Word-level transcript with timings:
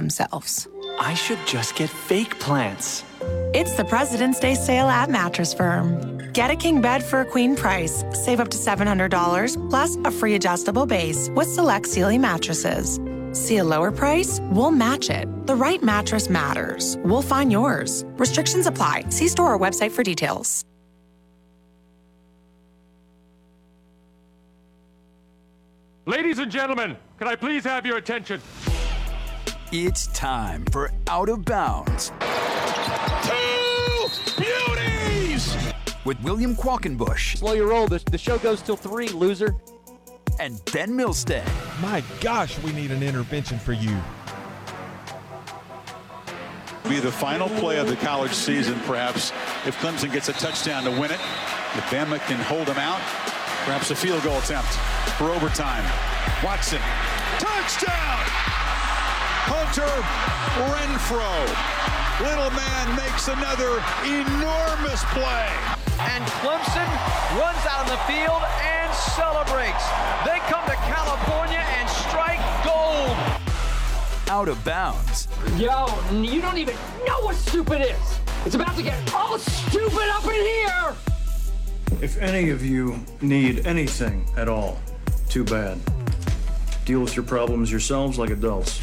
themselves. 0.00 0.66
I 0.98 1.14
should 1.14 1.38
just 1.46 1.76
get 1.76 1.90
fake 1.90 2.38
plants. 2.38 3.04
It's 3.52 3.74
the 3.74 3.84
President's 3.84 4.40
Day 4.40 4.54
sale 4.54 4.88
at 4.88 5.10
Mattress 5.10 5.52
Firm. 5.52 6.18
Get 6.32 6.50
a 6.50 6.56
king 6.56 6.80
bed 6.80 7.02
for 7.02 7.20
a 7.20 7.24
queen 7.24 7.56
price. 7.56 8.04
Save 8.24 8.40
up 8.40 8.48
to 8.50 8.58
$700 8.58 9.70
plus 9.70 9.96
a 10.04 10.10
free 10.10 10.34
adjustable 10.36 10.86
base 10.86 11.28
with 11.30 11.48
select 11.48 11.86
Sealy 11.86 12.18
mattresses. 12.18 12.98
See 13.32 13.58
a 13.58 13.64
lower 13.64 13.92
price? 13.92 14.40
We'll 14.50 14.70
match 14.72 15.10
it. 15.10 15.26
The 15.46 15.54
right 15.54 15.82
mattress 15.82 16.28
matters. 16.28 16.96
We'll 17.04 17.22
find 17.34 17.52
yours. 17.52 18.04
Restrictions 18.24 18.66
apply. 18.66 19.04
See 19.10 19.28
store 19.28 19.54
or 19.54 19.58
website 19.58 19.92
for 19.92 20.02
details. 20.02 20.64
Ladies 26.06 26.38
and 26.40 26.50
gentlemen, 26.50 26.96
can 27.18 27.28
I 27.28 27.36
please 27.36 27.62
have 27.64 27.86
your 27.86 27.98
attention? 27.98 28.40
It's 29.72 30.08
time 30.08 30.64
for 30.72 30.90
Out 31.06 31.28
of 31.28 31.44
Bounds. 31.44 32.10
Two 33.22 34.08
beauties! 34.36 35.56
With 36.04 36.20
William 36.24 36.56
Qualkenbush. 36.56 37.36
Slow 37.36 37.52
your 37.52 37.68
roll. 37.68 37.86
The, 37.86 38.02
the 38.10 38.18
show 38.18 38.36
goes 38.38 38.62
till 38.62 38.74
three, 38.74 39.06
loser. 39.10 39.54
And 40.40 40.60
Ben 40.72 40.90
Milstead. 40.90 41.46
My 41.80 42.02
gosh, 42.20 42.58
we 42.64 42.72
need 42.72 42.90
an 42.90 43.04
intervention 43.04 43.60
for 43.60 43.72
you. 43.72 43.96
Be 46.88 46.98
the 46.98 47.12
final 47.12 47.48
play 47.48 47.78
of 47.78 47.86
the 47.86 47.94
college 47.94 48.32
season, 48.32 48.74
perhaps, 48.80 49.30
if 49.64 49.78
Clemson 49.78 50.12
gets 50.12 50.28
a 50.28 50.32
touchdown 50.32 50.82
to 50.82 50.90
win 50.90 51.12
it. 51.12 51.20
If 51.76 51.84
Bama 51.90 52.18
can 52.26 52.40
hold 52.40 52.66
them 52.66 52.78
out, 52.78 52.98
perhaps 53.64 53.92
a 53.92 53.94
field 53.94 54.24
goal 54.24 54.38
attempt 54.38 54.70
for 55.16 55.30
overtime. 55.30 55.84
Watson, 56.42 56.80
touchdown! 57.38 58.59
Hunter 59.48 59.88
Renfrow. 60.68 61.40
Little 62.20 62.50
man 62.50 62.96
makes 62.96 63.28
another 63.28 63.80
enormous 64.04 65.04
play. 65.16 65.48
And 66.12 66.24
Clemson 66.40 66.88
runs 67.40 67.64
out 67.64 67.84
on 67.84 67.88
the 67.88 68.00
field 68.04 68.42
and 68.60 68.92
celebrates. 69.16 69.84
They 70.24 70.38
come 70.50 70.64
to 70.68 70.76
California 70.84 71.60
and 71.60 71.88
strike 71.88 72.40
gold. 72.64 73.16
Out 74.28 74.48
of 74.48 74.62
bounds. 74.64 75.28
Yo, 75.56 75.86
you 76.12 76.40
don't 76.40 76.58
even 76.58 76.74
know 77.06 77.20
what 77.20 77.36
stupid 77.36 77.80
is. 77.80 78.18
It's 78.44 78.54
about 78.54 78.76
to 78.76 78.82
get 78.82 79.14
all 79.14 79.38
stupid 79.38 80.08
up 80.12 80.24
in 80.24 80.44
here. 80.44 80.94
If 82.02 82.18
any 82.20 82.50
of 82.50 82.64
you 82.64 82.98
need 83.20 83.66
anything 83.66 84.26
at 84.36 84.48
all, 84.48 84.78
too 85.28 85.44
bad. 85.44 85.78
Deal 86.84 87.00
with 87.00 87.14
your 87.14 87.24
problems 87.24 87.70
yourselves 87.70 88.18
like 88.18 88.30
adults. 88.30 88.80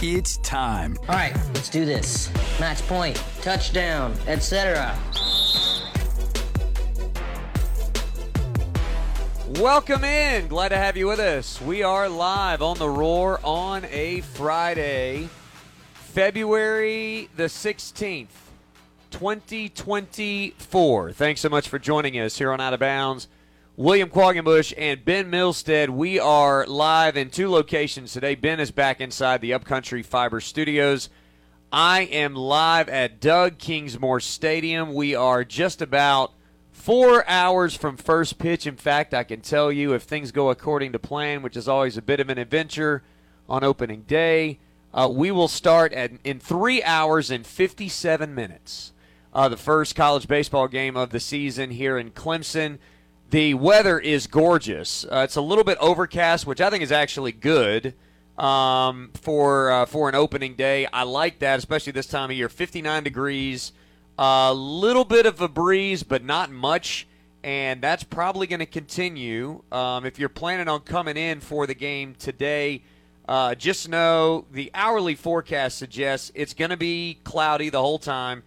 It's 0.00 0.36
time. 0.38 0.96
All 1.08 1.16
right, 1.16 1.34
let's 1.54 1.68
do 1.68 1.84
this. 1.84 2.30
Match 2.60 2.86
point, 2.86 3.16
touchdown, 3.40 4.14
etc. 4.28 4.96
Welcome 9.58 10.04
in. 10.04 10.46
Glad 10.46 10.68
to 10.68 10.76
have 10.76 10.96
you 10.96 11.08
with 11.08 11.18
us. 11.18 11.60
We 11.60 11.82
are 11.82 12.08
live 12.08 12.62
on 12.62 12.78
the 12.78 12.88
Roar 12.88 13.40
on 13.42 13.86
a 13.86 14.20
Friday, 14.20 15.28
February 15.94 17.28
the 17.34 17.46
16th, 17.46 18.28
2024. 19.10 21.12
Thanks 21.12 21.40
so 21.40 21.48
much 21.48 21.68
for 21.68 21.80
joining 21.80 22.20
us 22.20 22.38
here 22.38 22.52
on 22.52 22.60
Out 22.60 22.72
of 22.72 22.78
Bounds. 22.78 23.26
William 23.78 24.10
Qualkenbush 24.10 24.74
and 24.76 25.04
Ben 25.04 25.30
Milstead. 25.30 25.88
We 25.90 26.18
are 26.18 26.66
live 26.66 27.16
in 27.16 27.30
two 27.30 27.48
locations 27.48 28.12
today. 28.12 28.34
Ben 28.34 28.58
is 28.58 28.72
back 28.72 29.00
inside 29.00 29.40
the 29.40 29.52
Upcountry 29.52 30.02
Fiber 30.02 30.40
Studios. 30.40 31.08
I 31.70 32.00
am 32.00 32.34
live 32.34 32.88
at 32.88 33.20
Doug 33.20 33.56
Kingsmore 33.58 34.20
Stadium. 34.20 34.94
We 34.94 35.14
are 35.14 35.44
just 35.44 35.80
about 35.80 36.32
four 36.72 37.24
hours 37.28 37.76
from 37.76 37.96
first 37.96 38.40
pitch. 38.40 38.66
In 38.66 38.74
fact, 38.74 39.14
I 39.14 39.22
can 39.22 39.42
tell 39.42 39.70
you 39.70 39.92
if 39.92 40.02
things 40.02 40.32
go 40.32 40.50
according 40.50 40.90
to 40.90 40.98
plan, 40.98 41.42
which 41.42 41.56
is 41.56 41.68
always 41.68 41.96
a 41.96 42.02
bit 42.02 42.18
of 42.18 42.28
an 42.28 42.38
adventure 42.38 43.04
on 43.48 43.62
opening 43.62 44.02
day, 44.02 44.58
uh, 44.92 45.08
we 45.08 45.30
will 45.30 45.46
start 45.46 45.92
at 45.92 46.10
in 46.24 46.40
three 46.40 46.82
hours 46.82 47.30
and 47.30 47.46
57 47.46 48.34
minutes. 48.34 48.92
Uh, 49.32 49.48
the 49.48 49.56
first 49.56 49.94
college 49.94 50.26
baseball 50.26 50.66
game 50.66 50.96
of 50.96 51.10
the 51.10 51.20
season 51.20 51.70
here 51.70 51.96
in 51.96 52.10
Clemson. 52.10 52.78
The 53.30 53.52
weather 53.52 53.98
is 53.98 54.26
gorgeous. 54.26 55.04
Uh, 55.04 55.18
it's 55.18 55.36
a 55.36 55.42
little 55.42 55.64
bit 55.64 55.76
overcast, 55.82 56.46
which 56.46 56.62
I 56.62 56.70
think 56.70 56.82
is 56.82 56.90
actually 56.90 57.32
good 57.32 57.92
um, 58.38 59.10
for 59.20 59.70
uh, 59.70 59.84
for 59.84 60.08
an 60.08 60.14
opening 60.14 60.54
day. 60.54 60.86
I 60.86 61.02
like 61.02 61.40
that, 61.40 61.58
especially 61.58 61.92
this 61.92 62.06
time 62.06 62.30
of 62.30 62.36
year. 62.36 62.48
59 62.48 63.04
degrees, 63.04 63.72
a 64.18 64.54
little 64.54 65.04
bit 65.04 65.26
of 65.26 65.42
a 65.42 65.48
breeze, 65.48 66.02
but 66.02 66.24
not 66.24 66.50
much, 66.50 67.06
and 67.44 67.82
that's 67.82 68.02
probably 68.02 68.46
going 68.46 68.60
to 68.60 68.66
continue. 68.66 69.62
Um, 69.70 70.06
if 70.06 70.18
you're 70.18 70.30
planning 70.30 70.68
on 70.68 70.80
coming 70.80 71.18
in 71.18 71.40
for 71.40 71.66
the 71.66 71.74
game 71.74 72.14
today, 72.18 72.82
uh, 73.28 73.54
just 73.54 73.90
know 73.90 74.46
the 74.52 74.70
hourly 74.72 75.14
forecast 75.14 75.76
suggests 75.76 76.32
it's 76.34 76.54
going 76.54 76.70
to 76.70 76.78
be 76.78 77.18
cloudy 77.24 77.68
the 77.68 77.82
whole 77.82 77.98
time. 77.98 78.42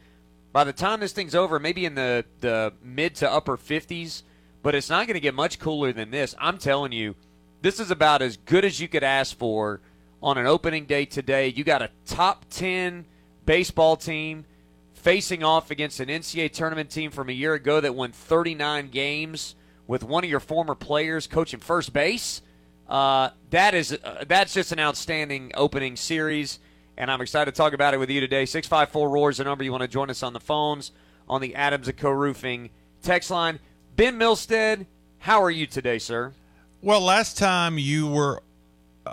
By 0.54 0.64
the 0.64 0.74
time 0.74 1.02
this 1.02 1.14
thing's 1.14 1.36
over, 1.36 1.60
maybe 1.60 1.86
in 1.86 1.94
the, 1.94 2.26
the 2.40 2.74
mid 2.84 3.14
to 3.18 3.32
upper 3.32 3.58
50s 3.58 4.24
but 4.62 4.76
it's 4.76 4.90
not 4.90 5.08
going 5.08 5.16
to 5.16 5.22
get 5.22 5.34
much 5.34 5.60
cooler 5.60 5.92
than 5.92 6.12
this. 6.12 6.36
I'm 6.40 6.58
telling 6.58 6.92
you, 6.92 7.16
this 7.62 7.80
is 7.80 7.92
about 7.92 8.22
as 8.22 8.38
good 8.38 8.66
as 8.66 8.80
you 8.80 8.88
could 8.88 9.04
ask 9.04 9.38
for 9.38 9.82
on 10.22 10.38
an 10.38 10.46
opening 10.46 10.86
day 10.86 11.06
today. 11.06 11.48
You 11.48 11.64
got 11.64 11.82
a 11.82 11.90
top 12.06 12.46
10 12.50 13.06
baseball 13.46 13.96
team 13.96 14.46
facing 14.94 15.44
off 15.44 15.72
against 15.72 16.00
an 16.00 16.10
NCAA 16.10 16.52
tournament 16.52 16.90
team 16.90 17.12
from 17.12 17.30
a 17.30 17.34
year 17.34 17.54
ago 17.54 17.82
that 17.82 17.96
won 17.96 18.12
39 18.12 18.90
games 18.90 19.56
with 19.88 20.04
one 20.04 20.24
of 20.24 20.30
your 20.30 20.40
former 20.40 20.76
players 20.76 21.28
coaching 21.28 21.60
first 21.60 21.92
base. 21.92 22.42
Uh, 22.88 23.30
that 23.50 23.74
is 23.74 23.98
uh, 24.04 24.24
that's 24.28 24.54
just 24.54 24.72
an 24.72 24.80
outstanding 24.80 25.52
opening 25.56 25.96
series, 25.96 26.60
and 26.98 27.10
I'm 27.10 27.22
excited 27.22 27.52
to 27.52 27.58
talk 27.58 27.74
about 27.74 27.94
it 27.94 27.98
with 27.98 28.10
you 28.10 28.20
today. 28.20 28.46
654 28.46 29.10
Roars 29.10 29.38
the 29.38 29.44
number 29.44 29.64
you 29.64 29.72
want 29.72 29.82
to 29.82 29.88
join 29.88 30.10
us 30.10 30.24
on 30.24 30.34
the 30.34 30.40
phones 30.40 30.92
on 31.28 31.42
the 31.42 31.56
Adams 31.56 31.88
and 31.88 31.98
Co 31.98 32.10
Roofing 32.10 32.70
text 33.02 33.32
line. 33.32 33.60
Ben 34.02 34.18
Milstead, 34.18 34.88
how 35.20 35.44
are 35.44 35.52
you 35.52 35.68
today, 35.68 36.00
sir? 36.00 36.34
Well, 36.82 37.02
last 37.02 37.38
time 37.38 37.78
you 37.78 38.08
were 38.08 38.42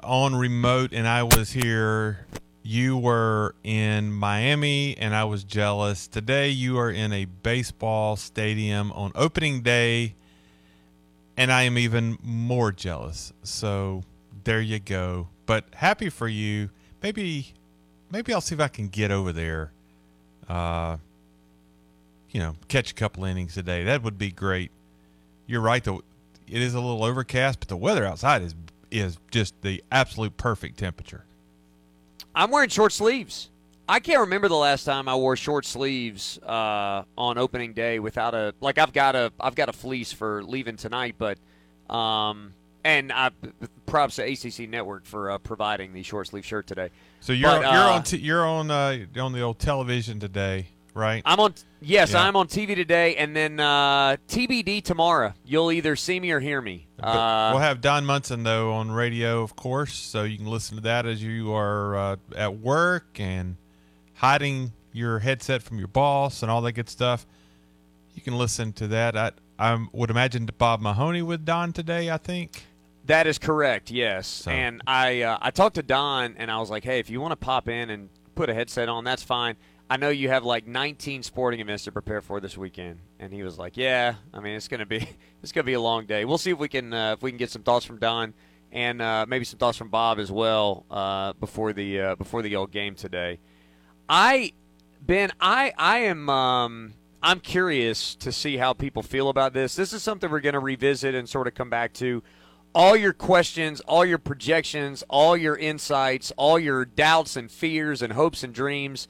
on 0.02 0.34
remote 0.34 0.94
and 0.94 1.06
I 1.06 1.24
was 1.24 1.52
here, 1.52 2.24
you 2.62 2.96
were 2.96 3.54
in 3.62 4.10
Miami 4.10 4.96
and 4.96 5.14
I 5.14 5.24
was 5.24 5.44
jealous. 5.44 6.06
Today 6.06 6.48
you 6.48 6.78
are 6.78 6.90
in 6.90 7.12
a 7.12 7.26
baseball 7.26 8.16
stadium 8.16 8.90
on 8.92 9.12
opening 9.14 9.60
day 9.60 10.14
and 11.36 11.52
I 11.52 11.64
am 11.64 11.76
even 11.76 12.16
more 12.22 12.72
jealous. 12.72 13.34
So 13.42 14.04
there 14.44 14.62
you 14.62 14.78
go. 14.78 15.28
But 15.44 15.66
happy 15.74 16.08
for 16.08 16.28
you. 16.28 16.70
Maybe 17.02 17.52
maybe 18.10 18.32
I'll 18.32 18.40
see 18.40 18.54
if 18.54 18.60
I 18.62 18.68
can 18.68 18.88
get 18.88 19.10
over 19.10 19.34
there. 19.34 19.70
Uh 20.48 20.96
you 22.30 22.40
know, 22.40 22.54
catch 22.68 22.92
a 22.92 22.94
couple 22.94 23.24
innings 23.24 23.52
today. 23.52 23.84
That 23.84 24.02
would 24.02 24.16
be 24.16 24.30
great. 24.30 24.70
You're 25.48 25.62
right 25.62 25.82
though. 25.82 26.02
It 26.46 26.62
is 26.62 26.74
a 26.74 26.80
little 26.80 27.02
overcast, 27.02 27.58
but 27.58 27.68
the 27.68 27.76
weather 27.76 28.06
outside 28.06 28.42
is 28.42 28.54
is 28.90 29.18
just 29.30 29.60
the 29.62 29.82
absolute 29.90 30.36
perfect 30.36 30.78
temperature. 30.78 31.24
I'm 32.34 32.50
wearing 32.52 32.68
short 32.68 32.92
sleeves. 32.92 33.50
I 33.88 34.00
can't 34.00 34.20
remember 34.20 34.48
the 34.48 34.56
last 34.56 34.84
time 34.84 35.08
I 35.08 35.16
wore 35.16 35.34
short 35.34 35.64
sleeves 35.64 36.38
uh, 36.38 37.04
on 37.16 37.38
opening 37.38 37.72
day 37.72 37.98
without 37.98 38.34
a 38.34 38.54
like 38.60 38.78
I've 38.78 38.92
got 38.92 39.16
a 39.16 39.32
I've 39.40 39.54
got 39.54 39.68
a 39.68 39.72
fleece 39.72 40.12
for 40.12 40.44
leaving 40.44 40.76
tonight, 40.76 41.16
but 41.18 41.38
um 41.92 42.52
and 42.84 43.10
I 43.12 43.30
props 43.86 44.16
to 44.16 44.22
ACC 44.22 44.68
Network 44.68 45.06
for 45.06 45.30
uh, 45.30 45.38
providing 45.38 45.94
the 45.94 46.02
short 46.02 46.28
sleeve 46.28 46.44
shirt 46.44 46.66
today. 46.66 46.90
So 47.20 47.32
you're 47.32 47.50
But, 47.50 47.62
you're 47.62 47.70
uh, 47.70 47.94
on 47.94 48.02
t- 48.02 48.18
you're 48.18 48.46
on 48.46 48.70
uh, 48.70 49.06
on 49.18 49.32
the 49.32 49.40
old 49.40 49.58
television 49.58 50.20
today, 50.20 50.68
right? 50.98 51.22
I'm 51.24 51.40
on. 51.40 51.54
Yes, 51.80 52.12
Yeah. 52.12 52.22
I'm 52.22 52.36
on 52.36 52.48
TV 52.48 52.74
today, 52.74 53.16
and 53.16 53.34
then 53.34 53.60
uh, 53.60 54.16
TBD 54.28 54.82
tomorrow. 54.82 55.32
You'll 55.44 55.70
either 55.72 55.94
see 55.96 56.18
me 56.18 56.32
or 56.32 56.40
hear 56.40 56.60
me. 56.60 56.88
Uh, 57.00 57.50
we'll 57.52 57.62
have 57.62 57.80
Don 57.80 58.04
Munson 58.04 58.42
though 58.42 58.72
on 58.72 58.90
radio, 58.90 59.42
of 59.42 59.54
course, 59.56 59.94
so 59.94 60.24
you 60.24 60.36
can 60.36 60.46
listen 60.46 60.76
to 60.76 60.82
that 60.82 61.06
as 61.06 61.22
you 61.22 61.54
are 61.54 61.96
uh, 61.96 62.16
at 62.36 62.58
work 62.58 63.20
and 63.20 63.56
hiding 64.14 64.72
your 64.92 65.20
headset 65.20 65.62
from 65.62 65.78
your 65.78 65.88
boss 65.88 66.42
and 66.42 66.50
all 66.50 66.60
that 66.62 66.72
good 66.72 66.88
stuff. 66.88 67.24
You 68.14 68.20
can 68.20 68.36
listen 68.36 68.72
to 68.74 68.88
that. 68.88 69.16
I 69.16 69.30
I 69.58 69.86
would 69.92 70.10
imagine 70.10 70.48
Bob 70.58 70.80
Mahoney 70.80 71.22
with 71.22 71.44
Don 71.44 71.72
today. 71.72 72.10
I 72.10 72.16
think. 72.18 72.64
That 73.04 73.26
is 73.26 73.38
correct. 73.38 73.90
Yes, 73.90 74.46
and 74.46 74.82
I 74.86 75.22
uh, 75.22 75.38
I 75.40 75.50
talked 75.50 75.76
to 75.76 75.82
Don, 75.82 76.34
and 76.36 76.50
I 76.50 76.58
was 76.58 76.68
like, 76.68 76.84
hey, 76.84 76.98
if 76.98 77.08
you 77.08 77.20
want 77.20 77.32
to 77.32 77.36
pop 77.36 77.68
in 77.68 77.88
and 77.88 78.10
put 78.34 78.50
a 78.50 78.54
headset 78.54 78.88
on, 78.88 79.04
that's 79.04 79.22
fine. 79.22 79.56
I 79.90 79.96
know 79.96 80.10
you 80.10 80.28
have 80.28 80.44
like 80.44 80.66
19 80.66 81.22
sporting 81.22 81.60
events 81.60 81.84
to 81.84 81.92
prepare 81.92 82.20
for 82.20 82.40
this 82.40 82.58
weekend, 82.58 83.00
and 83.18 83.32
he 83.32 83.42
was 83.42 83.58
like, 83.58 83.76
"Yeah, 83.76 84.16
I 84.34 84.40
mean 84.40 84.54
it's 84.54 84.68
gonna 84.68 84.86
be 84.86 85.08
it's 85.42 85.52
gonna 85.52 85.64
be 85.64 85.72
a 85.72 85.80
long 85.80 86.06
day. 86.06 86.24
We'll 86.24 86.38
see 86.38 86.50
if 86.50 86.58
we 86.58 86.68
can 86.68 86.92
uh, 86.92 87.12
if 87.14 87.22
we 87.22 87.30
can 87.30 87.38
get 87.38 87.50
some 87.50 87.62
thoughts 87.62 87.86
from 87.86 87.98
Don 87.98 88.34
and 88.70 89.00
uh, 89.00 89.24
maybe 89.26 89.44
some 89.44 89.58
thoughts 89.58 89.78
from 89.78 89.88
Bob 89.88 90.18
as 90.18 90.30
well 90.30 90.84
uh, 90.90 91.32
before 91.34 91.72
the 91.72 92.00
uh, 92.00 92.14
before 92.16 92.42
the 92.42 92.56
old 92.56 92.70
game 92.70 92.94
today. 92.94 93.38
I 94.08 94.52
Ben, 95.00 95.30
I 95.40 95.72
I 95.78 95.98
am 96.00 96.28
um, 96.28 96.94
I'm 97.22 97.40
curious 97.40 98.14
to 98.16 98.30
see 98.30 98.58
how 98.58 98.74
people 98.74 99.02
feel 99.02 99.28
about 99.28 99.52
this. 99.52 99.74
This 99.74 99.92
is 99.92 100.02
something 100.02 100.30
we're 100.30 100.40
to 100.40 100.58
revisit 100.60 101.14
and 101.14 101.28
sort 101.28 101.46
of 101.46 101.54
come 101.54 101.70
back 101.70 101.92
to. 101.94 102.22
All 102.74 102.94
your 102.94 103.14
questions, 103.14 103.80
all 103.80 104.04
your 104.04 104.18
projections, 104.18 105.02
all 105.08 105.36
your 105.36 105.56
insights, 105.56 106.30
all 106.36 106.58
your 106.58 106.84
doubts 106.84 107.34
and 107.34 107.50
fears 107.50 108.02
and 108.02 108.12
hopes 108.12 108.44
and 108.44 108.52
dreams. 108.52 109.08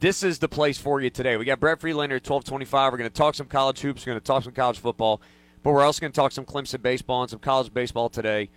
This 0.00 0.22
is 0.22 0.38
the 0.38 0.48
place 0.48 0.78
for 0.78 1.00
you 1.00 1.10
today. 1.10 1.36
We 1.36 1.44
got 1.44 1.58
Brett 1.58 1.80
Friedlander 1.80 2.16
at 2.16 2.22
1225. 2.22 2.92
We're 2.92 2.98
going 2.98 3.10
to 3.10 3.16
talk 3.16 3.34
some 3.34 3.48
college 3.48 3.80
hoops. 3.80 4.06
We're 4.06 4.12
going 4.12 4.20
to 4.20 4.24
talk 4.24 4.44
some 4.44 4.52
college 4.52 4.78
football. 4.78 5.20
But 5.64 5.72
we're 5.72 5.84
also 5.84 6.00
going 6.00 6.12
to 6.12 6.16
talk 6.16 6.30
some 6.30 6.44
Clemson 6.44 6.80
baseball 6.80 7.22
and 7.22 7.30
some 7.30 7.40
college 7.40 7.74
baseball 7.74 8.08
today. 8.08 8.48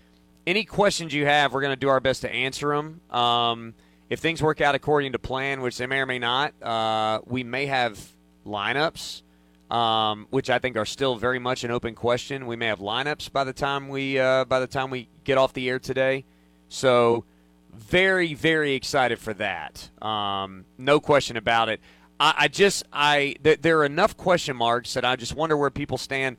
Any 0.45 0.65
questions 0.65 1.15
you 1.15 1.25
have, 1.25 1.51
we're 1.51 1.61
going 1.61 1.73
to 1.73 1.79
do 1.79 1.89
our 1.89 1.99
best 1.99 2.21
to 2.21 2.31
answer 2.31 2.75
them. 2.75 3.01
Um, 3.09 3.73
if 4.11 4.19
things 4.19 4.43
work 4.43 4.61
out 4.61 4.75
according 4.75 5.13
to 5.13 5.19
plan, 5.19 5.61
which 5.61 5.79
they 5.79 5.87
may 5.87 5.97
or 5.97 6.05
may 6.05 6.19
not, 6.19 6.53
uh, 6.61 7.21
we 7.25 7.43
may 7.43 7.65
have 7.65 7.99
lineups, 8.45 9.23
um, 9.71 10.27
which 10.29 10.51
I 10.51 10.59
think 10.59 10.77
are 10.77 10.85
still 10.85 11.15
very 11.15 11.39
much 11.39 11.63
an 11.63 11.71
open 11.71 11.95
question. 11.95 12.45
We 12.45 12.55
may 12.55 12.67
have 12.67 12.79
lineups 12.79 13.31
by 13.31 13.45
the 13.45 13.53
time 13.53 13.89
we 13.89 14.19
uh, 14.19 14.45
by 14.45 14.59
the 14.59 14.67
time 14.67 14.91
we 14.91 15.07
get 15.23 15.39
off 15.39 15.53
the 15.53 15.67
air 15.69 15.79
today. 15.79 16.23
So 16.69 17.23
very 17.73 18.33
very 18.33 18.73
excited 18.73 19.19
for 19.19 19.33
that. 19.35 19.89
Um, 20.01 20.65
no 20.77 20.99
question 20.99 21.37
about 21.37 21.69
it. 21.69 21.79
I, 22.19 22.33
I 22.37 22.47
just 22.47 22.83
I 22.91 23.35
th- 23.43 23.61
there 23.61 23.79
are 23.79 23.85
enough 23.85 24.15
question 24.17 24.55
marks 24.55 24.93
that 24.93 25.05
I 25.05 25.15
just 25.15 25.35
wonder 25.35 25.57
where 25.57 25.69
people 25.69 25.97
stand. 25.97 26.37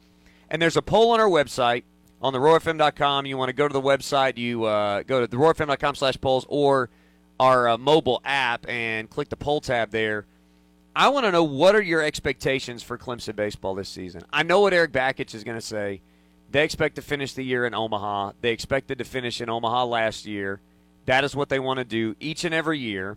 And 0.50 0.60
there's 0.60 0.76
a 0.76 0.82
poll 0.82 1.10
on 1.12 1.20
our 1.20 1.28
website 1.28 1.84
on 2.20 2.32
the 2.32 2.38
roarfm.com. 2.38 3.26
You 3.26 3.36
want 3.36 3.48
to 3.48 3.54
go 3.54 3.66
to 3.66 3.72
the 3.72 3.80
website, 3.80 4.36
you 4.36 4.64
uh, 4.64 5.02
go 5.02 5.20
to 5.20 5.26
the 5.26 5.36
roarfm.com 5.36 5.94
slash 5.94 6.20
polls 6.20 6.46
or 6.48 6.90
our 7.40 7.68
uh, 7.68 7.78
mobile 7.78 8.20
app 8.24 8.68
and 8.68 9.10
click 9.10 9.28
the 9.28 9.36
poll 9.36 9.60
tab 9.60 9.90
there. 9.90 10.26
I 10.94 11.08
want 11.08 11.24
to 11.24 11.32
know 11.32 11.42
what 11.42 11.74
are 11.74 11.82
your 11.82 12.02
expectations 12.02 12.82
for 12.82 12.98
Clemson 12.98 13.34
baseball 13.34 13.74
this 13.74 13.88
season. 13.88 14.22
I 14.32 14.42
know 14.42 14.60
what 14.60 14.74
Eric 14.74 14.92
Bakich 14.92 15.34
is 15.34 15.42
going 15.42 15.58
to 15.58 15.66
say. 15.66 16.02
They 16.50 16.64
expect 16.64 16.96
to 16.96 17.02
finish 17.02 17.32
the 17.32 17.42
year 17.42 17.64
in 17.64 17.74
Omaha. 17.74 18.32
They 18.42 18.52
expected 18.52 18.98
to 18.98 19.04
finish 19.04 19.40
in 19.40 19.48
Omaha 19.48 19.86
last 19.86 20.26
year. 20.26 20.60
That 21.06 21.24
is 21.24 21.34
what 21.34 21.48
they 21.48 21.58
want 21.58 21.78
to 21.78 21.84
do 21.84 22.16
each 22.20 22.44
and 22.44 22.54
every 22.54 22.78
year. 22.78 23.16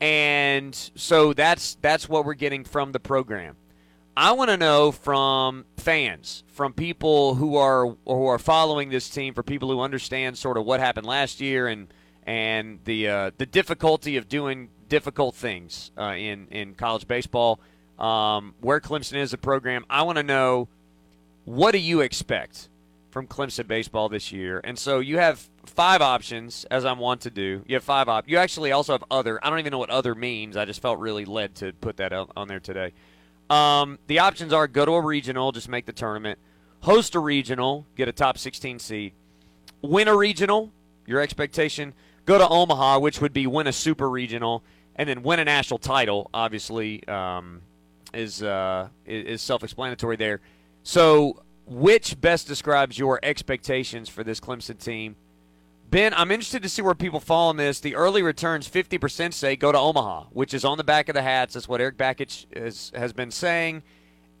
And 0.00 0.74
so 0.94 1.32
that's 1.32 1.76
that's 1.80 2.08
what 2.08 2.24
we're 2.24 2.34
getting 2.34 2.64
from 2.64 2.92
the 2.92 3.00
program. 3.00 3.56
I 4.16 4.32
want 4.32 4.50
to 4.50 4.56
know 4.56 4.92
from 4.92 5.64
fans, 5.76 6.44
from 6.46 6.72
people 6.72 7.34
who 7.34 7.56
are 7.56 7.96
who 8.06 8.26
are 8.26 8.38
following 8.38 8.90
this 8.90 9.08
team, 9.08 9.34
for 9.34 9.42
people 9.42 9.70
who 9.70 9.80
understand 9.80 10.38
sort 10.38 10.56
of 10.56 10.64
what 10.64 10.80
happened 10.80 11.06
last 11.06 11.40
year 11.40 11.66
and 11.66 11.88
and 12.24 12.80
the 12.84 13.08
uh, 13.08 13.30
the 13.38 13.46
difficulty 13.46 14.16
of 14.16 14.28
doing 14.28 14.68
difficult 14.88 15.34
things 15.34 15.90
uh, 15.98 16.14
in 16.16 16.48
in 16.50 16.74
college 16.74 17.08
baseball, 17.08 17.60
um, 17.98 18.54
where 18.60 18.80
Clemson 18.80 19.16
is 19.16 19.32
a 19.32 19.38
program. 19.38 19.84
I 19.90 20.02
want 20.02 20.18
to 20.18 20.22
know 20.22 20.68
what 21.44 21.72
do 21.72 21.78
you 21.78 22.00
expect 22.00 22.68
from 23.14 23.28
Clemson 23.28 23.68
baseball 23.68 24.08
this 24.08 24.32
year? 24.32 24.60
And 24.64 24.76
so 24.76 24.98
you 24.98 25.18
have 25.18 25.48
five 25.64 26.02
options, 26.02 26.66
as 26.68 26.84
I'm 26.84 26.98
want 26.98 27.20
to 27.22 27.30
do. 27.30 27.62
You 27.64 27.76
have 27.76 27.84
five 27.84 28.08
op. 28.08 28.28
You 28.28 28.38
actually 28.38 28.72
also 28.72 28.92
have 28.92 29.04
other. 29.08 29.38
I 29.42 29.50
don't 29.50 29.60
even 29.60 29.70
know 29.70 29.78
what 29.78 29.88
other 29.88 30.16
means. 30.16 30.56
I 30.56 30.64
just 30.64 30.82
felt 30.82 30.98
really 30.98 31.24
led 31.24 31.54
to 31.56 31.72
put 31.74 31.96
that 31.98 32.12
on 32.12 32.48
there 32.48 32.58
today. 32.58 32.92
Um, 33.48 34.00
the 34.08 34.18
options 34.18 34.52
are 34.52 34.66
go 34.66 34.84
to 34.84 34.92
a 34.92 35.00
regional, 35.00 35.52
just 35.52 35.68
make 35.68 35.86
the 35.86 35.92
tournament, 35.92 36.40
host 36.80 37.14
a 37.14 37.20
regional, 37.20 37.86
get 37.94 38.08
a 38.08 38.12
top 38.12 38.36
16 38.36 38.80
seed, 38.80 39.12
win 39.80 40.08
a 40.08 40.16
regional, 40.16 40.72
your 41.06 41.20
expectation, 41.20 41.94
go 42.26 42.36
to 42.36 42.48
Omaha, 42.48 42.98
which 42.98 43.20
would 43.20 43.32
be 43.32 43.46
win 43.46 43.68
a 43.68 43.72
super 43.72 44.10
regional, 44.10 44.64
and 44.96 45.08
then 45.08 45.22
win 45.22 45.38
a 45.38 45.44
national 45.44 45.78
title. 45.78 46.30
Obviously, 46.34 47.06
um, 47.06 47.62
is 48.12 48.42
uh, 48.42 48.88
is 49.06 49.40
self-explanatory 49.40 50.16
there. 50.16 50.40
So, 50.82 51.43
which 51.66 52.20
best 52.20 52.46
describes 52.46 52.98
your 52.98 53.18
expectations 53.22 54.08
for 54.08 54.22
this 54.22 54.40
Clemson 54.40 54.78
team? 54.78 55.16
Ben, 55.90 56.12
I'm 56.14 56.30
interested 56.30 56.62
to 56.62 56.68
see 56.68 56.82
where 56.82 56.94
people 56.94 57.20
fall 57.20 57.50
on 57.50 57.56
this. 57.56 57.78
The 57.80 57.94
early 57.94 58.22
returns, 58.22 58.68
50% 58.68 59.32
say 59.32 59.54
go 59.54 59.70
to 59.70 59.78
Omaha, 59.78 60.24
which 60.32 60.52
is 60.52 60.64
on 60.64 60.76
the 60.76 60.84
back 60.84 61.08
of 61.08 61.14
the 61.14 61.22
hats. 61.22 61.54
That's 61.54 61.68
what 61.68 61.80
Eric 61.80 61.96
Bakich 61.96 62.46
has, 62.56 62.90
has 62.94 63.12
been 63.12 63.30
saying. 63.30 63.82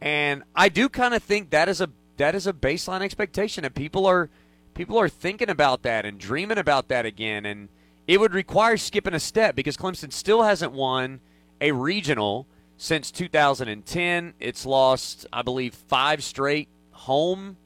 And 0.00 0.42
I 0.54 0.68
do 0.68 0.88
kind 0.88 1.14
of 1.14 1.22
think 1.22 1.50
that 1.50 1.68
is 1.68 1.80
a 1.80 1.90
that 2.16 2.34
is 2.34 2.46
a 2.46 2.52
baseline 2.52 3.00
expectation 3.00 3.62
that 3.62 3.74
people 3.74 4.06
are 4.06 4.30
people 4.74 4.98
are 4.98 5.08
thinking 5.08 5.48
about 5.48 5.82
that 5.82 6.04
and 6.04 6.18
dreaming 6.18 6.58
about 6.58 6.88
that 6.88 7.06
again. 7.06 7.46
And 7.46 7.68
it 8.06 8.20
would 8.20 8.34
require 8.34 8.76
skipping 8.76 9.14
a 9.14 9.20
step 9.20 9.54
because 9.54 9.76
Clemson 9.76 10.12
still 10.12 10.42
hasn't 10.42 10.72
won 10.72 11.20
a 11.60 11.72
regional 11.72 12.46
since 12.76 13.10
2010. 13.10 14.34
It's 14.40 14.66
lost, 14.66 15.26
I 15.32 15.42
believe, 15.42 15.74
five 15.74 16.22
straight 16.22 16.68
home 17.04 17.56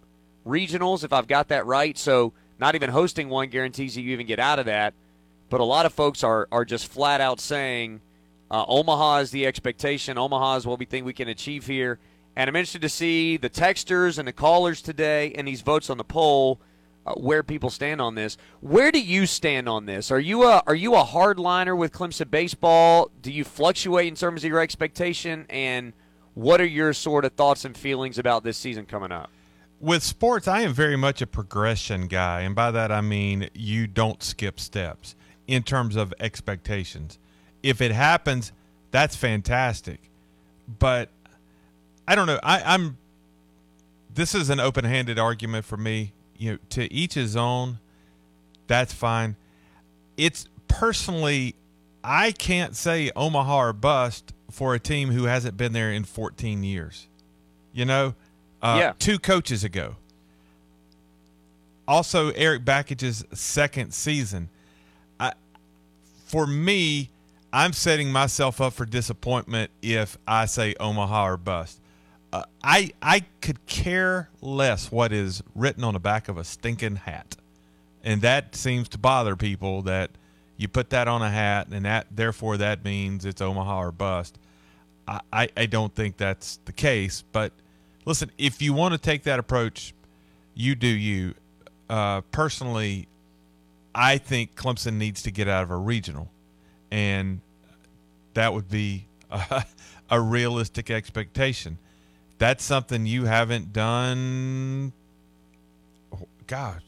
regionals, 0.46 1.04
if 1.04 1.12
I've 1.12 1.28
got 1.28 1.48
that 1.48 1.66
right. 1.66 1.96
So 1.96 2.32
not 2.58 2.74
even 2.74 2.90
hosting 2.90 3.28
one 3.28 3.48
guarantees 3.48 3.96
you 3.96 4.10
even 4.12 4.26
get 4.26 4.38
out 4.38 4.58
of 4.58 4.66
that. 4.66 4.94
But 5.50 5.60
a 5.60 5.64
lot 5.64 5.86
of 5.86 5.94
folks 5.94 6.22
are, 6.24 6.48
are 6.52 6.64
just 6.64 6.88
flat 6.88 7.20
out 7.20 7.40
saying 7.40 8.00
uh, 8.50 8.64
Omaha 8.66 9.18
is 9.18 9.30
the 9.30 9.46
expectation. 9.46 10.18
Omaha 10.18 10.56
is 10.56 10.66
what 10.66 10.78
we 10.78 10.84
think 10.84 11.06
we 11.06 11.12
can 11.12 11.28
achieve 11.28 11.66
here. 11.66 11.98
And 12.36 12.48
I'm 12.48 12.56
interested 12.56 12.82
to 12.82 12.88
see 12.88 13.36
the 13.36 13.50
texters 13.50 14.18
and 14.18 14.26
the 14.28 14.32
callers 14.32 14.82
today 14.82 15.32
and 15.32 15.46
these 15.46 15.62
votes 15.62 15.90
on 15.90 15.98
the 15.98 16.04
poll 16.04 16.60
uh, 17.06 17.14
where 17.14 17.42
people 17.42 17.70
stand 17.70 18.00
on 18.00 18.14
this. 18.14 18.36
Where 18.60 18.92
do 18.92 19.00
you 19.00 19.26
stand 19.26 19.68
on 19.68 19.86
this? 19.86 20.10
Are 20.10 20.20
you 20.20 20.44
a 20.44 20.62
are 20.66 20.74
you 20.74 20.94
a 20.94 21.04
hardliner 21.04 21.76
with 21.76 21.92
Clemson 21.92 22.30
baseball? 22.30 23.10
Do 23.22 23.32
you 23.32 23.44
fluctuate 23.44 24.08
in 24.08 24.14
terms 24.14 24.44
of 24.44 24.50
your 24.50 24.60
expectation? 24.60 25.46
And 25.48 25.94
what 26.38 26.60
are 26.60 26.66
your 26.66 26.92
sort 26.92 27.24
of 27.24 27.32
thoughts 27.32 27.64
and 27.64 27.76
feelings 27.76 28.16
about 28.16 28.44
this 28.44 28.56
season 28.56 28.86
coming 28.86 29.10
up? 29.10 29.28
With 29.80 30.04
sports, 30.04 30.46
I 30.46 30.60
am 30.60 30.72
very 30.72 30.94
much 30.94 31.20
a 31.20 31.26
progression 31.26 32.06
guy, 32.06 32.42
and 32.42 32.54
by 32.54 32.70
that 32.70 32.92
I 32.92 33.00
mean 33.00 33.50
you 33.54 33.88
don't 33.88 34.22
skip 34.22 34.60
steps 34.60 35.16
in 35.48 35.64
terms 35.64 35.96
of 35.96 36.14
expectations. 36.20 37.18
If 37.64 37.80
it 37.80 37.90
happens, 37.90 38.52
that's 38.92 39.16
fantastic. 39.16 39.98
But 40.78 41.08
I 42.06 42.14
don't 42.14 42.28
know. 42.28 42.38
I, 42.44 42.62
I'm. 42.62 42.98
This 44.14 44.32
is 44.32 44.48
an 44.48 44.60
open-handed 44.60 45.18
argument 45.18 45.64
for 45.64 45.76
me 45.76 46.12
you 46.36 46.52
know, 46.52 46.58
to 46.70 46.92
each 46.92 47.14
his 47.14 47.36
own. 47.36 47.80
That's 48.68 48.92
fine. 48.92 49.34
It's 50.16 50.46
personally, 50.68 51.56
I 52.04 52.30
can't 52.30 52.76
say 52.76 53.10
Omaha 53.16 53.58
or 53.58 53.72
bust 53.72 54.34
for 54.58 54.74
a 54.74 54.78
team 54.78 55.10
who 55.10 55.24
hasn't 55.24 55.56
been 55.56 55.72
there 55.72 55.90
in 55.90 56.04
14 56.04 56.62
years. 56.62 57.06
You 57.72 57.84
know, 57.84 58.14
uh, 58.60 58.76
yeah. 58.78 58.92
two 58.98 59.18
coaches 59.18 59.64
ago. 59.64 59.96
Also, 61.86 62.30
Eric 62.32 62.64
Bakich's 62.64 63.24
second 63.32 63.94
season. 63.94 64.50
I, 65.18 65.32
for 66.26 66.46
me, 66.46 67.08
I'm 67.52 67.72
setting 67.72 68.12
myself 68.12 68.60
up 68.60 68.74
for 68.74 68.84
disappointment 68.84 69.70
if 69.80 70.18
I 70.26 70.44
say 70.44 70.74
Omaha 70.78 71.28
or 71.28 71.36
bust 71.38 71.80
uh, 72.32 72.42
I 72.62 72.90
I 73.00 73.24
could 73.40 73.64
care 73.66 74.28
less 74.40 74.92
what 74.92 75.12
is 75.12 75.42
written 75.54 75.84
on 75.84 75.94
the 75.94 76.00
back 76.00 76.28
of 76.28 76.36
a 76.36 76.44
stinking 76.44 76.96
hat, 76.96 77.36
and 78.04 78.22
that 78.22 78.54
seems 78.54 78.88
to 78.90 78.98
bother 78.98 79.36
people 79.36 79.82
that 79.82 80.10
you 80.56 80.68
put 80.68 80.90
that 80.90 81.08
on 81.08 81.22
a 81.22 81.30
hat, 81.30 81.68
and 81.70 81.84
that 81.84 82.06
therefore 82.10 82.56
that 82.58 82.84
means 82.84 83.24
it's 83.24 83.40
Omaha 83.40 83.78
or 83.78 83.92
bust. 83.92 84.38
I, 85.32 85.48
I, 85.56 85.66
don't 85.66 85.94
think 85.94 86.18
that's 86.18 86.60
the 86.66 86.72
case, 86.72 87.24
but 87.32 87.52
listen, 88.04 88.30
if 88.36 88.60
you 88.60 88.74
want 88.74 88.92
to 88.92 88.98
take 88.98 89.22
that 89.22 89.38
approach, 89.38 89.94
you 90.54 90.74
do 90.74 90.86
you. 90.86 91.34
Uh, 91.88 92.20
personally, 92.30 93.08
I 93.94 94.18
think 94.18 94.54
Clemson 94.54 94.94
needs 94.94 95.22
to 95.22 95.30
get 95.30 95.48
out 95.48 95.62
of 95.62 95.70
a 95.70 95.76
regional, 95.76 96.30
and 96.90 97.40
that 98.34 98.52
would 98.52 98.68
be 98.68 99.06
a, 99.30 99.64
a 100.10 100.20
realistic 100.20 100.90
expectation 100.90 101.78
that's 102.38 102.64
something 102.64 103.04
you 103.04 103.24
haven't 103.24 103.72
done. 103.72 104.92
Gosh, 106.46 106.82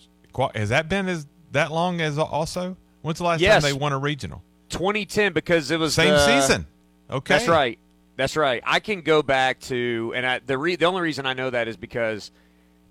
has 0.55 0.71
that 0.71 0.89
been 0.89 1.09
as 1.09 1.27
that 1.53 1.71
long 1.71 2.01
as 2.01 2.17
also? 2.19 2.77
When's 3.03 3.19
the 3.19 3.25
last 3.25 3.41
yes. 3.41 3.63
time 3.63 3.73
they 3.73 3.79
won 3.79 3.93
a 3.93 3.99
regional? 3.99 4.43
2010, 4.71 5.33
because 5.33 5.71
it 5.71 5.79
was 5.79 5.95
same 5.95 6.11
the, 6.11 6.41
season. 6.41 6.67
Okay, 7.11 7.35
that's 7.35 7.49
right. 7.49 7.79
That's 8.21 8.37
right. 8.37 8.63
I 8.67 8.81
can 8.81 9.01
go 9.01 9.23
back 9.23 9.61
to, 9.61 10.13
and 10.15 10.27
I, 10.27 10.41
the 10.45 10.59
re, 10.59 10.77
the 10.77 10.85
only 10.85 11.01
reason 11.01 11.25
I 11.25 11.33
know 11.33 11.49
that 11.49 11.69
is 11.69 11.79
because 11.79 12.31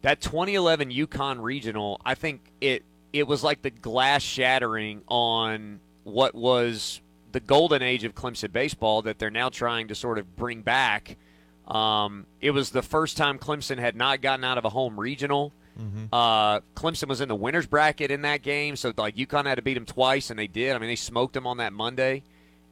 that 0.01 0.21
2011 0.21 0.89
UConn 0.89 1.41
regional. 1.41 2.01
I 2.03 2.15
think 2.15 2.41
it 2.59 2.83
it 3.13 3.27
was 3.27 3.43
like 3.43 3.61
the 3.61 3.69
glass 3.69 4.23
shattering 4.23 5.03
on 5.07 5.81
what 6.03 6.33
was 6.33 6.99
the 7.31 7.39
golden 7.39 7.83
age 7.83 8.03
of 8.05 8.15
Clemson 8.15 8.51
baseball 8.51 9.03
that 9.03 9.19
they're 9.19 9.29
now 9.29 9.49
trying 9.49 9.89
to 9.89 9.95
sort 9.95 10.17
of 10.17 10.35
bring 10.35 10.63
back 10.63 11.15
um, 11.67 12.25
it 12.41 12.49
was 12.49 12.71
the 12.71 12.81
first 12.81 13.15
time 13.15 13.37
Clemson 13.37 13.77
had 13.77 13.95
not 13.95 14.21
gotten 14.21 14.43
out 14.43 14.57
of 14.57 14.65
a 14.65 14.69
home 14.69 14.99
regional 14.99 15.53
Uh, 16.11 16.59
Clemson 16.75 17.07
was 17.07 17.21
in 17.21 17.29
the 17.29 17.35
winners 17.35 17.65
bracket 17.67 18.11
in 18.11 18.23
that 18.23 18.41
game, 18.41 18.75
so 18.75 18.91
like 18.97 19.15
UConn 19.15 19.45
had 19.45 19.55
to 19.55 19.61
beat 19.61 19.75
them 19.75 19.85
twice, 19.85 20.29
and 20.29 20.37
they 20.37 20.47
did. 20.47 20.75
I 20.75 20.79
mean, 20.79 20.89
they 20.89 20.95
smoked 20.97 21.35
them 21.35 21.47
on 21.47 21.57
that 21.57 21.71
Monday. 21.71 22.23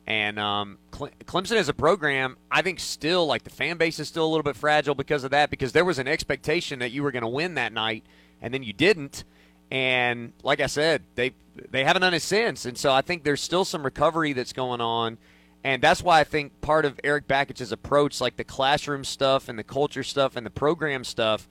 And 0.08 0.40
um, 0.40 0.78
Cle- 0.92 1.12
Clemson 1.26 1.58
as 1.58 1.68
a 1.68 1.74
program, 1.74 2.38
I 2.50 2.62
think 2.62 2.80
still 2.80 3.28
like 3.28 3.44
the 3.44 3.50
fan 3.50 3.76
base 3.76 4.00
is 4.00 4.08
still 4.08 4.26
a 4.26 4.30
little 4.30 4.44
bit 4.44 4.56
fragile 4.56 4.96
because 4.96 5.26
of 5.26 5.32
that. 5.32 5.50
Because 5.50 5.74
there 5.74 5.84
was 5.84 6.00
an 6.00 6.08
expectation 6.08 6.80
that 6.80 6.92
you 6.92 7.04
were 7.04 7.12
going 7.12 7.24
to 7.24 7.28
win 7.28 7.56
that 7.56 7.74
night, 7.74 8.06
and 8.42 8.54
then 8.54 8.64
you 8.64 8.72
didn't. 8.72 9.26
And 9.70 10.32
like 10.44 10.62
I 10.62 10.68
said, 10.68 11.04
they 11.16 11.34
they 11.70 11.84
haven't 11.84 12.04
done 12.04 12.14
it 12.14 12.22
since. 12.22 12.66
And 12.66 12.78
so 12.78 12.94
I 12.94 13.02
think 13.02 13.24
there's 13.26 13.42
still 13.42 13.66
some 13.66 13.84
recovery 13.84 14.32
that's 14.32 14.54
going 14.54 14.80
on. 14.80 15.18
And 15.64 15.82
that's 15.82 16.02
why 16.02 16.22
I 16.22 16.24
think 16.24 16.62
part 16.62 16.86
of 16.86 16.98
Eric 17.04 17.28
Bakich's 17.28 17.74
approach, 17.74 18.22
like 18.22 18.38
the 18.38 18.46
classroom 18.46 19.04
stuff 19.04 19.50
and 19.50 19.60
the 19.60 19.64
culture 19.64 20.04
stuff 20.04 20.38
and 20.38 20.46
the 20.46 20.52
program 20.52 21.04
stuff, 21.04 21.50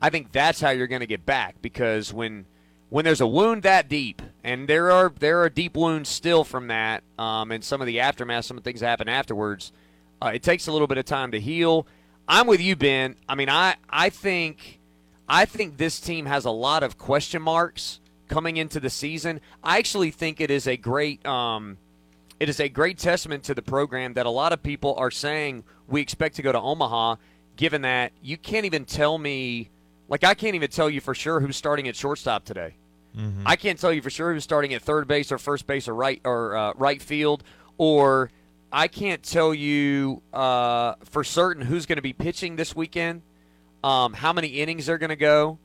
I 0.00 0.10
think 0.10 0.32
that's 0.32 0.60
how 0.60 0.70
you're 0.70 0.88
going 0.88 1.00
to 1.00 1.06
get 1.06 1.24
back. 1.24 1.62
Because 1.62 2.12
when 2.12 2.46
when 2.92 3.06
there's 3.06 3.22
a 3.22 3.26
wound 3.26 3.62
that 3.62 3.88
deep, 3.88 4.20
and 4.44 4.68
there 4.68 4.92
are 4.92 5.10
there 5.18 5.40
are 5.40 5.48
deep 5.48 5.74
wounds 5.74 6.10
still 6.10 6.44
from 6.44 6.66
that, 6.66 7.02
um, 7.18 7.50
and 7.50 7.64
some 7.64 7.80
of 7.80 7.86
the 7.86 8.00
aftermath, 8.00 8.44
some 8.44 8.58
of 8.58 8.62
the 8.62 8.68
things 8.68 8.80
that 8.80 8.88
happen 8.88 9.08
afterwards, 9.08 9.72
uh, 10.20 10.32
it 10.34 10.42
takes 10.42 10.66
a 10.66 10.72
little 10.72 10.86
bit 10.86 10.98
of 10.98 11.06
time 11.06 11.30
to 11.30 11.40
heal. 11.40 11.86
I'm 12.28 12.46
with 12.46 12.60
you, 12.60 12.76
Ben. 12.76 13.16
I 13.26 13.34
mean, 13.34 13.48
I 13.48 13.76
I 13.88 14.10
think 14.10 14.78
I 15.26 15.46
think 15.46 15.78
this 15.78 16.00
team 16.00 16.26
has 16.26 16.44
a 16.44 16.50
lot 16.50 16.82
of 16.82 16.98
question 16.98 17.40
marks 17.40 17.98
coming 18.28 18.58
into 18.58 18.78
the 18.78 18.90
season. 18.90 19.40
I 19.64 19.78
actually 19.78 20.10
think 20.10 20.38
it 20.38 20.50
is 20.50 20.66
a 20.66 20.76
great 20.76 21.24
um, 21.24 21.78
it 22.40 22.50
is 22.50 22.60
a 22.60 22.68
great 22.68 22.98
testament 22.98 23.44
to 23.44 23.54
the 23.54 23.62
program 23.62 24.12
that 24.14 24.26
a 24.26 24.30
lot 24.30 24.52
of 24.52 24.62
people 24.62 24.94
are 24.98 25.10
saying 25.10 25.64
we 25.88 26.02
expect 26.02 26.36
to 26.36 26.42
go 26.42 26.52
to 26.52 26.60
Omaha, 26.60 27.16
given 27.56 27.80
that 27.82 28.12
you 28.20 28.36
can't 28.36 28.66
even 28.66 28.84
tell 28.84 29.16
me, 29.16 29.70
like 30.10 30.24
I 30.24 30.34
can't 30.34 30.54
even 30.54 30.70
tell 30.70 30.90
you 30.90 31.00
for 31.00 31.14
sure 31.14 31.40
who's 31.40 31.56
starting 31.56 31.88
at 31.88 31.96
shortstop 31.96 32.44
today. 32.44 32.74
Mm-hmm. 33.16 33.42
I 33.46 33.56
can't 33.56 33.78
tell 33.78 33.92
you 33.92 34.02
for 34.02 34.10
sure 34.10 34.32
who's 34.32 34.44
starting 34.44 34.72
at 34.74 34.82
third 34.82 35.06
base 35.06 35.30
or 35.30 35.38
first 35.38 35.66
base 35.66 35.88
or 35.88 35.94
right 35.94 36.20
or 36.24 36.56
uh, 36.56 36.72
right 36.76 37.00
field, 37.00 37.44
or 37.78 38.30
I 38.72 38.88
can't 38.88 39.22
tell 39.22 39.52
you 39.52 40.22
uh, 40.32 40.94
for 41.04 41.24
certain 41.24 41.64
who's 41.66 41.84
going 41.86 41.96
to 41.96 42.02
be 42.02 42.14
pitching 42.14 42.56
this 42.56 42.74
weekend, 42.74 43.22
um, 43.84 44.14
how 44.14 44.32
many 44.32 44.48
innings 44.48 44.86
they're 44.86 44.98
going 44.98 45.10
to 45.10 45.16
go. 45.16 45.58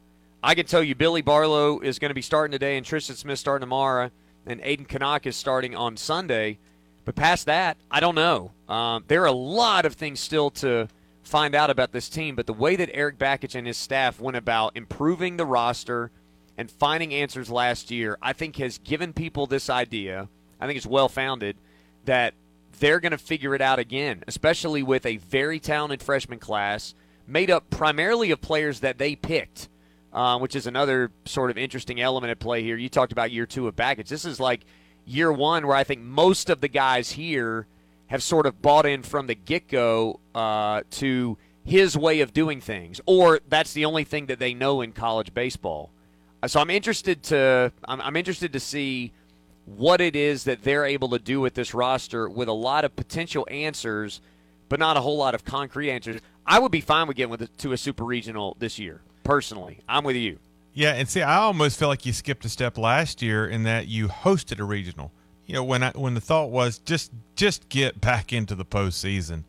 I 0.44 0.56
can 0.56 0.66
tell 0.66 0.84
you 0.84 0.94
Billy 0.94 1.22
Barlow 1.22 1.80
is 1.80 2.00
going 2.00 2.10
to 2.10 2.16
be 2.16 2.22
starting 2.22 2.52
today, 2.52 2.78
and 2.78 2.86
Tristan 2.86 3.16
Smith 3.16 3.40
starting 3.40 3.62
tomorrow, 3.62 4.12
and 4.46 4.62
Aiden 4.62 4.88
Knaak 4.88 5.26
is 5.26 5.36
starting 5.36 5.76
on 5.76 5.98
Sunday. 5.98 6.60
But 7.06 7.16
past 7.16 7.46
that, 7.46 7.78
I 7.90 8.02
don't 8.02 8.16
know. 8.16 8.52
Um, 8.68 9.06
there 9.08 9.24
are 9.24 9.28
a 9.28 9.32
lot 9.32 9.86
of 9.86 9.94
things 9.94 10.20
still 10.20 10.50
to 10.52 10.90
find 11.24 11.56
out 11.56 11.70
about 11.70 11.92
this 11.92 12.10
team, 12.10 12.36
but 12.36 12.46
the 12.46 12.54
way 12.54 12.76
that 12.76 12.90
Eric 12.94 13.18
Bakich 13.18 13.56
and 13.56 13.66
his 13.66 13.78
staff 13.78 14.20
went 14.20 14.38
about 14.38 14.76
improving 14.76 15.38
the 15.38 15.46
roster 15.46 16.12
and 16.58 16.70
finding 16.70 17.14
answers 17.14 17.50
last 17.50 17.92
year, 17.92 18.18
I 18.22 18.34
think 18.34 18.58
has 18.58 18.80
given 18.80 19.14
people 19.14 19.46
this 19.46 19.70
idea. 19.70 20.28
I 20.60 20.66
think 20.66 20.78
it's 20.78 20.88
well 20.88 21.10
founded 21.10 21.56
that 22.06 22.34
they're 22.80 23.00
going 23.00 23.12
to 23.12 23.18
figure 23.18 23.54
it 23.56 23.62
out 23.62 23.80
again, 23.80 24.24
especially 24.28 24.84
with 24.84 25.06
a 25.06 25.18
very 25.18 25.60
talented 25.60 26.02
freshman 26.02 26.40
class 26.40 26.96
made 27.28 27.52
up 27.52 27.70
primarily 27.70 28.32
of 28.32 28.42
players 28.42 28.80
that 28.80 28.98
they 28.98 29.16
picked, 29.16 29.68
uh, 30.14 30.40
which 30.40 30.56
is 30.56 30.66
another 30.66 31.12
sort 31.26 31.52
of 31.52 31.58
interesting 31.58 32.00
element 32.00 32.32
at 32.32 32.40
play 32.40 32.64
here. 32.64 32.78
You 32.78 32.90
talked 32.90 33.12
about 33.12 33.32
year 33.32 33.46
two 33.46 33.68
of 33.68 33.76
Bakich. 33.76 34.08
This 34.08 34.26
is 34.26 34.40
like 34.40 34.62
year 35.06 35.32
one 35.32 35.68
where 35.68 35.76
I 35.76 35.84
think 35.84 36.02
most 36.02 36.50
of 36.50 36.62
the 36.62 36.68
guys 36.68 37.12
here 37.12 37.68
have 38.08 38.24
sort 38.24 38.46
of 38.46 38.62
bought 38.62 38.86
in 38.86 39.04
from 39.04 39.28
the 39.28 39.36
get 39.36 39.68
go 39.68 40.20
uh, 40.34 40.82
to 40.92 41.38
his 41.66 41.98
way 41.98 42.22
of 42.22 42.32
doing 42.32 42.62
things, 42.62 43.02
or 43.06 43.42
that's 43.50 43.74
the 43.74 43.84
only 43.84 44.06
thing 44.06 44.28
that 44.28 44.40
they 44.40 44.54
know 44.54 44.82
in 44.82 44.94
college 44.94 45.34
baseball. 45.34 45.92
So 46.46 46.60
I'm 46.60 46.70
interested 46.70 47.24
to 47.24 47.72
I'm, 47.86 48.02
I'm 48.02 48.16
interested 48.16 48.54
to 48.54 48.60
see 48.60 49.12
what 49.66 50.00
it 50.00 50.16
is 50.16 50.46
that 50.46 50.64
they're 50.64 50.86
able 50.86 51.10
to 51.10 51.20
do 51.20 51.42
with 51.42 51.54
this 51.54 51.74
roster 51.74 52.30
with 52.30 52.48
a 52.48 52.54
lot 52.54 52.86
of 52.86 52.96
potential 52.96 53.46
answers, 53.50 54.22
but 54.70 54.80
not 54.80 54.96
a 54.96 55.02
whole 55.02 55.18
lot 55.18 55.36
of 55.36 55.44
concrete 55.44 55.92
answers. 55.92 56.22
I 56.46 56.60
would 56.60 56.72
be 56.72 56.82
fine 56.82 57.08
with 57.08 57.18
getting 57.18 57.32
with 57.32 57.42
it 57.42 57.58
to 57.60 57.74
a 57.74 57.78
super 57.78 58.06
regional 58.06 58.56
this 58.60 58.80
year. 58.80 59.02
Personally, 59.24 59.80
I'm 59.90 60.06
with 60.06 60.16
you. 60.16 60.40
Yeah, 60.74 60.94
and 60.94 61.10
see, 61.10 61.22
I 61.22 61.38
almost 61.38 61.78
feel 61.80 61.88
like 61.88 62.06
you 62.06 62.14
skipped 62.14 62.46
a 62.46 62.50
step 62.50 62.78
last 62.78 63.22
year 63.22 63.48
in 63.48 63.64
that 63.64 63.88
you 63.88 64.08
hosted 64.08 64.60
a 64.60 64.64
regional. 64.64 65.12
You 65.48 65.56
know, 65.56 65.64
when 65.64 65.82
I, 65.82 65.92
when 65.92 66.14
the 66.14 66.22
thought 66.22 66.52
was 66.52 66.78
just 66.78 67.12
just 67.36 67.68
get 67.68 68.00
back 68.00 68.32
into 68.32 68.54
the 68.54 68.64
postseason, 68.64 69.44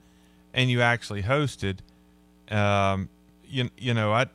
and 0.54 0.70
you 0.70 0.80
actually 0.80 1.22
hosted. 1.22 1.78
Um, 2.50 3.08
you 3.46 3.70
you 3.76 3.94
know, 3.94 4.12
I 4.12 4.26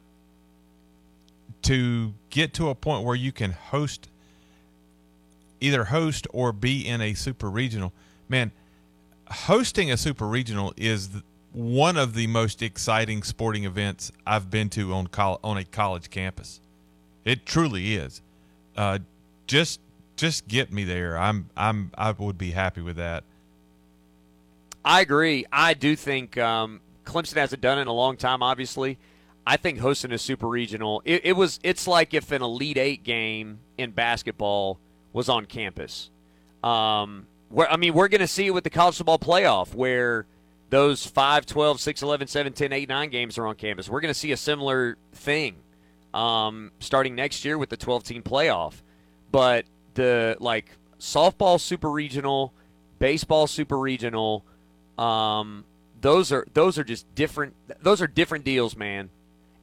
to 1.63 2.13
get 2.29 2.53
to 2.55 2.70
a 2.70 2.75
point 2.75 3.05
where 3.05 3.15
you 3.15 3.32
can 3.32 3.51
host, 3.51 4.10
either 5.60 5.86
host 5.86 6.27
or 6.32 6.51
be 6.51 6.88
in 6.88 7.01
a 7.01 7.13
super 7.13 7.50
regional. 7.50 7.93
Man, 8.29 8.51
hosting 9.29 9.91
a 9.91 9.98
super 9.98 10.27
regional 10.27 10.74
is 10.77 11.10
one 11.51 11.98
of 11.98 12.13
the 12.13 12.27
most 12.27 12.62
exciting 12.62 13.24
sporting 13.24 13.63
events 13.63 14.12
I've 14.25 14.50
been 14.50 14.70
to 14.72 14.93
on 14.93 15.08
col- 15.08 15.39
on 15.43 15.58
a 15.58 15.63
college 15.63 16.10
campus. 16.10 16.60
It 17.25 17.46
truly 17.46 17.96
is. 17.96 18.22
Uh, 18.75 19.00
just 19.48 19.79
just 20.15 20.48
get 20.48 20.72
me 20.72 20.84
there. 20.84 21.17
I'm 21.17 21.50
I'm 21.55 21.91
I 21.98 22.12
would 22.12 22.38
be 22.38 22.51
happy 22.51 22.82
with 22.82 22.98
that. 22.98 23.24
I 24.86 25.01
agree. 25.01 25.46
I 25.51 25.74
do 25.75 25.96
think 25.96 26.38
um, 26.38 26.82
Clemson 27.05 27.36
hasn't 27.36 27.62
done 27.62 27.77
it 27.77 27.84
in 27.84 27.88
a 27.88 27.93
long 27.93 28.17
time. 28.17 28.43
Obviously, 28.43 28.98
I 29.45 29.57
think 29.57 29.79
hosting 29.79 30.12
a 30.13 30.17
super 30.17 30.47
regional, 30.47 31.01
it, 31.05 31.25
it 31.25 31.33
was. 31.33 31.59
It's 31.63 31.88
like 31.88 32.13
if 32.13 32.31
an 32.31 32.41
Elite 32.41 32.77
Eight 32.77 33.03
game 33.03 33.59
in 33.77 33.91
basketball 33.91 34.79
was 35.12 35.29
on 35.29 35.45
campus. 35.45 36.09
Um, 36.63 37.27
where 37.50 37.69
I 37.71 37.77
mean, 37.77 37.93
we're 37.93 38.07
going 38.07 38.21
to 38.21 38.27
see 38.27 38.47
it 38.47 38.53
with 38.53 38.63
the 38.63 38.69
college 38.69 38.97
football 38.97 39.19
playoff, 39.19 39.73
where 39.75 40.25
those 40.69 41.05
5, 41.05 41.45
12, 41.45 41.79
6, 41.79 42.01
11, 42.01 42.27
7, 42.27 42.53
10, 42.53 42.73
8, 42.73 42.89
9 42.89 43.09
games 43.09 43.38
are 43.38 43.45
on 43.45 43.55
campus. 43.55 43.88
We're 43.88 44.01
going 44.01 44.13
to 44.13 44.19
see 44.19 44.31
a 44.31 44.38
similar 44.38 44.97
thing 45.12 45.57
um, 46.13 46.71
starting 46.79 47.13
next 47.13 47.45
year 47.45 47.57
with 47.57 47.69
the 47.69 47.77
12 47.77 48.03
team 48.03 48.23
playoff. 48.23 48.81
But 49.31 49.65
the 49.93 50.38
like 50.39 50.71
softball 51.00 51.59
super 51.59 51.91
regional, 51.91 52.53
baseball 53.00 53.47
super 53.47 53.77
regional, 53.77 54.43
um, 54.97 55.65
those 56.01 56.31
are 56.31 56.45
those 56.53 56.77
are 56.77 56.83
just 56.83 57.13
different. 57.15 57.55
Those 57.81 58.01
are 58.01 58.07
different 58.07 58.45
deals, 58.45 58.75
man. 58.75 59.09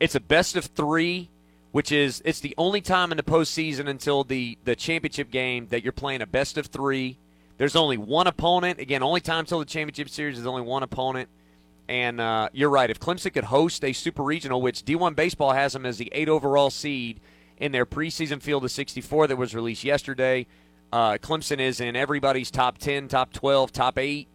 It's 0.00 0.14
a 0.14 0.20
best 0.20 0.56
of 0.56 0.64
three, 0.64 1.28
which 1.72 1.92
is 1.92 2.22
it's 2.24 2.40
the 2.40 2.54
only 2.56 2.80
time 2.80 3.12
in 3.12 3.18
the 3.18 3.22
postseason 3.22 3.86
until 3.86 4.24
the 4.24 4.56
the 4.64 4.74
championship 4.74 5.30
game 5.30 5.66
that 5.68 5.84
you're 5.84 5.92
playing 5.92 6.22
a 6.22 6.26
best 6.26 6.56
of 6.56 6.66
three. 6.66 7.18
There's 7.58 7.76
only 7.76 7.98
one 7.98 8.26
opponent. 8.26 8.80
Again, 8.80 9.02
only 9.02 9.20
time 9.20 9.40
until 9.40 9.58
the 9.58 9.66
championship 9.66 10.08
series 10.08 10.38
is 10.38 10.46
only 10.46 10.62
one 10.62 10.82
opponent. 10.82 11.28
And 11.86 12.20
uh, 12.20 12.48
you're 12.52 12.70
right. 12.70 12.88
If 12.88 12.98
Clemson 12.98 13.34
could 13.34 13.44
host 13.44 13.84
a 13.84 13.92
super 13.92 14.22
regional, 14.22 14.62
which 14.62 14.84
D1 14.84 15.14
baseball 15.14 15.52
has 15.52 15.74
them 15.74 15.84
as 15.84 15.98
the 15.98 16.08
eight 16.12 16.28
overall 16.28 16.70
seed 16.70 17.20
in 17.58 17.72
their 17.72 17.84
preseason 17.84 18.40
field 18.40 18.64
of 18.64 18.70
64 18.70 19.26
that 19.26 19.36
was 19.36 19.54
released 19.54 19.84
yesterday, 19.84 20.46
uh, 20.92 21.18
Clemson 21.20 21.58
is 21.58 21.80
in 21.80 21.96
everybody's 21.96 22.50
top 22.50 22.78
10, 22.78 23.08
top 23.08 23.32
12, 23.32 23.72
top 23.72 23.98
eight. 23.98 24.28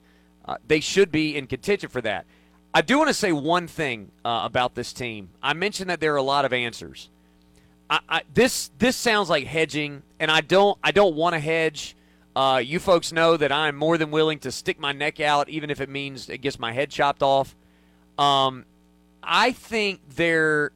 Uh, 0.44 0.58
they 0.68 0.80
should 0.80 1.12
be 1.12 1.36
in 1.36 1.48
contention 1.48 1.90
for 1.90 2.02
that. 2.02 2.26
I 2.76 2.82
do 2.82 2.98
want 2.98 3.08
to 3.08 3.14
say 3.14 3.32
one 3.32 3.68
thing 3.70 4.12
uh, 4.26 4.42
about 4.44 4.76
this 4.76 4.92
team. 4.92 5.30
I 5.42 5.54
mentioned 5.54 5.90
that 5.90 6.02
there 6.02 6.14
are 6.14 6.18
a 6.18 6.22
lot 6.22 6.44
of 6.44 6.52
answers. 6.52 7.10
I, 7.90 8.00
I, 8.10 8.22
this 8.34 8.70
this 8.78 8.98
sounds 8.98 9.30
like 9.30 9.46
hedging, 9.46 10.04
and 10.20 10.30
I 10.30 10.42
don't 10.42 10.78
I 10.84 10.92
don't 10.92 11.16
want 11.16 11.36
to 11.36 11.40
hedge. 11.40 11.96
Uh, 12.36 12.62
you 12.62 12.80
folks 12.80 13.14
know 13.14 13.38
that 13.38 13.50
I'm 13.50 13.78
more 13.78 13.98
than 13.98 14.12
willing 14.12 14.40
to 14.40 14.52
stick 14.52 14.78
my 14.78 14.92
neck 14.92 15.22
out, 15.22 15.48
even 15.48 15.70
if 15.70 15.80
it 15.80 15.88
means 15.88 16.30
it 16.30 16.40
gets 16.40 16.60
my 16.60 16.74
head 16.74 16.90
chopped 16.90 17.24
off. 17.24 17.56
Um, 18.18 18.66
I 19.24 19.54
think 19.54 20.02
there, 20.10 20.74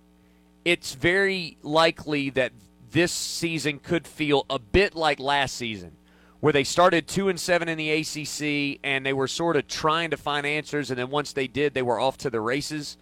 it's 0.63 0.93
very 0.93 1.57
likely 1.61 2.29
that 2.29 2.53
this 2.91 3.11
season 3.11 3.79
could 3.79 4.07
feel 4.07 4.45
a 4.49 4.57
bit 4.57 4.95
like 4.95 5.19
last 5.19 5.55
season, 5.55 5.91
where 6.39 6.53
they 6.53 6.63
started 6.63 7.07
two 7.07 7.29
and 7.29 7.39
seven 7.39 7.67
in 7.67 7.77
the 7.77 7.91
ACC, 7.91 8.79
and 8.83 9.05
they 9.05 9.13
were 9.13 9.27
sort 9.27 9.55
of 9.55 9.67
trying 9.67 10.11
to 10.11 10.17
find 10.17 10.45
answers, 10.45 10.89
and 10.89 10.97
then 10.97 11.09
once 11.09 11.33
they 11.33 11.47
did, 11.47 11.73
they 11.73 11.81
were 11.81 11.99
off 11.99 12.17
to 12.19 12.29
the 12.29 12.39
races. 12.39 12.97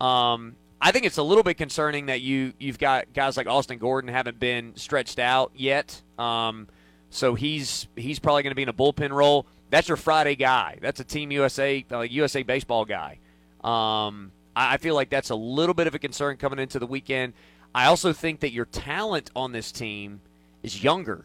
Um, 0.00 0.56
I 0.80 0.92
think 0.92 1.04
it's 1.04 1.18
a 1.18 1.22
little 1.22 1.42
bit 1.42 1.56
concerning 1.56 2.06
that 2.06 2.20
you 2.20 2.52
you've 2.58 2.78
got 2.78 3.12
guys 3.14 3.36
like 3.36 3.46
Austin 3.46 3.78
Gordon 3.78 4.10
haven't 4.10 4.38
been 4.38 4.76
stretched 4.76 5.18
out 5.18 5.52
yet. 5.54 6.00
Um, 6.18 6.68
so 7.10 7.34
he's 7.34 7.88
he's 7.96 8.18
probably 8.18 8.42
going 8.42 8.50
to 8.50 8.56
be 8.56 8.62
in 8.62 8.68
a 8.68 8.74
bullpen 8.74 9.10
role. 9.10 9.46
That's 9.70 9.88
your 9.88 9.96
Friday 9.96 10.36
guy. 10.36 10.78
That's 10.80 11.00
a 11.00 11.04
Team 11.04 11.32
USA 11.32 11.84
uh, 11.90 12.00
USA 12.00 12.42
baseball 12.42 12.84
guy. 12.84 13.18
Um, 13.64 14.32
I, 14.54 14.74
I 14.74 14.76
feel 14.76 14.94
like 14.94 15.10
that's 15.10 15.30
a 15.30 15.34
little 15.34 15.74
bit 15.74 15.86
of 15.86 15.94
a 15.94 15.98
concern 15.98 16.36
coming 16.36 16.58
into 16.58 16.78
the 16.78 16.86
weekend. 16.86 17.32
I 17.74 17.86
also 17.86 18.12
think 18.12 18.40
that 18.40 18.52
your 18.52 18.66
talent 18.66 19.30
on 19.34 19.52
this 19.52 19.72
team 19.72 20.20
is 20.62 20.82
younger, 20.82 21.24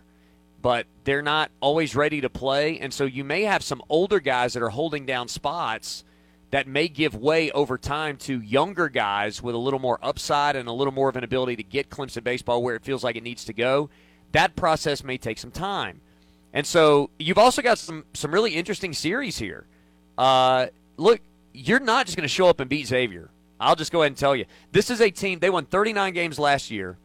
but 0.62 0.86
they're 1.04 1.22
not 1.22 1.52
always 1.60 1.96
ready 1.96 2.22
to 2.22 2.30
play, 2.30 2.80
and 2.80 2.94
so 2.94 3.06
you 3.06 3.24
may 3.24 3.44
have 3.44 3.64
some 3.64 3.82
older 3.90 4.20
guys 4.20 4.54
that 4.54 4.64
are 4.64 4.70
holding 4.70 5.06
down 5.06 5.28
spots 5.28 6.04
that 6.52 6.68
may 6.68 6.88
give 6.88 7.16
way 7.16 7.50
over 7.52 7.78
time 7.78 8.18
to 8.18 8.40
younger 8.42 8.90
guys 8.90 9.42
with 9.42 9.56
a 9.56 9.58
little 9.58 9.80
more 9.80 9.98
upside 10.04 10.56
and 10.56 10.68
a 10.68 10.74
little 10.74 10.94
more 10.94 11.10
of 11.10 11.16
an 11.16 11.24
ability 11.24 11.56
to 11.56 11.64
get 11.64 11.90
Clemson 11.90 12.24
baseball 12.24 12.62
where 12.62 12.76
it 12.76 12.84
feels 12.84 13.04
like 13.04 13.16
it 13.16 13.24
needs 13.24 13.46
to 13.46 13.54
go. 13.54 13.90
That 14.34 14.56
process 14.56 15.04
may 15.04 15.18
take 15.18 15.38
some 15.38 15.52
time. 15.52 16.02
And 16.54 16.68
so 16.68 17.10
you've 17.18 17.38
also 17.38 17.62
got 17.62 17.78
some 17.78 18.04
some 18.14 18.34
really 18.34 18.56
interesting 18.56 18.92
series 18.94 19.38
here. 19.38 19.66
Uh, 20.18 20.68
look, 20.98 21.22
you're 21.54 21.80
not 21.80 22.06
just 22.06 22.18
going 22.18 22.28
to 22.28 22.34
show 22.34 22.48
up 22.48 22.60
and 22.60 22.70
beat 22.70 22.88
Xavier. 22.88 23.30
I'll 23.60 23.76
just 23.76 23.92
go 23.92 24.02
ahead 24.02 24.12
and 24.12 24.18
tell 24.18 24.36
you. 24.36 24.46
This 24.72 24.90
is 24.90 25.00
a 25.00 25.10
team, 25.10 25.40
they 25.40 25.50
won 25.50 25.66
39 25.66 26.14
games 26.14 26.38
last 26.38 26.70
year. 26.70 26.98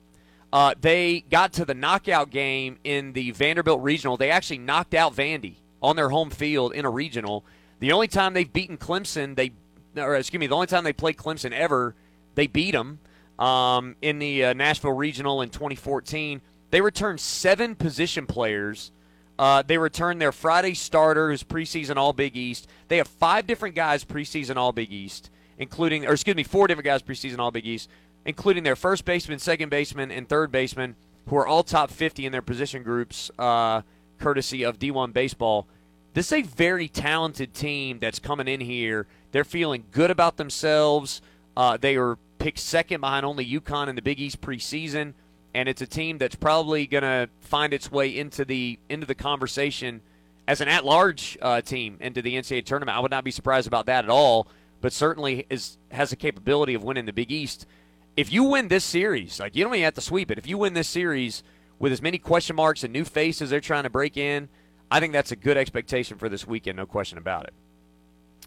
Uh, 0.53 0.75
they 0.81 1.21
got 1.31 1.53
to 1.55 1.65
the 1.65 1.75
knockout 1.75 2.31
game 2.31 2.79
in 2.85 3.13
the 3.13 3.33
Vanderbilt 3.33 3.83
Regional. 3.83 4.17
They 4.17 4.31
actually 4.31 4.59
knocked 4.59 4.95
out 4.95 5.15
Vandy 5.15 5.57
on 5.83 5.97
their 5.97 6.09
home 6.09 6.31
field 6.31 6.73
in 6.73 6.85
a 6.85 6.91
regional. 6.91 7.45
The 7.81 7.93
only 7.93 8.09
time 8.09 8.35
they've 8.35 8.51
beaten 8.51 8.79
Clemson, 8.79 9.37
they, 9.37 9.53
or 10.01 10.17
excuse 10.17 10.41
me, 10.41 10.47
the 10.47 10.55
only 10.55 10.67
time 10.67 10.85
they 10.85 10.93
played 10.93 11.17
Clemson 11.17 11.53
ever, 11.53 11.95
they 12.35 12.47
beat 12.47 12.73
them 12.73 13.01
um, 13.39 13.97
in 14.01 14.19
the 14.19 14.47
uh, 14.47 14.53
Nashville 14.53 14.93
Regional 14.93 15.43
in 15.43 15.51
2014. 15.51 16.41
They 16.71 16.81
returned 16.81 17.21
seven 17.21 17.75
position 17.75 18.27
players. 18.27 18.93
Uh, 19.39 19.63
they 19.63 19.77
returned 19.79 20.21
their 20.21 20.33
Friday 20.33 20.75
starter, 20.75 21.31
who's 21.31 21.43
preseason 21.43 21.97
All 21.97 22.13
Big 22.13 22.37
East. 22.37 22.67
They 22.89 22.97
have 22.97 23.09
five 23.09 23.47
different 23.47 23.75
guys 23.75 24.05
preseason 24.05 24.57
All 24.57 24.73
Big 24.73 24.93
East, 24.93 25.31
including, 25.59 26.07
or 26.07 26.13
excuse 26.13 26.37
me, 26.37 26.43
four 26.43 26.67
different 26.67 26.87
guys 26.87 27.03
preseason 27.03 27.39
All 27.39 27.51
Big 27.51 27.67
East, 27.67 27.91
including 28.27 28.65
their 28.65 28.77
first 28.77 29.05
baseman, 29.05 29.39
second 29.39 29.71
baseman, 29.71 30.11
and 30.11 30.29
third 30.29 30.53
baseman, 30.53 30.97
who 31.29 31.37
are 31.37 31.47
all 31.47 31.63
top 31.63 31.91
50 31.91 32.27
in 32.27 32.33
their 32.33 32.43
position 32.43 32.83
groups, 32.83 33.31
uh, 33.39 33.81
courtesy 34.19 34.65
of 34.65 34.79
D1 34.79 35.13
Baseball. 35.13 35.67
This 36.13 36.27
is 36.27 36.33
a 36.33 36.43
very 36.43 36.89
talented 36.89 37.55
team 37.55 37.99
that's 37.99 38.19
coming 38.19 38.49
in 38.49 38.61
here. 38.61 39.07
They're 39.33 39.45
feeling 39.45 39.85
good 39.93 40.11
about 40.11 40.37
themselves. 40.37 41.21
Uh, 41.57 41.77
they 41.77 41.97
are 41.97 42.19
picked 42.39 42.59
second 42.59 43.01
behind 43.01 43.25
only 43.25 43.47
UConn 43.47 43.89
in 43.89 43.97
the 43.97 44.03
Big 44.03 44.21
East 44.21 44.41
preseason, 44.41 45.15
and 45.55 45.69
it's 45.69 45.83
a 45.83 45.87
team 45.87 46.19
that's 46.19 46.35
probably 46.35 46.87
going 46.87 47.03
to 47.03 47.29
find 47.41 47.73
its 47.73 47.91
way 47.91 48.17
into 48.17 48.45
the 48.45 48.79
into 48.89 49.07
the 49.07 49.15
conversation 49.15 50.01
as 50.49 50.61
an 50.61 50.69
at-large 50.69 51.39
uh, 51.43 51.61
team 51.61 51.97
into 52.01 52.23
the 52.23 52.35
NCAA 52.35 52.65
tournament. 52.65 52.97
I 52.97 53.01
would 53.01 53.11
not 53.11 53.25
be 53.25 53.31
surprised 53.31 53.67
about 53.67 53.87
that 53.87 54.05
at 54.05 54.11
all. 54.11 54.49
But 54.81 54.93
certainly 54.93 55.47
is 55.49 55.79
has 55.91 56.13
a 56.13 56.17
capability 56.17 56.75
of 56.75 56.85
winning 56.85 57.07
the 57.07 57.13
Big 57.13 57.33
East. 57.33 57.67
If 58.17 58.33
you 58.33 58.45
win 58.45 58.69
this 58.69 58.85
series, 58.85 59.39
like 59.41 59.55
you 59.55 59.65
don't 59.65 59.75
even 59.75 59.85
have 59.85 59.95
to 59.95 60.01
sweep 60.01 60.31
it. 60.31 60.39
If 60.39 60.47
you 60.47 60.59
win 60.59 60.75
this 60.75 60.89
series 60.89 61.43
with 61.79 61.93
as 61.93 62.01
many 62.01 62.19
question 62.19 62.57
marks 62.57 62.83
and 62.85 62.93
new 62.93 63.05
faces 63.05 63.51
they're 63.51 63.61
trying 63.61 63.85
to 63.85 63.91
break 63.91 64.17
in 64.17 64.49
I 64.91 65.01
think 65.01 65.13
that's 65.13 65.33
a 65.33 65.37
good 65.37 65.57
expectation 65.57 66.19
for 66.19 66.29
this 66.29 66.47
weekend, 66.47 66.77
no 66.77 66.87
question 66.87 67.19
about 67.19 67.49
it. 67.49 67.55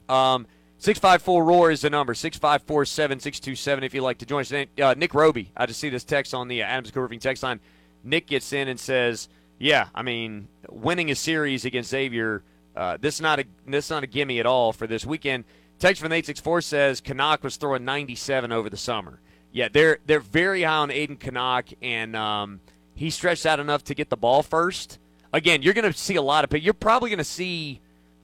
Um, 0.09 0.47
654 0.77 1.43
Roar 1.43 1.71
is 1.71 1.81
the 1.81 1.89
number, 1.89 2.13
654 2.13 2.85
7627 2.85 3.83
if 3.83 3.93
you'd 3.93 4.01
like 4.01 4.19
to 4.19 4.25
join 4.25 4.41
us. 4.41 4.53
Uh, 4.53 4.93
Nick 4.95 5.13
Roby, 5.13 5.51
I 5.55 5.65
just 5.65 5.79
see 5.79 5.89
this 5.89 6.03
text 6.03 6.33
on 6.33 6.47
the 6.47 6.61
Adams 6.61 6.95
Roofing 6.95 7.19
text 7.19 7.43
line. 7.43 7.59
Nick 8.03 8.27
gets 8.27 8.53
in 8.53 8.69
and 8.69 8.79
says, 8.79 9.27
Yeah, 9.57 9.89
I 9.93 10.01
mean, 10.01 10.47
winning 10.69 11.11
a 11.11 11.15
series 11.15 11.65
against 11.65 11.89
Xavier, 11.89 12.43
uh, 12.75 12.97
this 12.99 13.15
is 13.15 13.21
not 13.21 13.39
a 13.39 13.45
this 13.67 13.85
is 13.85 13.91
not 13.91 14.03
a 14.03 14.07
gimme 14.07 14.39
at 14.39 14.45
all 14.45 14.71
for 14.71 14.87
this 14.87 15.05
weekend. 15.05 15.43
Text 15.79 16.01
from 16.01 16.11
864 16.11 16.61
says 16.61 17.01
Knaak 17.01 17.43
was 17.43 17.57
throwing 17.57 17.83
97 17.83 18.51
over 18.51 18.69
the 18.69 18.77
summer. 18.77 19.19
Yeah, 19.51 19.69
they're 19.71 19.99
they're 20.05 20.19
very 20.19 20.63
high 20.63 20.77
on 20.77 20.89
Aiden 20.89 21.17
Knaak, 21.17 21.75
and 21.81 22.15
um, 22.15 22.59
he 22.95 23.09
stretched 23.09 23.45
out 23.45 23.59
enough 23.59 23.83
to 23.85 23.95
get 23.95 24.09
the 24.09 24.17
ball 24.17 24.43
first 24.43 24.99
again, 25.33 25.61
you're 25.61 25.73
going 25.73 25.91
to 25.91 25.97
see 25.97 26.15
a 26.15 26.21
lot 26.21 26.43
of. 26.43 26.61
You're 26.61 26.73
probably 26.73 27.09
going 27.09 27.19
to 27.19 27.23
see 27.23 27.81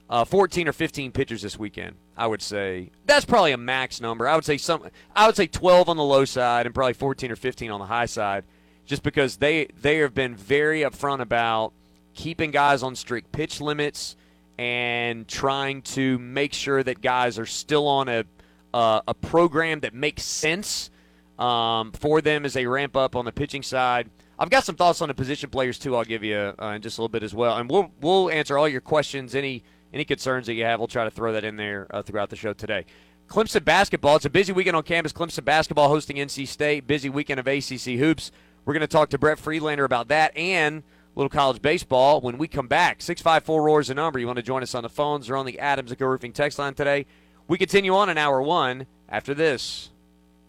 uh, 0.08 0.24
14 0.24 0.68
or 0.68 0.72
15 0.72 1.12
pitchers 1.12 1.42
this 1.42 1.58
weekend. 1.58 1.96
I 2.16 2.26
would 2.26 2.42
say 2.42 2.90
that's 3.04 3.24
probably 3.24 3.52
a 3.52 3.58
max 3.58 4.00
number. 4.00 4.26
I 4.26 4.34
would 4.34 4.44
say 4.44 4.56
some. 4.56 4.88
I 5.14 5.26
would 5.26 5.36
say 5.36 5.46
12 5.46 5.88
on 5.88 5.96
the 5.96 6.04
low 6.04 6.24
side 6.24 6.66
and 6.66 6.74
probably 6.74 6.94
14 6.94 7.30
or 7.30 7.36
15 7.36 7.70
on 7.70 7.80
the 7.80 7.86
high 7.86 8.06
side, 8.06 8.44
just 8.84 9.02
because 9.02 9.36
they 9.36 9.66
they 9.80 9.98
have 9.98 10.14
been 10.14 10.34
very 10.34 10.80
upfront 10.80 11.20
about 11.20 11.72
keeping 12.14 12.50
guys 12.50 12.82
on 12.82 12.96
strict 12.96 13.32
pitch 13.32 13.60
limits 13.60 14.16
and 14.58 15.28
trying 15.28 15.82
to 15.82 16.18
make 16.18 16.54
sure 16.54 16.82
that 16.82 17.02
guys 17.02 17.38
are 17.38 17.46
still 17.46 17.86
on 17.86 18.08
a 18.08 18.24
uh, 18.72 19.00
a 19.06 19.14
program 19.14 19.80
that 19.80 19.92
makes 19.92 20.22
sense 20.22 20.90
um, 21.38 21.92
for 21.92 22.20
them 22.20 22.44
as 22.44 22.54
they 22.54 22.66
ramp 22.66 22.96
up 22.96 23.16
on 23.16 23.24
the 23.24 23.32
pitching 23.32 23.62
side. 23.62 24.10
I've 24.38 24.50
got 24.50 24.64
some 24.64 24.76
thoughts 24.76 25.00
on 25.00 25.08
the 25.08 25.14
position 25.14 25.48
players 25.50 25.78
too. 25.78 25.96
I'll 25.96 26.04
give 26.04 26.22
you 26.22 26.36
uh, 26.36 26.72
in 26.74 26.82
just 26.82 26.98
a 26.98 27.00
little 27.00 27.08
bit 27.08 27.22
as 27.22 27.34
well, 27.34 27.56
and 27.56 27.70
we'll 27.70 27.90
we'll 28.00 28.30
answer 28.30 28.58
all 28.58 28.68
your 28.68 28.80
questions, 28.82 29.34
any 29.34 29.62
any 29.92 30.04
concerns 30.04 30.46
that 30.46 30.54
you 30.54 30.64
have. 30.64 30.78
We'll 30.78 30.88
try 30.88 31.04
to 31.04 31.10
throw 31.10 31.32
that 31.32 31.44
in 31.44 31.56
there 31.56 31.86
uh, 31.90 32.02
throughout 32.02 32.30
the 32.30 32.36
show 32.36 32.52
today. 32.52 32.84
Clemson 33.28 33.64
basketball. 33.64 34.16
It's 34.16 34.24
a 34.24 34.30
busy 34.30 34.52
weekend 34.52 34.76
on 34.76 34.82
campus. 34.82 35.12
Clemson 35.12 35.44
basketball 35.44 35.88
hosting 35.88 36.16
NC 36.16 36.46
State. 36.46 36.86
Busy 36.86 37.08
weekend 37.08 37.40
of 37.40 37.46
ACC 37.46 37.98
hoops. 37.98 38.30
We're 38.64 38.74
going 38.74 38.82
to 38.82 38.86
talk 38.86 39.10
to 39.10 39.18
Brett 39.18 39.38
Friedlander 39.38 39.84
about 39.84 40.08
that 40.08 40.36
and 40.36 40.82
little 41.14 41.30
college 41.30 41.62
baseball 41.62 42.20
when 42.20 42.36
we 42.36 42.46
come 42.46 42.68
back. 42.68 43.00
Six 43.00 43.22
five 43.22 43.42
four 43.42 43.64
roars 43.64 43.90
a 43.90 43.94
number. 43.94 44.18
You 44.18 44.26
want 44.26 44.36
to 44.36 44.42
join 44.42 44.62
us 44.62 44.74
on 44.74 44.82
the 44.82 44.88
phones 44.88 45.30
or 45.30 45.36
on 45.36 45.46
the 45.46 45.58
Adams 45.58 45.92
Go 45.94 46.06
Roofing 46.06 46.32
text 46.32 46.58
line 46.58 46.74
today? 46.74 47.06
We 47.48 47.58
continue 47.58 47.94
on 47.94 48.10
in 48.10 48.18
hour 48.18 48.42
one 48.42 48.86
after 49.08 49.34
this. 49.34 49.90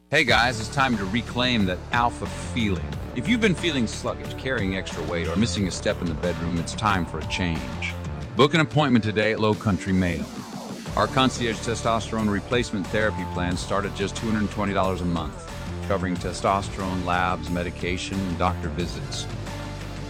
Hey 0.10 0.24
guys, 0.24 0.58
it's 0.62 0.70
time 0.70 0.96
to 0.96 1.04
reclaim 1.04 1.66
that 1.66 1.80
alpha 1.92 2.28
feeling. 2.28 2.88
If 3.18 3.28
you've 3.28 3.42
been 3.42 3.54
feeling 3.54 3.88
sluggish, 3.88 4.34
carrying 4.36 4.78
extra 4.78 5.04
weight, 5.04 5.28
or 5.28 5.36
missing 5.36 5.68
a 5.68 5.72
step 5.72 6.00
in 6.00 6.08
the 6.08 6.14
bedroom, 6.14 6.58
it's 6.60 6.74
time 6.74 7.06
for 7.06 7.20
a 7.20 7.26
change. 7.26 7.94
Book 8.38 8.54
an 8.54 8.62
appointment 8.62 9.04
today 9.04 9.34
at 9.34 9.42
Low 9.42 9.54
Country 9.54 9.92
Male. 9.92 10.24
Our 10.96 11.08
concierge 11.08 11.58
testosterone 11.58 12.32
replacement 12.32 12.88
therapy 12.88 13.26
plans 13.34 13.60
start 13.60 13.84
at 13.84 13.94
just 13.96 14.16
$220 14.16 15.02
a 15.02 15.04
month, 15.04 15.54
covering 15.90 16.16
testosterone 16.16 17.04
labs, 17.04 17.50
medication, 17.50 18.18
and 18.18 18.38
doctor 18.38 18.70
visits. 18.70 19.28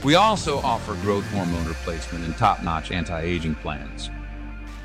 We 0.04 0.14
also 0.14 0.60
offer 0.60 0.94
growth 1.02 1.26
hormone 1.32 1.66
replacement 1.66 2.24
and 2.24 2.38
top 2.38 2.62
notch 2.62 2.92
anti 2.92 3.20
aging 3.20 3.56
plans. 3.56 4.12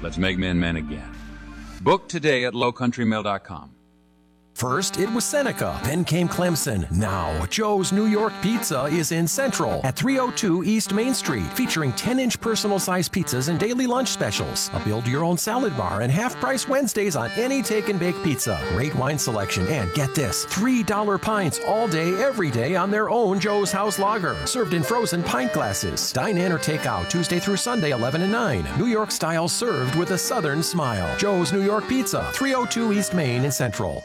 Let's 0.00 0.16
make 0.16 0.38
men 0.38 0.58
men 0.58 0.76
again. 0.76 1.14
Book 1.82 2.08
today 2.08 2.46
at 2.46 2.54
lowcountrymale.com. 2.54 3.72
First, 4.62 5.00
it 5.00 5.12
was 5.12 5.24
Seneca, 5.24 5.76
then 5.82 6.04
came 6.04 6.28
Clemson. 6.28 6.88
Now, 6.92 7.46
Joe's 7.46 7.90
New 7.90 8.06
York 8.06 8.32
Pizza 8.42 8.84
is 8.84 9.10
in 9.10 9.26
Central 9.26 9.80
at 9.82 9.96
302 9.96 10.62
East 10.62 10.94
Main 10.94 11.14
Street, 11.14 11.52
featuring 11.54 11.92
10 11.94 12.20
inch 12.20 12.40
personal 12.40 12.78
size 12.78 13.08
pizzas 13.08 13.48
and 13.48 13.58
daily 13.58 13.88
lunch 13.88 14.10
specials. 14.10 14.70
A 14.72 14.78
build 14.84 15.04
your 15.08 15.24
own 15.24 15.36
salad 15.36 15.76
bar 15.76 16.02
and 16.02 16.12
half 16.12 16.36
price 16.36 16.68
Wednesdays 16.68 17.16
on 17.16 17.32
any 17.32 17.60
take 17.60 17.88
and 17.88 17.98
bake 17.98 18.14
pizza. 18.22 18.64
Great 18.74 18.94
wine 18.94 19.18
selection, 19.18 19.66
and 19.66 19.92
get 19.94 20.14
this 20.14 20.46
$3 20.46 21.20
pints 21.20 21.58
all 21.66 21.88
day, 21.88 22.14
every 22.22 22.52
day 22.52 22.76
on 22.76 22.88
their 22.88 23.10
own 23.10 23.40
Joe's 23.40 23.72
House 23.72 23.98
Lager, 23.98 24.36
served 24.46 24.74
in 24.74 24.84
frozen 24.84 25.24
pint 25.24 25.52
glasses. 25.52 26.12
Dine 26.12 26.38
in 26.38 26.52
or 26.52 26.58
take 26.58 26.86
out 26.86 27.10
Tuesday 27.10 27.40
through 27.40 27.56
Sunday, 27.56 27.90
11 27.90 28.22
and 28.22 28.30
9. 28.30 28.64
New 28.78 28.86
York 28.86 29.10
style 29.10 29.48
served 29.48 29.96
with 29.96 30.12
a 30.12 30.18
southern 30.18 30.62
smile. 30.62 31.18
Joe's 31.18 31.52
New 31.52 31.64
York 31.64 31.88
Pizza, 31.88 32.30
302 32.32 32.92
East 32.92 33.12
Main 33.12 33.44
in 33.44 33.50
Central. 33.50 34.04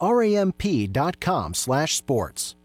Ramp.com 0.00 1.54
slash 1.54 1.96
sports. 1.96 2.57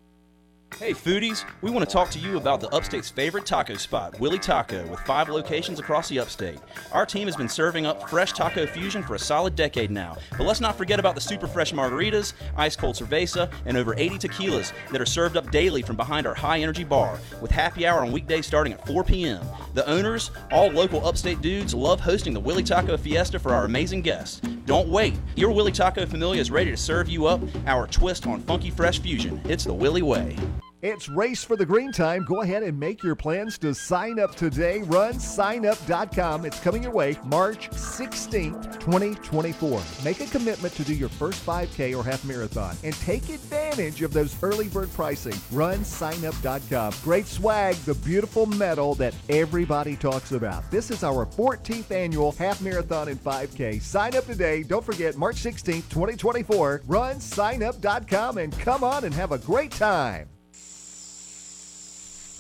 Hey 0.79 0.91
foodies, 0.91 1.45
we 1.62 1.69
want 1.69 1.88
to 1.88 1.93
talk 1.93 2.09
to 2.12 2.19
you 2.19 2.36
about 2.36 2.59
the 2.59 2.67
Upstate's 2.69 3.09
favorite 3.09 3.45
taco 3.45 3.75
spot, 3.75 4.19
Willie 4.19 4.39
Taco, 4.39 4.86
with 4.88 4.99
five 5.01 5.29
locations 5.29 5.79
across 5.79 6.09
the 6.09 6.19
Upstate. 6.19 6.59
Our 6.91 7.05
team 7.05 7.27
has 7.27 7.36
been 7.36 7.47
serving 7.47 7.86
up 7.86 8.09
fresh 8.09 8.33
taco 8.33 8.65
fusion 8.65 9.03
for 9.03 9.15
a 9.15 9.19
solid 9.19 9.55
decade 9.55 9.91
now, 9.91 10.17
but 10.31 10.45
let's 10.45 10.59
not 10.59 10.75
forget 10.75 10.99
about 10.99 11.15
the 11.15 11.21
super 11.21 11.47
fresh 11.47 11.73
margaritas, 11.73 12.33
ice 12.57 12.75
cold 12.75 12.95
cerveza, 12.95 13.51
and 13.65 13.77
over 13.77 13.93
80 13.95 14.27
tequilas 14.27 14.73
that 14.91 14.99
are 14.99 15.05
served 15.05 15.38
up 15.38 15.51
daily 15.51 15.83
from 15.83 15.95
behind 15.95 16.25
our 16.25 16.33
high 16.33 16.59
energy 16.59 16.83
bar, 16.83 17.19
with 17.39 17.51
happy 17.51 17.86
hour 17.86 17.99
on 17.99 18.12
weekdays 18.12 18.47
starting 18.47 18.73
at 18.73 18.86
4 18.86 19.03
p.m. 19.03 19.45
The 19.75 19.88
owners, 19.88 20.31
all 20.51 20.69
local 20.69 21.05
Upstate 21.05 21.41
dudes, 21.41 21.73
love 21.73 21.99
hosting 21.99 22.33
the 22.33 22.39
Willie 22.39 22.63
Taco 22.63 22.97
Fiesta 22.97 23.38
for 23.38 23.53
our 23.53 23.65
amazing 23.65 24.01
guests. 24.01 24.41
Don't 24.65 24.89
wait, 24.89 25.15
your 25.36 25.51
Willie 25.51 25.71
Taco 25.71 26.05
Familia 26.05 26.41
is 26.41 26.49
ready 26.49 26.71
to 26.71 26.77
serve 26.77 27.09
you 27.09 27.25
up 27.25 27.41
our 27.67 27.86
twist 27.86 28.25
on 28.27 28.41
funky 28.41 28.69
fresh 28.69 28.99
fusion. 28.99 29.41
It's 29.45 29.65
the 29.65 29.73
Willie 29.73 30.01
way. 30.01 30.36
It's 30.84 31.08
Race 31.08 31.46
for 31.46 31.56
the 31.56 31.65
Green 31.65 31.93
Time. 31.93 32.26
Go 32.26 32.41
ahead 32.41 32.62
and 32.62 32.78
make 32.78 33.04
your 33.04 33.15
plans 33.15 33.58
to 33.60 33.74
sign 33.74 34.19
up 34.19 34.36
today. 34.36 34.80
Run 34.80 35.13
signup.com. 35.13 36.43
It's 36.46 36.60
coming 36.60 36.84
your 36.84 36.91
way 36.91 37.17
March 37.24 37.69
16th, 37.69 38.82
2024. 38.82 39.82
Make 40.04 40.19
a 40.19 40.26
commitment 40.26 40.74
to 40.74 40.84
do 40.84 40.93
your 40.93 41.08
first 41.08 41.46
5K 41.46 41.98
or 41.98 42.04
half 42.04 42.26
marathon 42.26 42.76
and 42.84 42.93
take 42.96 43.30
advantage 43.30 44.02
of 44.02 44.12
those 44.12 44.36
early 44.43 44.67
bird 44.67 44.91
pricing. 44.91 45.39
Run 45.54 45.80
signup.com. 45.86 46.93
Great 47.02 47.28
swag, 47.28 47.76
the 47.86 47.96
beautiful 47.96 48.46
medal 48.46 48.93
that 48.96 49.15
everybody 49.30 49.96
talks 49.96 50.34
about. 50.34 50.69
This 50.69 50.91
is 50.91 51.02
our 51.06 51.26
14th 51.26 51.91
annual 51.91 52.34
half 52.34 52.60
marathon 52.60 53.08
and 53.08 53.24
5K. 53.24 53.82
Sign 53.82 54.17
up 54.17 54.26
today. 54.26 54.63
Don't 54.63 54.84
forget 54.84 55.15
March 55.15 55.38
16th, 55.38 55.88
2024. 55.88 56.82
Run 56.88 57.15
signup.com 57.19 58.38
and 58.38 58.60
come 58.60 58.84
on 58.84 59.06
and 59.06 59.13
have 59.13 59.32
a 59.32 59.38
great 59.38 59.72
time. 59.72 60.28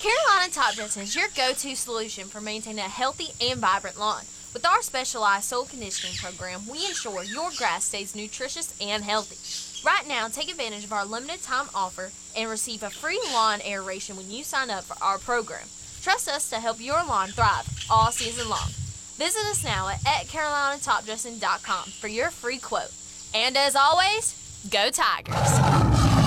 Carolina 0.03 0.51
Top 0.51 0.73
Dressing 0.73 1.03
is 1.03 1.15
your 1.15 1.29
go-to 1.33 1.77
solution 1.77 2.27
for 2.27 2.41
maintaining 2.41 2.83
a 2.83 2.89
healthy 2.89 3.29
and 3.39 3.61
vibrant 3.61 3.97
lawn. 3.97 4.25
With 4.53 4.65
our 4.65 4.81
specialized 4.81 5.45
soil 5.45 5.63
conditioning 5.63 6.17
program, 6.17 6.67
we 6.67 6.85
ensure 6.85 7.23
your 7.23 7.51
grass 7.57 7.85
stays 7.85 8.13
nutritious 8.13 8.75
and 8.81 9.01
healthy. 9.01 9.37
Right 9.87 10.05
now, 10.05 10.27
take 10.27 10.51
advantage 10.51 10.83
of 10.83 10.91
our 10.91 11.05
limited 11.05 11.41
time 11.41 11.67
offer 11.73 12.11
and 12.35 12.49
receive 12.49 12.83
a 12.83 12.89
free 12.89 13.21
lawn 13.31 13.61
aeration 13.65 14.17
when 14.17 14.29
you 14.29 14.43
sign 14.43 14.69
up 14.69 14.83
for 14.83 15.01
our 15.01 15.19
program. 15.19 15.67
Trust 16.01 16.27
us 16.27 16.49
to 16.49 16.59
help 16.59 16.81
your 16.81 17.01
lawn 17.05 17.29
thrive 17.29 17.69
all 17.89 18.11
season 18.11 18.49
long. 18.49 18.67
Visit 19.15 19.45
us 19.45 19.63
now 19.63 19.87
at, 19.87 20.05
at 20.05 20.25
carolinatopdressing.com 20.25 21.85
for 21.91 22.09
your 22.09 22.29
free 22.29 22.59
quote. 22.59 22.91
And 23.33 23.55
as 23.55 23.77
always, 23.77 24.67
go 24.69 24.89
Tigers! 24.89 26.22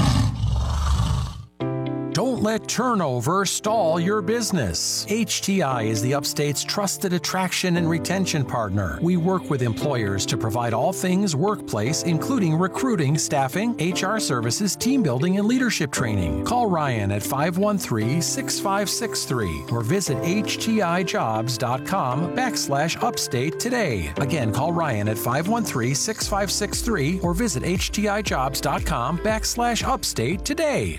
Don't 2.17 2.43
let 2.43 2.67
turnover 2.67 3.45
stall 3.45 4.01
your 4.01 4.23
business. 4.23 5.05
HTI 5.11 5.85
is 5.85 6.01
the 6.01 6.15
Upstate's 6.15 6.65
trusted 6.65 7.13
attraction 7.13 7.77
and 7.77 7.91
retention 7.91 8.43
partner. 8.43 8.99
We 9.03 9.19
work 9.19 9.51
with 9.51 9.61
employers 9.61 10.25
to 10.33 10.39
provide 10.39 10.73
all 10.73 10.95
things 10.95 11.37
workplace, 11.37 12.05
including 12.05 12.55
recruiting, 12.55 13.19
staffing, 13.19 13.77
HR 13.79 14.19
services, 14.19 14.77
team 14.77 15.03
building, 15.03 15.37
and 15.37 15.47
leadership 15.47 15.93
training. 15.93 16.47
Call 16.47 16.71
Ryan 16.71 17.13
at 17.13 17.23
513 17.23 18.23
6563 18.23 19.65
or 19.71 19.83
visit 19.83 20.17
HTIjobs.com 20.23 22.35
backslash 22.35 23.03
upstate 23.03 23.61
today. 23.61 24.11
Again, 24.17 24.55
call 24.55 24.73
Ryan 24.73 25.09
at 25.09 25.19
513 25.19 25.95
6563 25.95 27.21
or 27.21 27.35
visit 27.35 27.63
HTIjobs.com 27.63 29.19
backslash 29.19 29.87
upstate 29.87 30.47
today. 30.47 30.99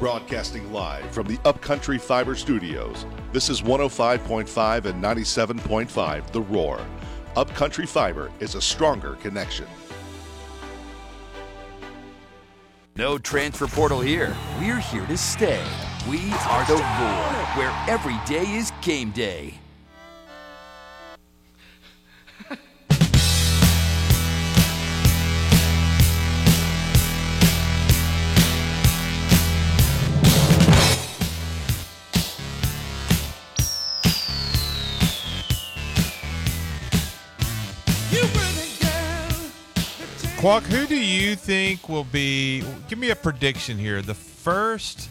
Broadcasting 0.00 0.72
live 0.72 1.08
from 1.12 1.28
the 1.28 1.38
Upcountry 1.44 1.98
Fiber 1.98 2.34
Studios. 2.34 3.06
This 3.32 3.48
is 3.48 3.62
105.5 3.62 4.86
and 4.86 5.02
97.5 5.02 6.32
The 6.32 6.40
Roar. 6.40 6.80
Upcountry 7.36 7.86
Fiber 7.86 8.32
is 8.40 8.56
a 8.56 8.60
stronger 8.60 9.14
connection. 9.22 9.66
No 12.96 13.18
transfer 13.18 13.68
portal 13.68 14.00
here. 14.00 14.36
We're 14.58 14.80
here 14.80 15.06
to 15.06 15.16
stay. 15.16 15.64
We 16.08 16.32
are 16.48 16.66
the 16.66 16.74
Roar, 16.74 17.44
where 17.54 17.84
every 17.88 18.18
day 18.26 18.50
is 18.50 18.72
game 18.82 19.12
day. 19.12 19.54
Quack, 40.44 40.64
who 40.64 40.86
do 40.86 40.94
you 40.94 41.36
think 41.36 41.88
will 41.88 42.04
be? 42.04 42.62
Give 42.90 42.98
me 42.98 43.08
a 43.08 43.16
prediction 43.16 43.78
here. 43.78 44.02
The 44.02 44.12
first 44.12 45.08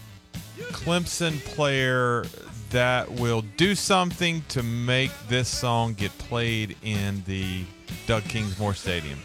Clemson 0.69 1.43
player 1.43 2.24
that 2.69 3.12
will 3.12 3.41
do 3.58 3.74
something 3.74 4.43
to 4.50 4.62
make 4.62 5.10
this 5.30 5.50
song 5.50 5.96
get 5.96 6.15
played 6.19 6.78
in 6.84 7.24
the 7.26 7.63
Doug 8.06 8.22
Kingsmore 8.26 8.76
Stadium. 8.76 9.17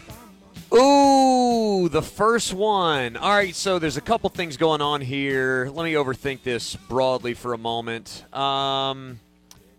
Ooh, 0.73 1.87
the 1.89 2.01
first 2.01 2.55
one. 2.55 3.15
All 3.15 3.29
right, 3.29 3.53
so 3.53 3.77
there's 3.77 3.97
a 3.97 4.01
couple 4.01 4.31
things 4.31 4.57
going 4.57 4.81
on 4.81 5.01
here. 5.01 5.69
Let 5.71 5.83
me 5.83 5.93
overthink 5.93 6.41
this 6.41 6.75
broadly 6.75 7.35
for 7.35 7.53
a 7.53 7.59
moment. 7.59 8.25
Um, 8.33 9.19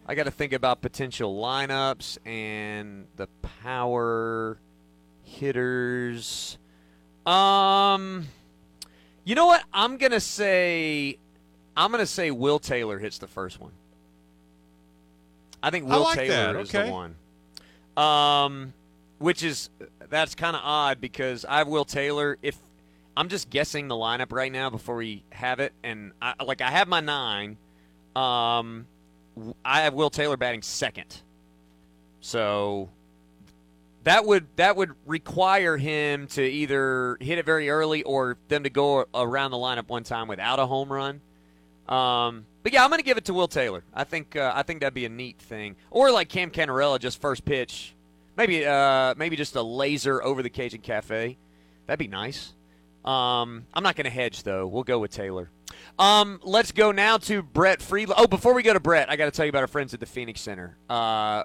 I 0.07 0.15
got 0.15 0.27
to 0.27 0.31
think 0.31 0.53
about 0.53 0.81
potential 0.81 1.37
lineups 1.37 2.19
and 2.25 3.09
the 3.17 3.27
power 3.65 4.61
hitters. 5.41 6.59
Um, 7.27 8.29
you 9.25 9.35
know 9.35 9.47
what? 9.47 9.65
I'm 9.73 9.97
gonna 9.97 10.21
say, 10.21 11.19
I'm 11.77 11.91
gonna 11.91 12.07
say 12.07 12.31
Will 12.31 12.59
Taylor 12.59 12.99
hits 12.99 13.19
the 13.19 13.27
first 13.27 13.61
one. 13.61 13.73
I 15.63 15.71
think 15.71 15.87
Will 15.87 15.95
I 16.07 16.11
like 16.15 16.19
Taylor 16.19 16.53
that. 16.53 16.61
is 16.61 16.75
Okay. 16.75 16.87
the 16.87 16.93
one. 16.93 17.17
Um, 17.97 18.73
which 19.19 19.43
is 19.43 19.69
that's 20.09 20.35
kind 20.35 20.57
of 20.57 20.63
odd 20.65 21.01
because 21.01 21.45
I 21.45 21.59
have 21.59 21.69
Will 21.69 21.85
Taylor. 21.85 22.39
If 22.43 22.57
I'm 23.17 23.29
just 23.29 23.51
guessing 23.51 23.89
the 23.89 23.95
lineup 23.95 24.33
right 24.33 24.51
now 24.53 24.71
before 24.71 24.97
we 24.97 25.23
have 25.31 25.61
it, 25.61 25.73
and 25.83 26.13
I, 26.23 26.35
like 26.43 26.61
I 26.61 26.71
have 26.71 26.89
my 26.89 27.01
nine. 27.01 27.57
Um, 28.17 28.87
I 29.65 29.83
have 29.83 29.95
Will 29.95 30.11
Taylor 30.11 30.37
batting 30.37 30.63
second. 30.63 31.21
So 32.21 32.89
that 34.05 34.25
would 34.25 34.47
that 34.57 34.77
would 34.77 34.93
require 35.07 35.77
him 35.77 36.27
to 36.29 36.43
either 36.43 37.17
hit 37.21 37.39
it 37.39 37.45
very 37.45 37.69
early 37.69 38.03
or 38.03 38.37
them 38.49 38.65
to 38.65 38.71
go 38.71 39.07
around 39.15 39.51
the 39.51 39.57
lineup 39.57 39.89
one 39.89 40.05
time 40.05 40.29
without 40.29 40.59
a 40.59 40.67
home 40.67 40.91
run. 40.91 41.21
Um, 41.89 42.47
but 42.63 42.73
yeah, 42.73 42.85
I'm 42.85 42.91
going 42.91 43.01
to 43.01 43.05
give 43.05 43.19
it 43.19 43.25
to 43.27 43.35
Will 43.35 43.49
Taylor. 43.49 43.83
I 43.93 44.05
think 44.05 44.37
uh, 44.37 44.53
I 44.55 44.63
think 44.63 44.81
that'd 44.81 44.95
be 44.95 45.05
a 45.05 45.11
neat 45.11 45.39
thing. 45.39 45.77
Or 45.91 46.11
like 46.11 46.29
Cam 46.29 46.51
Cannarella, 46.51 46.99
just 46.99 47.21
first 47.21 47.45
pitch, 47.45 47.95
maybe 48.37 48.65
uh, 48.65 49.15
maybe 49.17 49.37
just 49.37 49.57
a 49.57 49.63
laser 49.63 50.23
over 50.23 50.43
the 50.43 50.51
Cajun 50.51 50.81
Cafe. 50.81 51.37
That'd 51.87 51.99
be 51.99 52.09
nice. 52.09 52.55
Um, 53.05 53.67
I'm 53.73 53.83
not 53.83 53.97
going 53.97 54.05
to 54.05 54.11
hedge 54.11 54.43
though. 54.43 54.67
We'll 54.67 54.85
go 54.85 54.99
with 54.99 55.11
Taylor. 55.11 55.51
Um, 55.99 56.41
let's 56.43 56.73
go 56.73 56.93
now 56.93 57.19
to 57.19 57.43
Brett 57.43 57.83
Friedland. 57.83 58.21
Oh, 58.23 58.27
before 58.27 58.55
we 58.55 58.63
go 58.63 58.73
to 58.73 58.81
Brett, 58.81 59.11
I 59.11 59.17
got 59.17 59.27
to 59.27 59.31
tell 59.31 59.45
you 59.45 59.51
about 59.51 59.63
our 59.63 59.69
friends 59.69 59.93
at 59.95 60.01
the 60.01 60.07
Phoenix 60.07 60.41
Center. 60.41 60.77
Uh, 60.89 61.45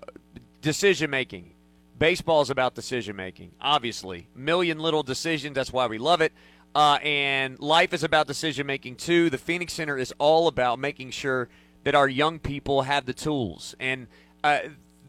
decision 0.62 1.10
making. 1.10 1.55
Baseball 1.98 2.42
is 2.42 2.50
about 2.50 2.76
decision 2.76 3.16
making, 3.16 3.52
obviously. 3.62 4.28
Million 4.36 4.80
little 4.80 5.04
decisions. 5.04 5.56
That's 5.56 5.72
why 5.72 5.88
we 5.88 5.98
love 5.98 6.22
it. 6.22 6.34
Uh, 6.74 7.00
and 7.02 7.58
life 7.60 7.94
is 7.94 8.04
about 8.04 8.28
decision 8.28 8.68
making 8.68 8.98
too. 8.98 9.30
The 9.30 9.38
Phoenix 9.38 9.72
Center 9.72 9.98
is 9.98 10.14
all 10.18 10.48
about 10.48 10.78
making 10.78 11.12
sure 11.12 11.48
that 11.86 11.96
our 11.96 12.10
young 12.10 12.38
people 12.38 12.82
have 12.82 13.06
the 13.06 13.14
tools. 13.14 13.76
And 13.80 14.08
uh, 14.44 14.60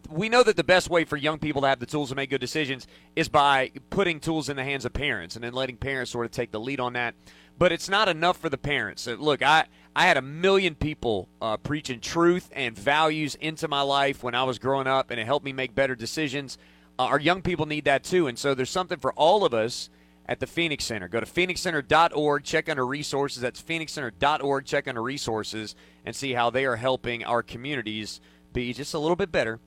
we 0.09 0.29
know 0.29 0.45
that 0.45 0.57
the 0.57 0.63
best 0.63 0.89
way 0.89 1.05
for 1.05 1.17
young 1.17 1.41
people 1.41 1.63
to 1.63 1.69
have 1.69 1.81
the 1.81 1.87
tools 1.87 2.11
to 2.11 2.15
make 2.15 2.31
good 2.31 2.41
decisions 2.41 2.87
is 3.17 3.29
by 3.29 3.73
putting 3.91 4.21
tools 4.21 4.49
in 4.49 4.57
the 4.57 4.63
hands 4.63 4.85
of 4.85 4.93
parents 4.93 5.35
and 5.35 5.43
then 5.43 5.55
letting 5.55 5.77
parents 5.77 6.13
sort 6.13 6.25
of 6.25 6.31
take 6.31 6.53
the 6.53 6.61
lead 6.61 6.79
on 6.79 6.93
that. 6.93 7.17
But 7.59 7.73
it's 7.73 7.89
not 7.89 8.09
enough 8.09 8.37
for 8.37 8.49
the 8.49 8.59
parents. 8.59 9.07
Look, 9.07 9.43
I, 9.43 9.67
I 9.97 10.07
had 10.07 10.19
a 10.19 10.23
million 10.23 10.75
people 10.75 11.29
uh, 11.41 11.57
preaching 11.57 12.01
truth 12.01 12.51
and 12.53 12.79
values 12.79 13.35
into 13.37 13.67
my 13.67 13.81
life 13.81 14.23
when 14.23 14.35
I 14.35 14.45
was 14.45 14.59
growing 14.59 14.87
up, 14.87 15.11
and 15.11 15.19
it 15.19 15.25
helped 15.25 15.45
me 15.45 15.55
make 15.55 15.75
better 15.75 15.97
decisions. 15.97 16.59
Uh, 16.99 17.05
our 17.05 17.21
young 17.21 17.43
people 17.43 17.67
need 17.67 17.85
that 17.85 18.05
too. 18.05 18.27
And 18.27 18.39
so 18.39 18.55
there's 18.55 18.71
something 18.71 18.99
for 18.99 19.13
all 19.13 19.45
of 19.45 19.53
us 19.53 19.91
at 20.27 20.41
the 20.41 20.47
Phoenix 20.47 20.85
Center. 20.85 21.09
Go 21.09 21.21
to 21.21 21.27
phoenixcenter.org, 21.27 22.43
check 22.43 22.69
under 22.69 22.87
resources. 22.87 23.41
That's 23.43 23.63
phoenixcenter.org, 23.63 24.65
check 24.65 24.89
under 24.89 25.03
resources, 25.03 25.75
and 26.05 26.17
see 26.17 26.33
how 26.33 26.51
they 26.51 26.65
are 26.65 26.77
helping 26.77 27.25
our 27.25 27.43
communities 27.43 28.21
be 28.53 28.73
just 28.73 28.95
a 28.95 28.99
little 28.99 29.17
bit 29.17 29.31
better 29.31 29.61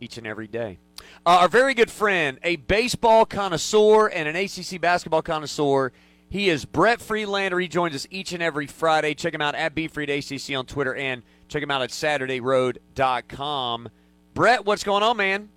each 0.00 0.16
and 0.16 0.26
every 0.26 0.46
day. 0.46 0.78
Uh, 1.26 1.38
our 1.40 1.48
very 1.48 1.74
good 1.74 1.90
friend, 1.90 2.38
a 2.42 2.56
baseball 2.56 3.26
connoisseur 3.26 4.06
and 4.08 4.28
an 4.28 4.36
ACC 4.36 4.80
basketball 4.80 5.22
connoisseur, 5.22 5.92
He 6.30 6.48
is 6.48 6.64
Brett 6.64 7.00
Friedlander. 7.00 7.58
He 7.58 7.68
joins 7.68 7.94
us 7.94 8.06
each 8.10 8.32
and 8.32 8.42
every 8.42 8.66
Friday. 8.66 9.14
Check 9.14 9.34
him 9.34 9.42
out 9.42 9.54
at 9.54 9.74
BFreedACC 9.74 10.58
on 10.58 10.66
Twitter 10.66 10.94
and 10.94 11.22
check 11.48 11.62
him 11.62 11.70
out 11.70 11.82
at 11.82 11.90
SaturdayRoad.com. 11.90 13.88
Brett, 14.34 14.64
what's 14.64 14.84
going 14.84 15.02
on, 15.02 15.16
man? 15.16 15.48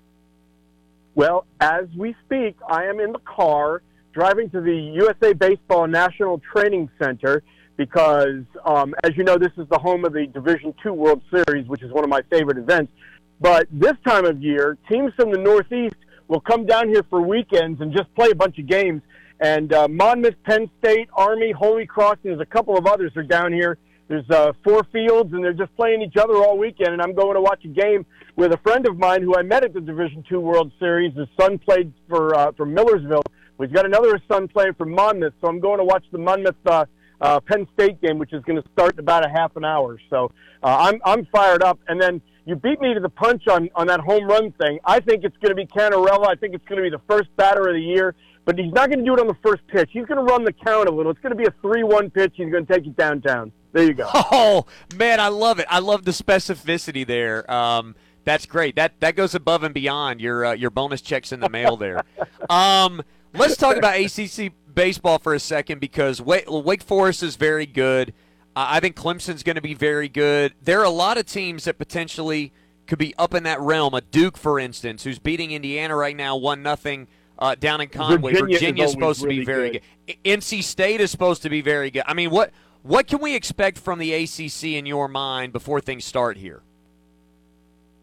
Well, 1.13 1.45
as 1.59 1.85
we 1.97 2.15
speak, 2.25 2.55
I 2.67 2.85
am 2.85 2.99
in 2.99 3.11
the 3.11 3.19
car 3.19 3.81
driving 4.13 4.49
to 4.51 4.61
the 4.61 4.75
USA 4.75 5.33
Baseball 5.33 5.87
National 5.87 6.39
Training 6.53 6.89
Center 7.01 7.43
because, 7.75 8.43
um, 8.65 8.93
as 9.03 9.17
you 9.17 9.23
know, 9.23 9.37
this 9.37 9.51
is 9.57 9.67
the 9.69 9.77
home 9.77 10.05
of 10.05 10.13
the 10.13 10.27
Division 10.27 10.73
Two 10.81 10.93
World 10.93 11.21
Series, 11.29 11.67
which 11.67 11.81
is 11.81 11.91
one 11.91 12.03
of 12.03 12.09
my 12.09 12.21
favorite 12.29 12.57
events. 12.57 12.93
But 13.41 13.67
this 13.71 13.93
time 14.05 14.25
of 14.25 14.41
year, 14.41 14.77
teams 14.89 15.13
from 15.15 15.31
the 15.31 15.37
Northeast 15.37 15.95
will 16.27 16.39
come 16.39 16.65
down 16.65 16.87
here 16.87 17.03
for 17.09 17.21
weekends 17.21 17.81
and 17.81 17.91
just 17.91 18.13
play 18.15 18.29
a 18.31 18.35
bunch 18.35 18.57
of 18.59 18.67
games. 18.67 19.01
And 19.41 19.73
uh, 19.73 19.87
Monmouth, 19.89 20.35
Penn 20.45 20.69
State, 20.79 21.09
Army, 21.13 21.51
Holy 21.51 21.85
Cross, 21.85 22.17
and 22.23 22.31
there's 22.31 22.39
a 22.39 22.45
couple 22.45 22.77
of 22.77 22.85
others 22.85 23.11
are 23.17 23.23
down 23.23 23.51
here. 23.51 23.77
There's 24.11 24.29
uh, 24.29 24.51
four 24.61 24.83
fields, 24.91 25.31
and 25.31 25.41
they're 25.41 25.53
just 25.53 25.73
playing 25.77 26.01
each 26.01 26.17
other 26.17 26.35
all 26.35 26.57
weekend. 26.57 26.89
And 26.89 27.01
I'm 27.01 27.15
going 27.15 27.35
to 27.35 27.41
watch 27.41 27.63
a 27.63 27.69
game 27.69 28.05
with 28.35 28.51
a 28.51 28.57
friend 28.57 28.85
of 28.85 28.99
mine 28.99 29.21
who 29.21 29.37
I 29.37 29.41
met 29.41 29.63
at 29.63 29.73
the 29.73 29.79
Division 29.79 30.21
Two 30.27 30.41
World 30.41 30.69
Series. 30.79 31.15
His 31.15 31.29
son 31.39 31.57
played 31.57 31.93
for 32.09 32.35
uh, 32.35 32.51
for 32.57 32.65
Millersville. 32.65 33.23
We've 33.57 33.71
got 33.71 33.85
another 33.85 34.21
son 34.29 34.49
playing 34.49 34.73
for 34.73 34.85
Monmouth, 34.85 35.35
so 35.39 35.47
I'm 35.47 35.61
going 35.61 35.77
to 35.77 35.85
watch 35.85 36.03
the 36.11 36.17
Monmouth 36.17 36.57
uh, 36.65 36.85
uh, 37.21 37.39
Penn 37.39 37.65
State 37.73 38.01
game, 38.01 38.17
which 38.17 38.33
is 38.33 38.43
going 38.43 38.61
to 38.61 38.69
start 38.73 38.95
in 38.95 38.99
about 38.99 39.25
a 39.25 39.29
half 39.29 39.55
an 39.55 39.63
hour. 39.63 39.97
So 40.09 40.29
uh, 40.61 40.75
I'm 40.91 40.99
I'm 41.05 41.25
fired 41.27 41.63
up. 41.63 41.79
And 41.87 42.01
then 42.01 42.19
you 42.43 42.57
beat 42.57 42.81
me 42.81 42.93
to 42.93 42.99
the 42.99 43.07
punch 43.07 43.47
on 43.47 43.69
on 43.75 43.87
that 43.87 44.01
home 44.01 44.25
run 44.25 44.51
thing. 44.61 44.79
I 44.83 44.99
think 44.99 45.23
it's 45.23 45.37
going 45.37 45.55
to 45.55 45.55
be 45.55 45.67
Cannarella. 45.67 46.27
I 46.27 46.35
think 46.35 46.53
it's 46.53 46.65
going 46.65 46.83
to 46.83 46.83
be 46.83 46.89
the 46.89 47.01
first 47.07 47.29
batter 47.37 47.65
of 47.65 47.75
the 47.75 47.81
year. 47.81 48.13
But 48.43 48.57
he's 48.57 48.73
not 48.73 48.89
going 48.89 48.99
to 48.99 49.05
do 49.05 49.13
it 49.13 49.19
on 49.19 49.27
the 49.27 49.37
first 49.43 49.65
pitch. 49.67 49.89
He's 49.91 50.05
going 50.05 50.17
to 50.17 50.23
run 50.23 50.43
the 50.43 50.53
count 50.53 50.87
a 50.89 50.91
little. 50.91 51.11
It's 51.11 51.21
going 51.21 51.31
to 51.31 51.37
be 51.37 51.45
a 51.45 51.53
three-one 51.61 52.09
pitch. 52.09 52.33
He's 52.35 52.51
going 52.51 52.65
to 52.65 52.73
take 52.73 52.87
it 52.87 52.97
downtown. 52.97 53.51
There 53.71 53.83
you 53.83 53.93
go. 53.93 54.09
Oh 54.33 54.65
man, 54.95 55.19
I 55.19 55.27
love 55.27 55.59
it. 55.59 55.65
I 55.69 55.79
love 55.79 56.05
the 56.05 56.11
specificity 56.11 57.05
there. 57.05 57.49
Um, 57.51 57.95
that's 58.23 58.45
great. 58.45 58.75
That 58.75 58.99
that 58.99 59.15
goes 59.15 59.35
above 59.35 59.63
and 59.63 59.73
beyond 59.73 60.21
your 60.21 60.45
uh, 60.45 60.53
your 60.53 60.69
bonus 60.69 61.01
checks 61.01 61.31
in 61.31 61.39
the 61.39 61.49
mail 61.49 61.77
there. 61.77 62.03
um, 62.49 63.01
let's 63.33 63.57
talk 63.57 63.77
about 63.77 63.99
ACC 63.99 64.53
baseball 64.73 65.19
for 65.19 65.33
a 65.33 65.39
second 65.39 65.79
because 65.79 66.21
Wake, 66.21 66.45
Wake 66.47 66.83
Forest 66.83 67.23
is 67.23 67.35
very 67.35 67.65
good. 67.65 68.13
Uh, 68.55 68.67
I 68.69 68.79
think 68.79 68.95
Clemson's 68.95 69.43
going 69.43 69.55
to 69.55 69.61
be 69.61 69.73
very 69.73 70.09
good. 70.09 70.53
There 70.61 70.79
are 70.79 70.85
a 70.85 70.89
lot 70.89 71.17
of 71.17 71.25
teams 71.25 71.65
that 71.65 71.77
potentially 71.77 72.51
could 72.87 72.99
be 72.99 73.13
up 73.17 73.33
in 73.33 73.43
that 73.43 73.59
realm. 73.61 73.93
A 73.93 74.01
Duke, 74.01 74.37
for 74.37 74.59
instance, 74.59 75.03
who's 75.03 75.19
beating 75.19 75.51
Indiana 75.51 75.95
right 75.95 76.15
now, 76.15 76.35
one 76.35 76.61
nothing. 76.61 77.07
Uh, 77.41 77.55
down 77.55 77.81
in 77.81 77.89
Conway, 77.89 78.33
Virginia, 78.33 78.59
Virginia 78.59 78.83
is 78.83 78.91
supposed 78.91 79.21
to 79.21 79.27
be 79.27 79.43
very 79.43 79.71
good. 79.71 79.81
good. 80.05 80.17
NC 80.23 80.61
State 80.63 81.01
is 81.01 81.09
supposed 81.09 81.41
to 81.41 81.49
be 81.49 81.61
very 81.61 81.89
good. 81.89 82.03
I 82.05 82.13
mean, 82.13 82.29
what 82.29 82.51
what 82.83 83.07
can 83.07 83.19
we 83.19 83.35
expect 83.35 83.79
from 83.79 83.97
the 83.97 84.13
ACC 84.13 84.63
in 84.75 84.85
your 84.85 85.07
mind 85.07 85.51
before 85.51 85.81
things 85.81 86.05
start 86.05 86.37
here? 86.37 86.61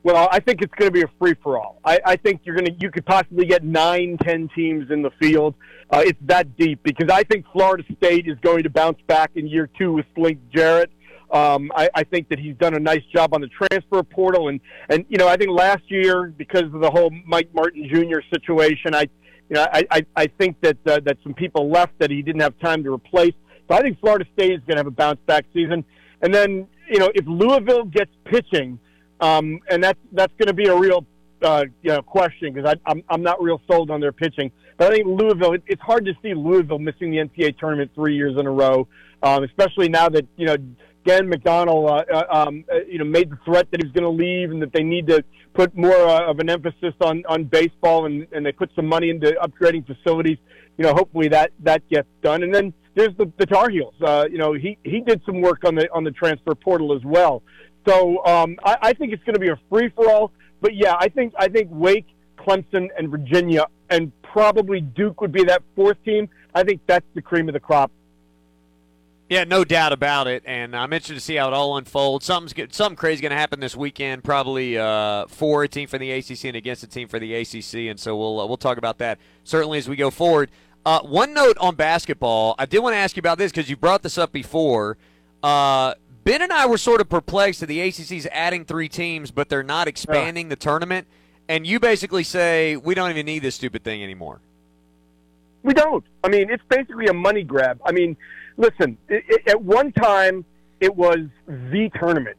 Well, 0.03 0.29
I 0.33 0.41
think 0.41 0.61
it's 0.63 0.75
going 0.75 0.89
to 0.89 0.93
be 0.93 1.03
a 1.03 1.11
free 1.21 1.35
for 1.43 1.59
all. 1.59 1.81
I, 1.85 2.01
I 2.05 2.17
think 2.17 2.41
you're 2.45 2.57
going 2.57 2.67
to 2.67 2.75
you 2.81 2.91
could 2.91 3.07
possibly 3.07 3.47
get 3.47 3.63
nine, 3.63 4.19
ten 4.19 4.49
teams 4.57 4.91
in 4.91 5.03
the 5.03 5.11
field. 5.21 5.55
Uh, 5.91 6.03
it's 6.05 6.19
that 6.23 6.57
deep 6.57 6.83
because 6.83 7.09
I 7.09 7.23
think 7.23 7.47
Florida 7.53 7.85
State 7.97 8.27
is 8.27 8.39
going 8.41 8.65
to 8.65 8.71
bounce 8.71 8.99
back 9.07 9.31
in 9.37 9.47
year 9.47 9.71
two 9.79 9.93
with 9.93 10.07
Link 10.17 10.41
Jarrett. 10.53 10.91
Um, 11.31 11.71
I, 11.77 11.91
I 11.95 12.05
think 12.05 12.29
that 12.31 12.39
he's 12.39 12.57
done 12.57 12.75
a 12.75 12.81
nice 12.81 13.05
job 13.15 13.35
on 13.35 13.41
the 13.41 13.49
transfer 13.49 14.03
portal, 14.03 14.49
and 14.49 14.61
and 14.89 15.05
you 15.09 15.19
know 15.19 15.29
I 15.29 15.37
think 15.37 15.51
last 15.51 15.83
year 15.89 16.27
because 16.37 16.65
of 16.65 16.81
the 16.81 16.91
whole 16.91 17.11
Mike 17.25 17.51
Martin 17.55 17.89
Jr. 17.89 18.21
situation, 18.33 18.95
I 18.95 19.09
you 19.49 19.55
know 19.55 19.67
I 19.73 19.85
I, 19.91 20.07
I 20.17 20.27
think 20.27 20.61
that 20.63 20.79
uh, 20.87 21.01
that 21.05 21.19
some 21.23 21.35
people 21.35 21.71
left 21.71 21.99
that 21.99 22.11
he 22.11 22.23
didn't 22.23 22.43
have 22.43 22.59
time 22.59 22.83
to 22.85 22.93
replace. 22.93 23.35
So 23.69 23.77
I 23.77 23.83
think 23.83 24.01
Florida 24.01 24.25
State 24.35 24.53
is 24.53 24.61
going 24.61 24.77
to 24.77 24.79
have 24.79 24.87
a 24.87 24.91
bounce 24.91 25.21
back 25.27 25.45
season, 25.53 25.85
and 26.23 26.35
then 26.35 26.67
you 26.91 26.99
know 26.99 27.11
if 27.15 27.27
Louisville 27.27 27.85
gets 27.85 28.11
pitching 28.25 28.79
um, 29.21 29.61
and 29.71 29.83
that's 29.83 29.99
that's 30.13 30.33
going 30.39 30.47
to 30.47 30.55
be 30.55 30.67
a 30.67 30.77
real 30.77 31.05
uh, 31.43 31.65
you 31.83 31.91
know 31.91 32.03
question 32.03 32.53
because 32.53 32.77
I'm 32.87 33.03
I'm 33.09 33.23
not 33.23 33.43
real 33.43 33.61
sold 33.71 33.91
on 33.91 34.01
their 34.01 34.13
pitching. 34.13 34.51
But 34.77 34.93
I 34.93 34.97
think 34.97 35.07
Louisville. 35.07 35.55
It, 35.55 35.63
it's 35.67 35.83
hard 35.83 36.05
to 36.07 36.13
see 36.23 36.35
Louisville 36.35 36.79
missing 36.79 37.11
the 37.11 37.19
NCAA 37.19 37.59
tournament 37.59 37.91
three 37.95 38.15
years 38.15 38.39
in 38.39 38.47
a 38.47 38.51
row, 38.51 38.87
um, 39.23 39.45
especially 39.45 39.89
now 39.89 40.09
that 40.09 40.27
you 40.37 40.47
know 40.47 40.57
Dan 41.09 41.31
McDonnell 41.31 41.89
uh, 41.89 42.05
uh, 42.13 42.45
um, 42.47 42.65
uh, 42.71 42.81
you 42.87 42.99
know 42.99 43.05
made 43.05 43.31
the 43.31 43.39
threat 43.43 43.67
that 43.71 43.81
he 43.81 43.87
was 43.87 43.93
going 43.95 44.05
to 44.05 44.25
leave 44.25 44.51
and 44.51 44.61
that 44.61 44.75
they 44.75 44.83
need 44.83 45.07
to 45.07 45.25
put 45.55 45.75
more 45.75 45.97
uh, 45.97 46.31
of 46.31 46.39
an 46.39 46.51
emphasis 46.51 46.93
on 47.01 47.25
on 47.27 47.45
baseball 47.45 48.05
and 48.05 48.27
and 48.33 48.45
they 48.45 48.53
put 48.53 48.71
some 48.77 48.87
money 48.87 49.09
into 49.09 49.33
upgrading 49.43 49.87
facilities. 49.87 50.37
You 50.77 50.85
know, 50.85 50.93
hopefully 50.93 51.29
that 51.29 51.51
that 51.61 51.89
gets 51.89 52.09
done. 52.23 52.43
And 52.43 52.55
then 52.55 52.75
there's 52.95 53.17
the, 53.17 53.33
the 53.39 53.47
Tar 53.47 53.71
Heels. 53.71 53.95
Uh, 54.05 54.27
you 54.31 54.37
know, 54.37 54.53
he 54.53 54.77
he 54.85 55.01
did 55.01 55.23
some 55.25 55.41
work 55.41 55.65
on 55.65 55.75
the 55.75 55.91
on 55.93 56.05
the 56.05 56.11
transfer 56.11 56.55
portal 56.55 56.95
as 56.95 57.03
well. 57.05 57.43
So 57.87 58.23
um, 58.27 58.57
I, 58.63 58.77
I 58.83 58.93
think 58.93 59.15
it's 59.15 59.25
going 59.25 59.35
to 59.35 59.41
be 59.41 59.49
a 59.49 59.59
free 59.71 59.89
for 59.89 60.11
all. 60.11 60.33
But 60.61 60.75
yeah, 60.75 60.95
I 60.99 61.09
think 61.09 61.33
I 61.39 61.49
think 61.49 61.69
Wake, 61.71 62.07
Clemson, 62.37 62.89
and 62.99 63.09
Virginia, 63.11 63.65
and 63.89 64.13
probably 64.23 64.83
Duke 64.83 65.23
would 65.23 65.33
be 65.33 65.45
that 65.45 65.63
fourth 65.75 65.97
team. 66.05 66.29
I 66.55 66.65
think 66.65 66.83
that's 66.87 67.07
the 67.15 67.23
cream 67.23 67.49
of 67.49 67.55
the 67.55 67.61
crop. 67.61 67.91
Yeah, 69.29 69.45
no 69.45 69.63
doubt 69.63 69.93
about 69.93 70.27
it, 70.27 70.43
and 70.47 70.75
I'm 70.75 70.91
interested 70.91 71.15
to 71.15 71.21
see 71.21 71.35
how 71.35 71.49
it 71.49 71.53
all 71.53 71.77
unfolds. 71.77 72.25
Something's 72.25 72.55
get, 72.55 72.75
something 72.75 72.97
crazy 72.97 73.21
going 73.21 73.31
to 73.31 73.37
happen 73.37 73.61
this 73.61 73.77
weekend, 73.77 74.25
probably 74.25 74.79
uh, 74.79 75.27
for 75.27 75.65
a 75.65 75.69
team 75.69 75.87
for 75.87 75.99
the 75.99 76.11
ACC 76.11 76.47
and 76.47 76.57
against 76.57 76.83
a 76.83 76.87
team 76.87 77.09
for 77.09 77.19
the 77.19 77.35
ACC, 77.35 77.91
and 77.91 78.01
so 78.01 78.17
we'll 78.17 78.41
uh, 78.41 78.47
we'll 78.47 78.57
talk 78.57 78.79
about 78.79 78.97
that 78.99 79.19
certainly 79.45 79.77
as 79.77 79.87
we 79.87 79.97
go 79.97 80.11
forward. 80.11 80.51
Uh, 80.87 81.01
one 81.01 81.35
note 81.35 81.59
on 81.59 81.75
basketball, 81.75 82.55
I 82.59 82.65
did 82.65 82.79
want 82.79 82.95
to 82.95 82.99
ask 82.99 83.17
you 83.17 83.21
about 83.21 83.37
this 83.37 83.53
because 83.53 83.69
you 83.69 83.77
brought 83.77 84.03
this 84.03 84.17
up 84.17 84.33
before. 84.33 84.97
Uh, 85.43 85.93
Ben 86.25 86.41
and 86.41 86.51
I 86.51 86.65
were 86.65 86.79
sort 86.79 87.03
of 87.03 87.11
perplexed 87.11 87.61
that 87.61 87.67
the 87.67 87.81
ACC's 87.81 88.27
adding 88.33 88.65
three 88.65 88.89
teams, 88.89 89.31
but 89.31 89.51
they're 89.51 89.63
not 89.63 89.89
expanding 89.89 90.49
the 90.49 90.57
tournament. 90.57 91.07
And 91.49 91.67
you 91.67 91.81
basically 91.81 92.25
say 92.25 92.77
we 92.77 92.95
don't 92.95 93.11
even 93.11 93.27
need 93.27 93.41
this 93.41 93.57
stupid 93.57 93.85
thing 93.85 94.03
anymore. 94.03 94.41
We 95.63 95.75
don't. 95.75 96.05
I 96.25 96.29
mean, 96.29 96.49
it's 96.51 96.63
basically 96.69 97.07
a 97.07 97.15
money 97.15 97.43
grab. 97.43 97.81
I 97.85 97.93
mean, 97.93 98.17
listen, 98.59 98.99
it, 99.09 99.25
it, 99.29 99.49
at 99.49 99.63
one 99.63 99.93
time 99.93 100.45
it 100.81 100.95
was 100.95 101.21
the 101.47 101.91
tournament, 101.99 102.37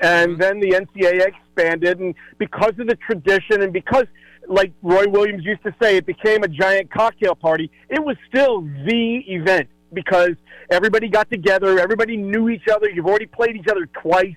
and 0.00 0.32
mm-hmm. 0.32 0.40
then 0.40 0.60
the 0.60 0.70
NCAA 0.72 1.26
expanded, 1.26 2.00
and 2.00 2.14
because 2.36 2.72
of 2.78 2.86
the 2.88 2.96
tradition, 2.96 3.62
and 3.62 3.72
because, 3.72 4.04
like 4.48 4.72
Roy 4.82 5.06
Williams 5.08 5.44
used 5.44 5.62
to 5.62 5.74
say, 5.80 5.96
it 5.96 6.04
became 6.04 6.42
a 6.42 6.48
giant 6.48 6.92
cocktail 6.92 7.34
party. 7.34 7.70
It 7.88 8.04
was 8.04 8.16
still 8.28 8.60
the 8.60 9.22
event 9.28 9.68
because 9.92 10.32
everybody 10.70 11.08
got 11.08 11.30
together, 11.30 11.78
everybody 11.78 12.16
knew 12.16 12.48
each 12.48 12.68
other. 12.70 12.90
You've 12.90 13.06
already 13.06 13.26
played 13.26 13.56
each 13.56 13.68
other 13.70 13.86
twice, 13.86 14.36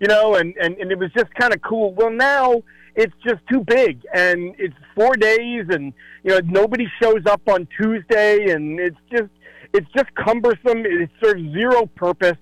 you 0.00 0.06
know, 0.06 0.36
and 0.36 0.54
and, 0.60 0.76
and 0.78 0.90
it 0.90 0.98
was 0.98 1.10
just 1.16 1.34
kind 1.34 1.52
of 1.52 1.60
cool. 1.62 1.92
Well, 1.92 2.10
now 2.10 2.62
it's 2.94 3.14
just 3.24 3.40
too 3.50 3.60
big, 3.60 4.04
and 4.14 4.54
it's 4.58 4.74
four 4.94 5.14
days, 5.14 5.66
and 5.70 5.92
you 6.24 6.30
know 6.30 6.40
nobody 6.44 6.86
shows 7.00 7.26
up 7.26 7.42
on 7.48 7.68
Tuesday, 7.80 8.50
and 8.50 8.80
it's 8.80 8.96
just 9.10 9.30
it's 9.74 9.90
just 9.96 10.14
cumbersome. 10.14 10.84
It 10.84 11.10
serves 11.22 11.42
zero 11.52 11.86
purpose. 11.86 12.36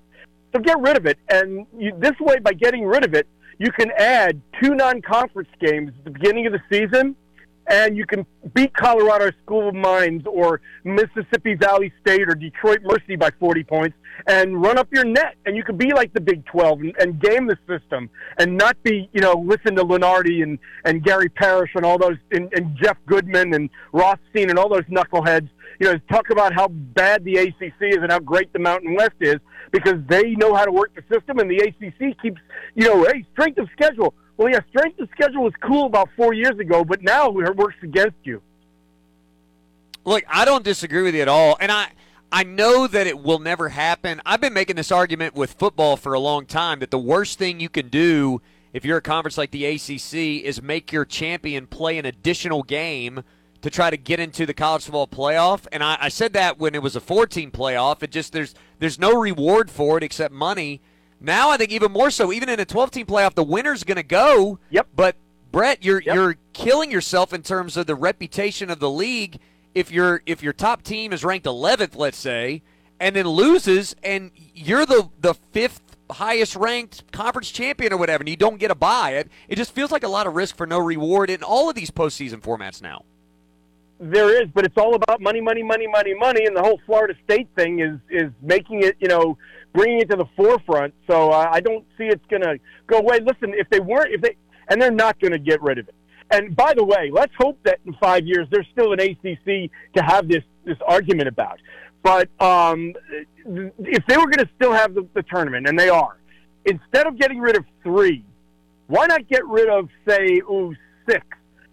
So 0.54 0.60
get 0.60 0.80
rid 0.80 0.96
of 0.96 1.06
it, 1.06 1.18
and 1.28 1.66
you, 1.76 1.92
this 1.98 2.18
way, 2.20 2.38
by 2.38 2.52
getting 2.52 2.86
rid 2.86 3.04
of 3.04 3.14
it, 3.14 3.26
you 3.58 3.70
can 3.72 3.90
add 3.98 4.40
two 4.62 4.74
non-conference 4.74 5.48
games 5.60 5.92
at 5.98 6.04
the 6.04 6.10
beginning 6.10 6.46
of 6.46 6.52
the 6.52 6.60
season 6.70 7.16
and 7.68 7.96
you 7.96 8.06
can 8.06 8.24
beat 8.54 8.72
Colorado 8.74 9.30
School 9.42 9.68
of 9.68 9.74
Mines 9.74 10.22
or 10.26 10.60
Mississippi 10.84 11.54
Valley 11.54 11.92
State 12.00 12.28
or 12.28 12.34
Detroit 12.34 12.80
Mercy 12.82 13.16
by 13.16 13.30
40 13.40 13.64
points 13.64 13.96
and 14.26 14.62
run 14.62 14.78
up 14.78 14.88
your 14.92 15.04
net. 15.04 15.34
And 15.46 15.56
you 15.56 15.64
can 15.64 15.76
be 15.76 15.92
like 15.92 16.12
the 16.12 16.20
Big 16.20 16.44
12 16.46 16.80
and, 16.80 16.94
and 16.98 17.20
game 17.20 17.46
the 17.46 17.58
system 17.66 18.08
and 18.38 18.56
not 18.56 18.80
be, 18.82 19.08
you 19.12 19.20
know, 19.20 19.34
listen 19.34 19.74
to 19.76 19.84
Lunardi 19.84 20.42
and, 20.42 20.58
and 20.84 21.02
Gary 21.02 21.28
Parrish 21.28 21.72
and 21.74 21.84
all 21.84 21.98
those, 21.98 22.16
and, 22.30 22.52
and 22.54 22.76
Jeff 22.80 22.96
Goodman 23.06 23.54
and 23.54 23.68
Rothstein 23.92 24.50
and 24.50 24.58
all 24.58 24.68
those 24.68 24.84
knuckleheads. 24.84 25.48
You 25.78 25.92
know, 25.92 25.98
talk 26.10 26.30
about 26.30 26.54
how 26.54 26.68
bad 26.68 27.24
the 27.24 27.36
ACC 27.36 27.74
is 27.80 27.96
and 27.96 28.10
how 28.10 28.18
great 28.18 28.52
the 28.52 28.58
Mountain 28.58 28.94
West 28.94 29.16
is 29.20 29.36
because 29.72 30.00
they 30.08 30.34
know 30.34 30.54
how 30.54 30.64
to 30.64 30.72
work 30.72 30.92
the 30.94 31.02
system 31.12 31.38
and 31.38 31.50
the 31.50 31.58
ACC 31.58 32.20
keeps, 32.20 32.40
you 32.74 32.86
know, 32.86 33.04
hey, 33.04 33.24
strength 33.32 33.58
of 33.58 33.68
schedule. 33.72 34.14
Well, 34.36 34.50
yeah, 34.50 34.60
strength 34.68 34.98
of 35.00 35.08
schedule 35.12 35.42
was 35.42 35.54
cool 35.62 35.86
about 35.86 36.08
four 36.16 36.34
years 36.34 36.58
ago, 36.58 36.84
but 36.84 37.02
now 37.02 37.28
it 37.38 37.56
works 37.56 37.76
against 37.82 38.16
you. 38.24 38.42
Look, 40.04 40.24
I 40.28 40.44
don't 40.44 40.64
disagree 40.64 41.02
with 41.02 41.14
you 41.14 41.22
at 41.22 41.28
all, 41.28 41.56
and 41.60 41.72
I 41.72 41.88
I 42.30 42.42
know 42.42 42.86
that 42.86 43.06
it 43.06 43.18
will 43.18 43.38
never 43.38 43.68
happen. 43.68 44.20
I've 44.26 44.40
been 44.40 44.52
making 44.52 44.76
this 44.76 44.92
argument 44.92 45.34
with 45.34 45.54
football 45.54 45.96
for 45.96 46.12
a 46.12 46.20
long 46.20 46.44
time 46.46 46.80
that 46.80 46.90
the 46.90 46.98
worst 46.98 47.38
thing 47.38 47.60
you 47.60 47.68
can 47.68 47.88
do 47.88 48.42
if 48.72 48.84
you're 48.84 48.98
a 48.98 49.02
conference 49.02 49.38
like 49.38 49.52
the 49.52 49.64
ACC 49.64 50.44
is 50.44 50.60
make 50.60 50.92
your 50.92 51.04
champion 51.04 51.66
play 51.66 51.98
an 51.98 52.04
additional 52.04 52.62
game 52.62 53.22
to 53.62 53.70
try 53.70 53.90
to 53.90 53.96
get 53.96 54.20
into 54.20 54.46
the 54.46 54.54
college 54.54 54.84
football 54.84 55.06
playoff. 55.08 55.66
And 55.72 55.82
I, 55.82 55.96
I 56.00 56.08
said 56.08 56.32
that 56.34 56.58
when 56.58 56.74
it 56.74 56.82
was 56.82 56.96
a 56.96 57.00
14 57.00 57.50
playoff. 57.50 58.02
It 58.02 58.10
just 58.10 58.32
there's 58.32 58.54
there's 58.78 58.98
no 58.98 59.16
reward 59.18 59.70
for 59.70 59.96
it 59.96 60.02
except 60.02 60.32
money. 60.32 60.80
Now 61.20 61.50
I 61.50 61.56
think 61.56 61.70
even 61.72 61.92
more 61.92 62.10
so. 62.10 62.32
Even 62.32 62.48
in 62.48 62.60
a 62.60 62.64
12 62.64 62.90
team 62.90 63.06
playoff, 63.06 63.34
the 63.34 63.42
winner's 63.44 63.84
going 63.84 63.96
to 63.96 64.02
go. 64.02 64.58
Yep. 64.70 64.88
But 64.94 65.16
Brett, 65.50 65.84
you're 65.84 66.02
Yep. 66.02 66.14
you're 66.14 66.36
killing 66.52 66.90
yourself 66.90 67.32
in 67.32 67.42
terms 67.42 67.76
of 67.76 67.86
the 67.86 67.94
reputation 67.94 68.70
of 68.70 68.78
the 68.78 68.90
league 68.90 69.38
if 69.74 69.90
your 69.90 70.22
if 70.26 70.42
your 70.42 70.52
top 70.52 70.82
team 70.82 71.12
is 71.12 71.24
ranked 71.24 71.46
11th, 71.46 71.96
let's 71.96 72.16
say, 72.18 72.62
and 72.98 73.14
then 73.14 73.26
loses, 73.28 73.94
and 74.02 74.30
you're 74.34 74.86
the 74.86 75.10
the 75.20 75.34
fifth 75.52 75.80
highest 76.10 76.54
ranked 76.56 77.10
conference 77.12 77.50
champion 77.50 77.92
or 77.92 77.96
whatever, 77.96 78.22
and 78.22 78.28
you 78.28 78.36
don't 78.36 78.58
get 78.58 78.70
a 78.70 78.74
bye, 78.74 79.12
it, 79.12 79.28
it 79.48 79.56
just 79.56 79.72
feels 79.72 79.90
like 79.90 80.02
a 80.04 80.08
lot 80.08 80.26
of 80.26 80.34
risk 80.34 80.56
for 80.56 80.66
no 80.66 80.78
reward 80.78 81.28
in 81.30 81.42
all 81.42 81.68
of 81.68 81.74
these 81.74 81.90
postseason 81.90 82.40
formats 82.40 82.80
now. 82.80 83.04
There 83.98 84.42
is, 84.42 84.48
but 84.54 84.66
it's 84.66 84.76
all 84.76 84.94
about 84.94 85.20
money, 85.20 85.40
money, 85.40 85.62
money, 85.62 85.86
money, 85.86 86.14
money, 86.14 86.44
and 86.44 86.54
the 86.54 86.62
whole 86.62 86.80
Florida 86.84 87.14
State 87.24 87.48
thing 87.56 87.80
is 87.80 87.98
is 88.10 88.30
making 88.42 88.82
it, 88.82 88.96
you 89.00 89.08
know, 89.08 89.38
bringing 89.72 90.00
it 90.00 90.10
to 90.10 90.16
the 90.16 90.26
forefront. 90.36 90.92
So 91.08 91.30
uh, 91.30 91.48
I 91.50 91.60
don't 91.60 91.84
see 91.96 92.04
it's 92.04 92.24
going 92.28 92.42
to 92.42 92.58
go 92.86 92.98
away. 92.98 93.20
Listen, 93.20 93.54
if 93.54 93.68
they 93.70 93.80
weren't, 93.80 94.12
if 94.12 94.20
they, 94.20 94.36
and 94.68 94.80
they're 94.80 94.90
not 94.90 95.18
going 95.18 95.32
to 95.32 95.38
get 95.38 95.62
rid 95.62 95.78
of 95.78 95.88
it. 95.88 95.94
And 96.30 96.54
by 96.56 96.74
the 96.74 96.84
way, 96.84 97.10
let's 97.12 97.32
hope 97.38 97.58
that 97.64 97.78
in 97.86 97.94
five 97.94 98.26
years 98.26 98.48
there's 98.50 98.66
still 98.72 98.92
an 98.92 99.00
ACC 99.00 99.70
to 99.94 100.02
have 100.02 100.28
this 100.28 100.42
this 100.64 100.78
argument 100.86 101.28
about. 101.28 101.58
But 102.02 102.28
um, 102.40 102.92
if 103.44 104.06
they 104.06 104.16
were 104.16 104.26
going 104.26 104.44
to 104.44 104.48
still 104.56 104.72
have 104.72 104.94
the, 104.94 105.06
the 105.14 105.22
tournament, 105.22 105.68
and 105.68 105.78
they 105.78 105.88
are, 105.88 106.18
instead 106.64 107.06
of 107.06 107.18
getting 107.18 107.40
rid 107.40 107.56
of 107.56 107.64
three, 107.82 108.24
why 108.88 109.06
not 109.06 109.26
get 109.28 109.44
rid 109.46 109.68
of 109.68 109.88
say, 110.08 110.40
ooh, 110.50 110.74
six? 111.08 111.24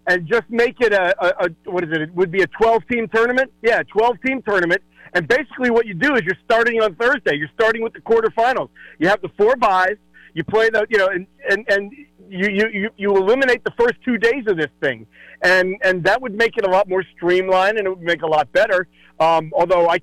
And 0.06 0.26
just 0.26 0.44
make 0.48 0.76
it 0.80 0.92
a, 0.92 1.14
a, 1.24 1.46
a 1.46 1.70
what 1.70 1.84
is 1.84 1.90
it? 1.92 2.02
It 2.02 2.14
would 2.14 2.30
be 2.30 2.42
a 2.42 2.46
12 2.46 2.82
team 2.90 3.08
tournament. 3.08 3.52
Yeah, 3.62 3.82
12 3.82 4.16
team 4.24 4.42
tournament. 4.42 4.82
And 5.14 5.28
basically, 5.28 5.70
what 5.70 5.86
you 5.86 5.94
do 5.94 6.14
is 6.16 6.22
you're 6.22 6.36
starting 6.44 6.82
on 6.82 6.96
Thursday. 6.96 7.36
You're 7.36 7.50
starting 7.54 7.82
with 7.82 7.92
the 7.92 8.00
quarterfinals. 8.00 8.68
You 8.98 9.08
have 9.08 9.22
the 9.22 9.30
four 9.38 9.56
buys. 9.56 9.96
You 10.34 10.42
play 10.42 10.68
the, 10.68 10.84
you 10.90 10.98
know, 10.98 11.08
and 11.08 11.26
and 11.48 11.64
and 11.68 11.92
you 12.28 12.48
you 12.48 12.90
you, 12.96 13.16
eliminate 13.16 13.62
the 13.64 13.72
first 13.78 13.94
two 14.04 14.18
days 14.18 14.44
of 14.48 14.56
this 14.56 14.70
thing, 14.82 15.06
and 15.42 15.76
and 15.82 16.02
that 16.04 16.20
would 16.20 16.34
make 16.34 16.56
it 16.56 16.66
a 16.66 16.70
lot 16.70 16.88
more 16.88 17.04
streamlined 17.16 17.78
and 17.78 17.86
it 17.86 17.90
would 17.90 18.02
make 18.02 18.18
it 18.18 18.24
a 18.24 18.28
lot 18.28 18.50
better. 18.52 18.88
Um, 19.20 19.52
although 19.54 19.88
I 19.88 20.00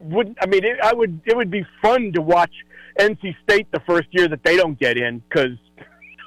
wouldn't, 0.00 0.38
I 0.40 0.46
mean, 0.46 0.64
it, 0.64 0.78
I 0.82 0.94
would. 0.94 1.20
It 1.26 1.36
would 1.36 1.50
be 1.50 1.66
fun 1.82 2.12
to 2.14 2.22
watch 2.22 2.52
NC 2.98 3.36
State 3.42 3.66
the 3.72 3.80
first 3.86 4.08
year 4.12 4.28
that 4.28 4.42
they 4.42 4.56
don't 4.56 4.78
get 4.80 4.96
in 4.96 5.22
because 5.28 5.58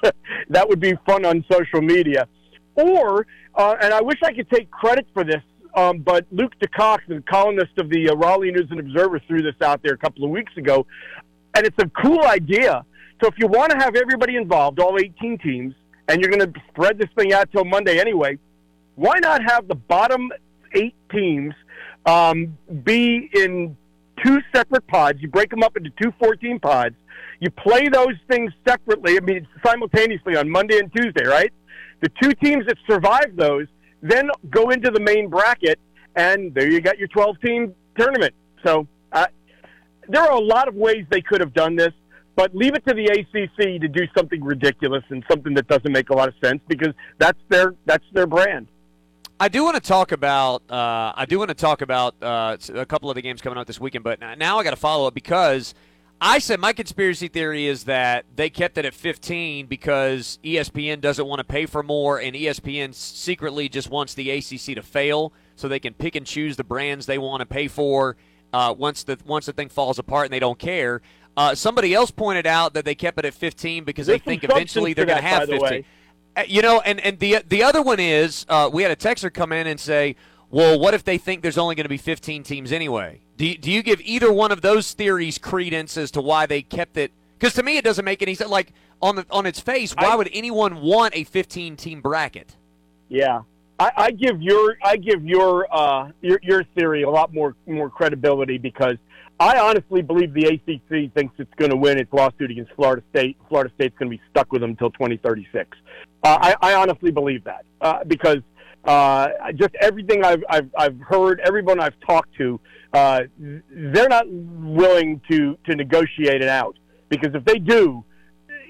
that 0.49 0.69
would 0.69 0.79
be 0.79 0.93
fun 1.07 1.25
on 1.25 1.43
social 1.51 1.81
media. 1.81 2.27
Or, 2.77 3.25
uh, 3.55 3.75
and 3.81 3.93
I 3.93 4.01
wish 4.01 4.19
I 4.23 4.31
could 4.33 4.49
take 4.49 4.69
credit 4.69 5.07
for 5.13 5.23
this, 5.23 5.41
um, 5.75 5.99
but 5.99 6.25
Luke 6.31 6.53
DeCock, 6.61 6.99
the 7.07 7.23
columnist 7.27 7.77
of 7.77 7.89
the 7.89 8.09
uh, 8.09 8.15
Raleigh 8.15 8.51
News 8.51 8.67
and 8.69 8.79
Observer, 8.79 9.19
threw 9.27 9.41
this 9.41 9.59
out 9.61 9.81
there 9.83 9.93
a 9.93 9.97
couple 9.97 10.23
of 10.23 10.29
weeks 10.29 10.55
ago, 10.57 10.85
and 11.55 11.65
it's 11.65 11.77
a 11.79 11.89
cool 12.01 12.23
idea. 12.23 12.85
So 13.21 13.27
if 13.27 13.33
you 13.39 13.47
want 13.47 13.71
to 13.71 13.77
have 13.77 13.95
everybody 13.95 14.35
involved, 14.35 14.79
all 14.79 14.95
18 14.97 15.39
teams, 15.39 15.73
and 16.07 16.21
you're 16.21 16.31
going 16.31 16.53
to 16.53 16.61
spread 16.69 16.99
this 16.99 17.09
thing 17.17 17.33
out 17.33 17.51
till 17.51 17.65
Monday 17.65 17.99
anyway, 17.99 18.37
why 18.95 19.17
not 19.19 19.41
have 19.43 19.67
the 19.67 19.75
bottom 19.75 20.31
eight 20.73 20.95
teams 21.11 21.53
um, 22.05 22.57
be 22.83 23.29
in 23.33 23.75
two 24.23 24.39
separate 24.55 24.85
pods? 24.87 25.19
You 25.19 25.29
break 25.29 25.49
them 25.49 25.63
up 25.63 25.75
into 25.75 25.89
two 26.01 26.13
14 26.19 26.59
pods. 26.59 26.95
You 27.39 27.49
play 27.51 27.87
those 27.87 28.15
things 28.29 28.51
separately. 28.67 29.17
I 29.17 29.21
mean, 29.21 29.47
simultaneously 29.65 30.35
on 30.37 30.49
Monday 30.49 30.79
and 30.79 30.91
Tuesday, 30.95 31.25
right? 31.25 31.51
The 32.01 32.09
two 32.21 32.31
teams 32.33 32.65
that 32.67 32.77
survive 32.89 33.35
those 33.35 33.67
then 34.01 34.29
go 34.49 34.69
into 34.69 34.91
the 34.91 34.99
main 34.99 35.29
bracket, 35.29 35.79
and 36.15 36.53
there 36.53 36.69
you 36.69 36.81
got 36.81 36.97
your 36.97 37.07
12 37.07 37.41
team 37.41 37.75
tournament. 37.97 38.33
So 38.63 38.87
uh, 39.11 39.27
there 40.07 40.21
are 40.21 40.33
a 40.33 40.39
lot 40.39 40.67
of 40.67 40.75
ways 40.75 41.05
they 41.09 41.21
could 41.21 41.41
have 41.41 41.53
done 41.53 41.75
this, 41.75 41.93
but 42.35 42.55
leave 42.55 42.75
it 42.75 42.85
to 42.87 42.93
the 42.93 43.05
ACC 43.05 43.81
to 43.81 43.87
do 43.87 44.07
something 44.15 44.43
ridiculous 44.43 45.03
and 45.09 45.23
something 45.29 45.53
that 45.55 45.67
doesn't 45.67 45.91
make 45.91 46.09
a 46.09 46.13
lot 46.13 46.27
of 46.27 46.35
sense 46.43 46.61
because 46.67 46.93
that's 47.17 47.39
their 47.49 47.73
that's 47.85 48.05
their 48.13 48.27
brand. 48.27 48.67
I 49.39 49.49
do 49.49 49.63
want 49.63 49.75
to 49.75 49.81
talk 49.81 50.11
about 50.11 50.63
uh, 50.69 51.13
I 51.15 51.25
do 51.27 51.37
want 51.39 51.49
to 51.49 51.55
talk 51.55 51.81
about 51.81 52.15
uh, 52.21 52.57
a 52.73 52.85
couple 52.85 53.09
of 53.09 53.15
the 53.15 53.21
games 53.21 53.41
coming 53.41 53.57
out 53.57 53.67
this 53.67 53.79
weekend, 53.79 54.03
but 54.03 54.19
now 54.37 54.57
I 54.59 54.63
got 54.63 54.71
to 54.71 54.75
follow 54.75 55.07
up 55.07 55.13
because 55.13 55.73
I 56.19 56.39
said 56.39 56.59
my 56.59 56.73
conspiracy 56.73 57.27
theory 57.27 57.67
is 57.67 57.83
that 57.83 58.25
they 58.35 58.49
kept 58.49 58.77
it 58.77 58.85
at 58.85 58.93
15 58.95 59.67
because 59.67 60.39
ESPN 60.43 60.99
doesn't 60.99 61.27
want 61.27 61.39
to 61.39 61.43
pay 61.43 61.67
for 61.67 61.83
more, 61.83 62.19
and 62.19 62.35
ESPN 62.35 62.93
secretly 62.95 63.69
just 63.69 63.91
wants 63.91 64.15
the 64.15 64.31
ACC 64.31 64.75
to 64.75 64.81
fail 64.81 65.31
so 65.55 65.67
they 65.67 65.79
can 65.79 65.93
pick 65.93 66.15
and 66.15 66.25
choose 66.25 66.55
the 66.57 66.63
brands 66.63 67.05
they 67.05 67.19
want 67.19 67.41
to 67.41 67.45
pay 67.45 67.67
for 67.67 68.17
uh, 68.51 68.73
once 68.75 69.03
the 69.03 69.17
once 69.25 69.45
the 69.45 69.53
thing 69.53 69.69
falls 69.69 69.99
apart 69.99 70.25
and 70.25 70.33
they 70.33 70.39
don't 70.39 70.57
care. 70.57 71.01
Uh, 71.35 71.53
somebody 71.53 71.93
else 71.93 72.09
pointed 72.09 72.47
out 72.47 72.73
that 72.73 72.83
they 72.83 72.95
kept 72.95 73.19
it 73.19 73.25
at 73.25 73.33
15 73.33 73.83
because 73.83 74.07
There's 74.07 74.19
they 74.19 74.25
think 74.25 74.43
eventually 74.43 74.93
they're 74.93 75.05
going 75.05 75.21
to 75.21 75.23
have 75.23 75.47
15. 75.47 75.85
Uh, 76.35 76.43
you 76.47 76.63
know, 76.63 76.81
and 76.81 76.99
and 77.01 77.19
the 77.19 77.43
the 77.47 77.61
other 77.61 77.83
one 77.83 77.99
is 77.99 78.43
uh, 78.49 78.69
we 78.73 78.81
had 78.81 78.91
a 78.91 78.95
texter 78.95 79.31
come 79.31 79.51
in 79.51 79.67
and 79.67 79.79
say, 79.79 80.15
well, 80.49 80.79
what 80.79 80.95
if 80.95 81.03
they 81.03 81.19
think 81.19 81.43
there's 81.43 81.59
only 81.59 81.75
going 81.75 81.85
to 81.85 81.89
be 81.89 81.97
15 81.97 82.41
teams 82.41 82.71
anyway? 82.71 83.21
Do 83.37 83.45
you, 83.45 83.57
do 83.57 83.71
you 83.71 83.83
give 83.83 84.01
either 84.01 84.33
one 84.33 84.51
of 84.51 84.61
those 84.61 84.93
theories 84.93 85.37
credence 85.37 85.95
as 85.95 86.09
to 86.11 86.21
why 86.21 86.47
they 86.47 86.63
kept 86.63 86.97
it? 86.97 87.11
Because 87.37 87.53
to 87.53 87.63
me, 87.63 87.77
it 87.77 87.83
doesn't 87.83 88.03
make 88.03 88.23
any 88.23 88.33
sense. 88.33 88.49
Like 88.49 88.73
on 88.99 89.15
the 89.15 89.25
on 89.29 89.45
its 89.45 89.59
face, 89.59 89.93
why 89.93 90.13
I, 90.13 90.15
would 90.15 90.29
anyone 90.33 90.81
want 90.81 91.15
a 91.15 91.23
15 91.23 91.75
team 91.75 92.01
bracket? 92.01 92.55
Yeah, 93.09 93.41
I, 93.79 93.91
I 93.95 94.11
give 94.11 94.41
your 94.41 94.77
I 94.83 94.97
give 94.97 95.23
your 95.23 95.67
uh, 95.71 96.09
your 96.21 96.39
your 96.41 96.63
theory 96.75 97.03
a 97.03 97.09
lot 97.09 97.31
more 97.31 97.55
more 97.67 97.91
credibility 97.91 98.57
because 98.57 98.97
I 99.39 99.59
honestly 99.59 100.01
believe 100.01 100.33
the 100.33 100.47
ACC 100.47 101.13
thinks 101.13 101.35
it's 101.37 101.53
going 101.57 101.69
to 101.69 101.77
win 101.77 101.99
its 101.99 102.11
lawsuit 102.11 102.49
against 102.49 102.71
Florida 102.73 103.03
State. 103.11 103.37
Florida 103.49 103.71
State's 103.75 103.95
going 103.99 104.11
to 104.11 104.17
be 104.17 104.23
stuck 104.31 104.51
with 104.51 104.61
them 104.61 104.71
until 104.71 104.89
2036. 104.89 105.77
Uh, 106.23 106.37
I, 106.41 106.55
I 106.59 106.73
honestly 106.73 107.11
believe 107.11 107.43
that 107.43 107.65
uh, 107.81 108.03
because 108.03 108.39
uh, 108.85 109.27
just 109.53 109.75
everything 109.79 110.23
I've, 110.23 110.43
I've, 110.49 110.69
I've 110.75 110.99
heard, 111.01 111.39
everyone 111.41 111.79
I've 111.79 111.99
talked 111.99 112.33
to, 112.37 112.59
uh, 112.93 113.21
they're 113.37 114.09
not 114.09 114.25
willing 114.29 115.21
to, 115.29 115.57
to 115.65 115.75
negotiate 115.75 116.41
it 116.41 116.49
out 116.49 116.77
because 117.09 117.33
if 117.33 117.45
they 117.45 117.59
do, 117.59 118.03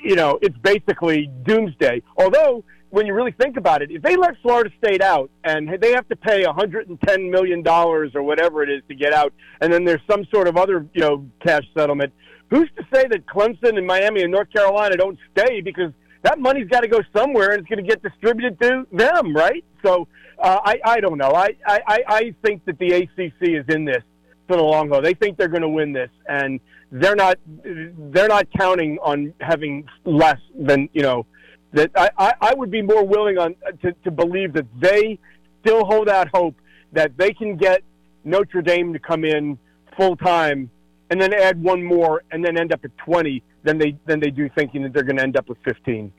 you 0.03 0.15
know, 0.15 0.39
it's 0.41 0.57
basically 0.59 1.29
doomsday. 1.43 2.01
Although, 2.17 2.63
when 2.89 3.05
you 3.05 3.13
really 3.13 3.33
think 3.33 3.57
about 3.57 3.81
it, 3.81 3.91
if 3.91 4.01
they 4.01 4.15
let 4.15 4.35
Florida 4.41 4.69
State 4.77 5.01
out 5.01 5.29
and 5.43 5.69
they 5.81 5.91
have 5.91 6.07
to 6.07 6.15
pay 6.15 6.45
110 6.45 7.31
million 7.31 7.61
dollars 7.61 8.11
or 8.15 8.23
whatever 8.23 8.63
it 8.63 8.69
is 8.69 8.81
to 8.87 8.95
get 8.95 9.13
out, 9.13 9.33
and 9.61 9.71
then 9.71 9.83
there's 9.83 10.01
some 10.09 10.25
sort 10.33 10.47
of 10.47 10.55
other, 10.55 10.87
you 10.93 11.01
know, 11.01 11.25
cash 11.45 11.63
settlement, 11.75 12.13
who's 12.49 12.69
to 12.77 12.83
say 12.93 13.05
that 13.09 13.25
Clemson 13.25 13.77
and 13.77 13.85
Miami 13.85 14.23
and 14.23 14.31
North 14.31 14.51
Carolina 14.53 14.95
don't 14.95 15.19
stay 15.31 15.61
because 15.61 15.91
that 16.21 16.39
money's 16.39 16.69
got 16.69 16.81
to 16.81 16.87
go 16.87 17.01
somewhere 17.15 17.51
and 17.51 17.59
it's 17.59 17.69
going 17.69 17.83
to 17.83 17.87
get 17.87 18.01
distributed 18.01 18.59
to 18.61 18.87
them, 18.91 19.35
right? 19.35 19.63
So 19.83 20.07
uh, 20.39 20.59
I, 20.63 20.79
I 20.85 20.99
don't 20.99 21.17
know. 21.17 21.31
I, 21.31 21.55
I, 21.65 22.03
I 22.07 22.35
think 22.43 22.65
that 22.65 22.77
the 22.79 22.91
ACC 22.93 23.41
is 23.41 23.65
in 23.69 23.85
this 23.85 24.03
for 24.47 24.57
the 24.57 24.63
long 24.63 24.89
haul. 24.89 25.01
They 25.01 25.13
think 25.13 25.37
they're 25.37 25.47
going 25.47 25.61
to 25.61 25.69
win 25.69 25.93
this, 25.93 26.09
and 26.27 26.59
they're 26.91 27.15
not. 27.15 27.37
They're 27.63 28.27
not 28.27 28.47
counting 28.57 28.97
on 29.01 29.33
having 29.41 29.87
less 30.05 30.39
than 30.57 30.89
you 30.93 31.01
know. 31.01 31.25
That 31.73 31.91
I, 31.95 32.09
I, 32.17 32.33
I 32.41 32.53
would 32.53 32.71
be 32.71 32.81
more 32.81 33.05
willing 33.05 33.37
on 33.37 33.55
to, 33.81 33.91
to 33.91 34.11
believe 34.11 34.53
that 34.53 34.65
they 34.79 35.19
still 35.61 35.85
hold 35.85 36.07
out 36.07 36.29
hope 36.33 36.55
that 36.93 37.17
they 37.17 37.33
can 37.33 37.57
get 37.57 37.83
Notre 38.23 38.61
Dame 38.61 38.93
to 38.93 38.99
come 38.99 39.25
in 39.25 39.57
full 39.97 40.15
time 40.15 40.69
and 41.09 41.21
then 41.21 41.33
add 41.33 41.61
one 41.61 41.83
more 41.83 42.23
and 42.31 42.43
then 42.43 42.57
end 42.57 42.71
up 42.71 42.83
at 42.83 42.97
20 42.99 43.43
than 43.63 43.77
they 43.77 43.97
than 44.05 44.19
they 44.19 44.29
do 44.29 44.49
thinking 44.57 44.83
that 44.83 44.93
they're 44.93 45.03
going 45.03 45.17
to 45.17 45.23
end 45.23 45.37
up 45.37 45.49
with 45.49 45.57
15. 45.65 46.11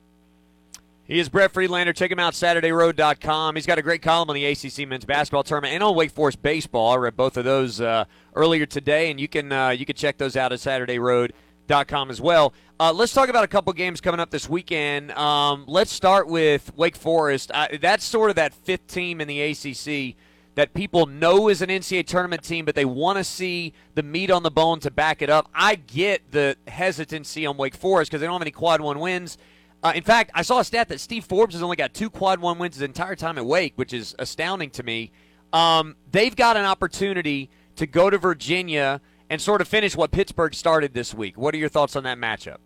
He 1.09 1.19
is 1.19 1.31
Brett 1.31 1.53
Friedlander. 1.53 1.95
Check 1.95 2.11
him 2.11 2.19
out, 2.19 2.35
SaturdayRoad.com. 2.35 3.55
He's 3.55 3.65
got 3.65 3.79
a 3.79 3.83
great 3.83 4.03
column 4.03 4.29
on 4.29 4.35
the 4.35 4.45
ACC 4.45 4.87
men's 4.87 5.07
basketball 5.07 5.43
tournament 5.43 5.73
and 5.73 5.83
on 5.83 5.95
Wake 5.95 6.11
Forest 6.11 6.43
baseball. 6.43 6.93
I 6.93 6.97
read 6.97 7.17
both 7.17 7.39
of 7.39 7.47
those 7.47 7.81
uh, 7.81 8.05
earlier 8.35 8.67
today, 8.67 9.11
and 9.11 9.19
you 9.19 9.27
can 9.27 9.51
uh, 9.51 9.71
you 9.71 9.87
can 9.87 9.97
check 9.97 10.19
those 10.19 10.37
out 10.37 10.53
at 10.53 10.59
SaturdayRoad.com 10.59 12.11
as 12.11 12.21
well. 12.21 12.53
Uh, 12.79 12.93
let's 12.93 13.15
talk 13.15 13.31
about 13.31 13.43
a 13.43 13.49
couple 13.49 13.73
games 13.73 14.03
coming 14.03 14.21
up 14.21 14.29
this 14.29 14.51
weekend. 14.51 15.11
Um, 15.13 15.65
let's 15.67 15.91
start 15.91 16.29
with 16.29 16.77
Wake 16.77 16.95
Forest. 16.95 17.53
that's 17.81 18.05
sort 18.05 18.29
of 18.29 18.37
that 18.37 18.53
fifth 18.53 18.87
team 18.87 19.23
in 19.23 19.29
the 19.29 19.41
ACC 19.41 20.15
that 20.57 20.75
people 20.75 21.07
know 21.07 21.49
is 21.49 21.63
an 21.63 21.71
NCAA 21.71 22.07
tournament 22.07 22.43
team, 22.43 22.67
but 22.67 22.75
they 22.75 22.85
want 22.85 23.17
to 23.17 23.25
see 23.25 23.73
the 23.95 24.03
meat 24.03 24.31
on 24.31 24.43
the 24.43 24.51
bone 24.51 24.79
to 24.81 24.91
back 24.91 25.23
it 25.23 25.31
up. 25.31 25.49
I 25.55 25.77
get 25.77 26.33
the 26.33 26.57
hesitancy 26.67 27.47
on 27.47 27.57
Wake 27.57 27.77
Forest 27.77 28.11
because 28.11 28.21
they 28.21 28.27
don't 28.27 28.35
have 28.35 28.43
any 28.43 28.51
quad 28.51 28.83
one 28.83 28.99
wins. 28.99 29.39
Uh, 29.83 29.93
in 29.95 30.03
fact, 30.03 30.31
I 30.35 30.43
saw 30.43 30.59
a 30.59 30.65
stat 30.65 30.89
that 30.89 31.01
Steve 31.01 31.25
Forbes 31.25 31.55
has 31.55 31.63
only 31.63 31.77
got 31.77 31.95
two 31.95 32.11
quad 32.11 32.41
one 32.41 32.59
wins 32.59 32.75
his 32.77 32.83
entire 32.83 33.15
time 33.15 33.39
at 33.39 33.47
Wake, 33.47 33.75
which 33.77 33.93
is 33.93 34.15
astounding 34.19 34.71
to 34.71 34.83
me. 34.83 35.13
Um, 35.53 35.97
they've 36.11 36.35
got 36.35 36.57
an 36.57 36.65
opportunity 36.65 37.49
to 37.77 37.87
go 37.87 38.11
to 38.11 38.19
Virginia 38.19 39.01
and 39.31 39.41
sort 39.41 39.61
of 39.61 39.69
finish 39.69 39.97
what 39.97 40.11
Pittsburgh 40.11 40.55
started 40.55 40.95
this 40.95 41.15
week. 41.15 41.39
What 41.39 41.55
are 41.55 41.59
your 41.59 41.69
thoughts 41.69 41.95
on 41.97 42.03
that 42.05 42.19
matchup? 42.19 42.59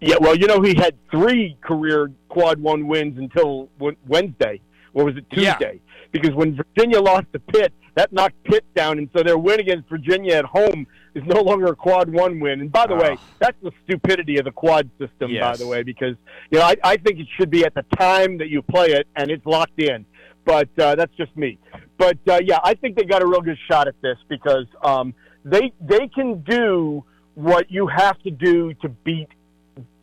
Yeah, 0.00 0.16
well, 0.20 0.36
you 0.36 0.46
know, 0.46 0.60
he 0.60 0.74
had 0.74 0.96
three 1.10 1.56
career 1.62 2.10
quad 2.28 2.60
one 2.60 2.86
wins 2.86 3.18
until 3.18 3.68
Wednesday, 4.06 4.60
or 4.92 5.04
was 5.04 5.16
it 5.16 5.28
Tuesday? 5.30 5.80
Yeah. 5.80 6.06
Because 6.12 6.32
when 6.34 6.56
Virginia 6.56 7.00
lost 7.00 7.26
to 7.32 7.38
Pitt, 7.40 7.72
that 7.94 8.12
knocked 8.12 8.42
Pitt 8.44 8.64
down, 8.74 8.98
and 8.98 9.08
so 9.16 9.22
their 9.22 9.38
win 9.38 9.60
against 9.60 9.88
Virginia 9.88 10.34
at 10.34 10.44
home 10.44 10.86
is 11.14 11.22
no 11.26 11.40
longer 11.42 11.66
a 11.66 11.76
quad 11.76 12.12
one 12.12 12.40
win. 12.40 12.60
And 12.60 12.72
by 12.72 12.86
the 12.86 12.96
way, 12.96 13.16
that's 13.38 13.56
the 13.62 13.70
stupidity 13.84 14.38
of 14.38 14.44
the 14.44 14.50
quad 14.50 14.90
system. 14.98 15.30
Yes. 15.30 15.42
By 15.42 15.56
the 15.56 15.66
way, 15.66 15.82
because 15.82 16.16
you 16.50 16.58
know 16.58 16.64
I, 16.64 16.74
I 16.82 16.96
think 16.96 17.20
it 17.20 17.26
should 17.38 17.50
be 17.50 17.64
at 17.64 17.74
the 17.74 17.84
time 17.96 18.38
that 18.38 18.48
you 18.48 18.62
play 18.62 18.88
it, 18.88 19.06
and 19.16 19.30
it's 19.30 19.46
locked 19.46 19.80
in. 19.80 20.04
But 20.44 20.68
uh, 20.78 20.94
that's 20.94 21.14
just 21.16 21.34
me. 21.36 21.58
but 21.96 22.18
uh, 22.28 22.40
yeah, 22.44 22.58
I 22.62 22.74
think 22.74 22.96
they 22.96 23.04
got 23.04 23.22
a 23.22 23.26
real 23.26 23.40
good 23.40 23.58
shot 23.70 23.88
at 23.88 23.94
this 24.02 24.18
because 24.28 24.66
um, 24.82 25.14
they 25.44 25.72
they 25.80 26.08
can 26.08 26.42
do 26.42 27.04
what 27.34 27.70
you 27.70 27.86
have 27.86 28.18
to 28.22 28.30
do 28.30 28.74
to 28.74 28.88
beat 28.88 29.28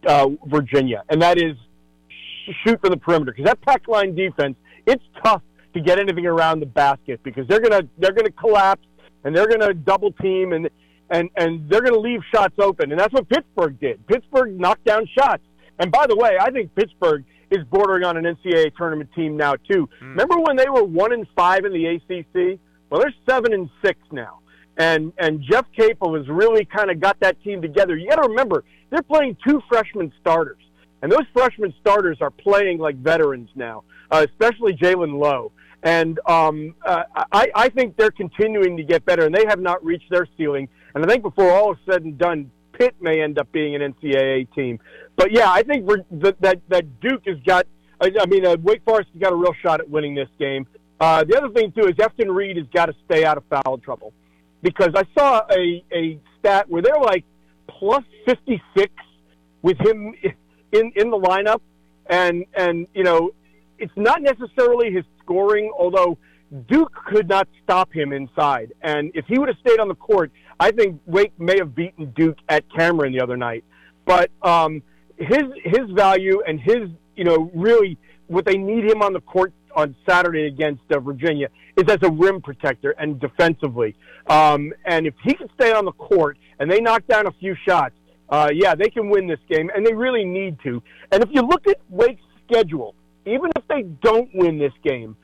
uh, 0.07 0.27
Virginia, 0.47 1.03
and 1.09 1.21
that 1.21 1.37
is 1.37 1.55
shoot 2.65 2.79
from 2.81 2.91
the 2.91 2.97
perimeter. 2.97 3.31
Because 3.31 3.45
that 3.45 3.61
pack 3.61 3.87
line 3.87 4.15
defense, 4.15 4.55
it's 4.87 5.03
tough 5.23 5.43
to 5.73 5.79
get 5.79 5.99
anything 5.99 6.25
around 6.25 6.59
the 6.59 6.65
basket 6.65 7.21
because 7.23 7.47
they're 7.47 7.59
gonna 7.59 7.83
they're 7.97 8.13
gonna 8.13 8.31
collapse 8.31 8.85
and 9.23 9.35
they're 9.35 9.47
gonna 9.47 9.73
double 9.73 10.11
team 10.13 10.53
and 10.53 10.69
and 11.09 11.29
and 11.35 11.69
they're 11.69 11.81
gonna 11.81 11.99
leave 11.99 12.21
shots 12.33 12.55
open, 12.59 12.91
and 12.91 12.99
that's 12.99 13.13
what 13.13 13.29
Pittsburgh 13.29 13.79
did. 13.79 14.05
Pittsburgh 14.07 14.59
knocked 14.59 14.85
down 14.85 15.07
shots. 15.17 15.43
And 15.79 15.91
by 15.91 16.05
the 16.07 16.15
way, 16.15 16.37
I 16.39 16.51
think 16.51 16.73
Pittsburgh 16.75 17.23
is 17.49 17.63
bordering 17.69 18.03
on 18.03 18.15
an 18.17 18.23
NCAA 18.23 18.75
tournament 18.75 19.09
team 19.13 19.35
now 19.35 19.55
too. 19.69 19.89
Hmm. 19.99 20.09
Remember 20.09 20.39
when 20.39 20.55
they 20.55 20.69
were 20.69 20.83
one 20.83 21.11
and 21.11 21.27
five 21.35 21.65
in 21.65 21.73
the 21.73 21.85
ACC? 21.85 22.59
Well, 22.89 23.01
they're 23.01 23.13
seven 23.29 23.53
and 23.53 23.69
six 23.83 23.99
now, 24.11 24.39
and 24.77 25.13
and 25.17 25.43
Jeff 25.49 25.65
Capel 25.75 26.15
has 26.15 26.27
really 26.29 26.65
kind 26.65 26.89
of 26.89 26.99
got 26.99 27.19
that 27.19 27.41
team 27.43 27.61
together. 27.61 27.95
You 27.97 28.09
got 28.09 28.21
to 28.21 28.29
remember 28.29 28.63
they're 28.89 29.01
playing 29.01 29.37
two 29.45 29.61
freshman 29.69 30.11
starters, 30.19 30.61
and 31.01 31.11
those 31.11 31.25
freshman 31.33 31.73
starters 31.79 32.17
are 32.21 32.31
playing 32.31 32.79
like 32.79 32.95
veterans 32.95 33.49
now, 33.55 33.83
uh, 34.11 34.25
especially 34.29 34.73
Jaland 34.73 35.19
Lowe. 35.19 35.51
And 35.83 36.19
um, 36.27 36.75
uh, 36.85 37.03
I, 37.31 37.49
I 37.55 37.69
think 37.69 37.97
they're 37.97 38.11
continuing 38.11 38.77
to 38.77 38.83
get 38.83 39.03
better, 39.05 39.25
and 39.25 39.33
they 39.33 39.45
have 39.47 39.59
not 39.59 39.83
reached 39.83 40.09
their 40.11 40.27
ceiling. 40.37 40.69
And 40.93 41.03
I 41.03 41.07
think 41.07 41.23
before 41.23 41.51
all 41.51 41.73
is 41.73 41.79
said 41.89 42.03
and 42.03 42.17
done, 42.17 42.51
Pitt 42.73 42.95
may 42.99 43.21
end 43.21 43.39
up 43.39 43.51
being 43.51 43.75
an 43.75 43.93
NCAA 43.93 44.53
team. 44.53 44.79
But 45.15 45.31
yeah, 45.31 45.51
I 45.51 45.63
think 45.63 45.85
we're, 45.85 46.03
that 46.11 46.39
that 46.41 46.61
that 46.69 46.99
Duke 46.99 47.23
has 47.25 47.37
got. 47.45 47.65
I, 47.99 48.25
mean, 48.25 48.43
uh, 48.43 48.57
Wake 48.63 48.81
Forest 48.83 49.09
has 49.13 49.21
got 49.21 49.31
a 49.31 49.35
real 49.35 49.53
shot 49.61 49.79
at 49.79 49.87
winning 49.87 50.15
this 50.15 50.29
game. 50.39 50.65
Uh, 50.99 51.23
the 51.23 51.37
other 51.37 51.49
thing 51.49 51.71
too 51.71 51.87
is 51.87 51.93
Efton 51.95 52.33
Reid 52.33 52.57
has 52.57 52.65
got 52.73 52.87
to 52.87 52.93
stay 53.05 53.23
out 53.23 53.37
of 53.37 53.43
foul 53.47 53.77
trouble 53.77 54.13
because 54.61 54.89
I 54.95 55.03
saw 55.17 55.41
a 55.51 55.83
a 55.93 56.19
stat 56.39 56.69
where 56.69 56.81
they're 56.81 56.99
like 56.99 57.23
plus 57.67 58.03
fifty 58.25 58.61
six 58.75 58.91
with 59.61 59.79
him 59.79 60.13
in 60.71 60.91
in 60.95 61.09
the 61.09 61.17
lineup, 61.17 61.61
and 62.07 62.45
and 62.55 62.87
you 62.93 63.03
know 63.03 63.31
it's 63.79 63.93
not 63.95 64.21
necessarily 64.21 64.91
his 64.91 65.03
scoring, 65.23 65.71
although 65.77 66.17
Duke 66.67 66.93
could 67.07 67.29
not 67.29 67.47
stop 67.63 67.93
him 67.93 68.11
inside. 68.11 68.73
And 68.81 69.11
if 69.13 69.25
he 69.27 69.39
would 69.39 69.47
have 69.47 69.57
stayed 69.65 69.79
on 69.79 69.87
the 69.87 69.95
court, 69.95 70.31
I 70.59 70.71
think 70.71 71.01
Wake 71.05 71.33
may 71.39 71.57
have 71.57 71.73
beaten 71.73 72.11
Duke 72.15 72.37
at 72.49 72.63
Cameron 72.75 73.13
the 73.13 73.21
other 73.21 73.37
night. 73.37 73.63
But 74.05 74.31
um, 74.41 74.83
his 75.17 75.43
his 75.63 75.89
value 75.91 76.41
and 76.47 76.59
his 76.59 76.89
you 77.15 77.23
know 77.23 77.51
really 77.53 77.97
what 78.27 78.45
they 78.45 78.57
need 78.57 78.85
him 78.85 79.01
on 79.01 79.13
the 79.13 79.21
court 79.21 79.53
on 79.75 79.95
Saturday 80.07 80.47
against 80.47 80.81
uh, 80.91 80.99
Virginia 80.99 81.47
is 81.77 81.85
as 81.89 81.99
a 82.03 82.09
rim 82.09 82.41
protector 82.41 82.91
and 82.91 83.19
defensively. 83.19 83.95
Um, 84.27 84.73
and 84.85 85.07
if 85.07 85.13
he 85.23 85.33
can 85.33 85.49
stay 85.55 85.71
on 85.71 85.85
the 85.85 85.91
court 85.93 86.37
and 86.59 86.69
they 86.69 86.79
knock 86.79 87.07
down 87.07 87.27
a 87.27 87.31
few 87.31 87.55
shots, 87.67 87.95
uh, 88.29 88.49
yeah, 88.53 88.75
they 88.75 88.89
can 88.89 89.09
win 89.09 89.27
this 89.27 89.39
game, 89.49 89.69
and 89.75 89.85
they 89.85 89.93
really 89.93 90.23
need 90.23 90.57
to. 90.63 90.81
And 91.11 91.23
if 91.23 91.29
you 91.31 91.41
look 91.41 91.67
at 91.67 91.77
Wake's 91.89 92.21
schedule, 92.45 92.95
even 93.25 93.51
if 93.55 93.67
they 93.67 93.83
don't 93.83 94.29
win 94.33 94.57
this 94.57 94.73
game, 94.83 95.15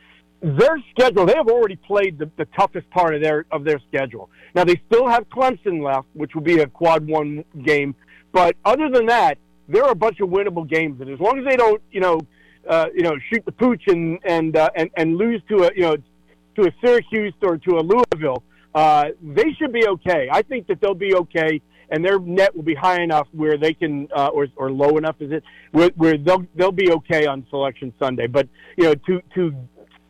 their 0.42 0.78
schedule 0.92 1.26
they 1.26 1.36
have 1.36 1.48
already 1.48 1.76
played 1.76 2.20
the, 2.20 2.30
the 2.38 2.46
toughest 2.58 2.90
part 2.92 3.16
of 3.16 3.22
their 3.22 3.46
of 3.52 3.64
their 3.64 3.80
schedule. 3.88 4.30
Now 4.54 4.64
they 4.64 4.80
still 4.88 5.08
have 5.08 5.28
Clemson 5.30 5.84
left, 5.84 6.08
which 6.14 6.36
will 6.36 6.44
be 6.44 6.60
a 6.60 6.68
quad 6.68 7.08
one 7.08 7.44
game, 7.64 7.96
but 8.32 8.56
other 8.66 8.90
than 8.90 9.08
that, 9.08 9.38
there 9.68 9.84
are 9.84 9.92
a 9.92 9.96
bunch 9.96 10.20
of 10.20 10.30
winnable 10.30 10.68
games, 10.68 11.02
and 11.02 11.10
as 11.10 11.20
long 11.20 11.40
as 11.40 11.46
they 11.46 11.56
don't, 11.56 11.82
you 11.92 12.00
know, 12.00 12.22
uh, 12.70 12.86
you 12.94 13.02
know, 13.02 13.18
shoot 13.32 13.44
the 13.46 13.52
pooch 13.52 13.84
and 13.88 14.20
and 14.24 14.56
uh, 14.56 14.70
and 14.76 14.90
and 14.96 15.18
lose 15.18 15.42
to 15.50 15.64
a 15.64 15.72
you 15.76 15.82
know 15.82 15.98
to 16.56 16.68
a 16.68 16.72
Syracuse 16.84 17.34
or 17.42 17.58
to 17.58 17.78
a 17.78 17.82
Louisville, 17.82 18.44
uh, 18.76 19.06
they 19.22 19.54
should 19.58 19.74
be 19.74 19.88
okay. 19.88 20.30
I 20.32 20.42
think 20.42 20.68
that 20.68 20.82
they'll 20.82 20.94
be 20.94 21.16
okay, 21.16 21.62
and 21.90 22.04
their 22.04 22.20
net 22.20 22.56
will 22.56 22.64
be 22.64 22.76
high 22.76 23.02
enough 23.02 23.28
where 23.32 23.58
they 23.58 23.74
can, 23.74 24.08
uh, 24.16 24.28
or 24.28 24.48
or 24.56 24.72
low 24.72 24.98
enough 24.98 25.16
is 25.20 25.32
it, 25.32 25.44
where, 25.72 25.90
where 25.96 26.18
they'll 26.18 26.46
they'll 26.56 26.72
be 26.72 26.92
okay 26.92 27.26
on 27.26 27.46
Selection 27.50 27.94
Sunday. 28.00 28.28
But 28.28 28.48
you 28.78 28.86
know, 28.86 28.96
to 28.96 29.22
to 29.36 29.56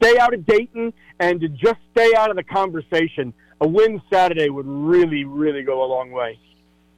stay 0.02 0.18
out 0.18 0.34
of 0.34 0.46
Dayton 0.46 0.94
and 1.20 1.40
to 1.42 1.50
just 1.50 1.80
stay 1.92 2.14
out 2.16 2.30
of 2.30 2.36
the 2.36 2.44
conversation, 2.44 3.34
a 3.62 3.68
win 3.68 4.02
Saturday 4.12 4.50
would 4.50 4.68
really 4.68 5.24
really 5.24 5.64
go 5.64 5.84
a 5.84 5.88
long 5.88 6.12
way. 6.12 6.40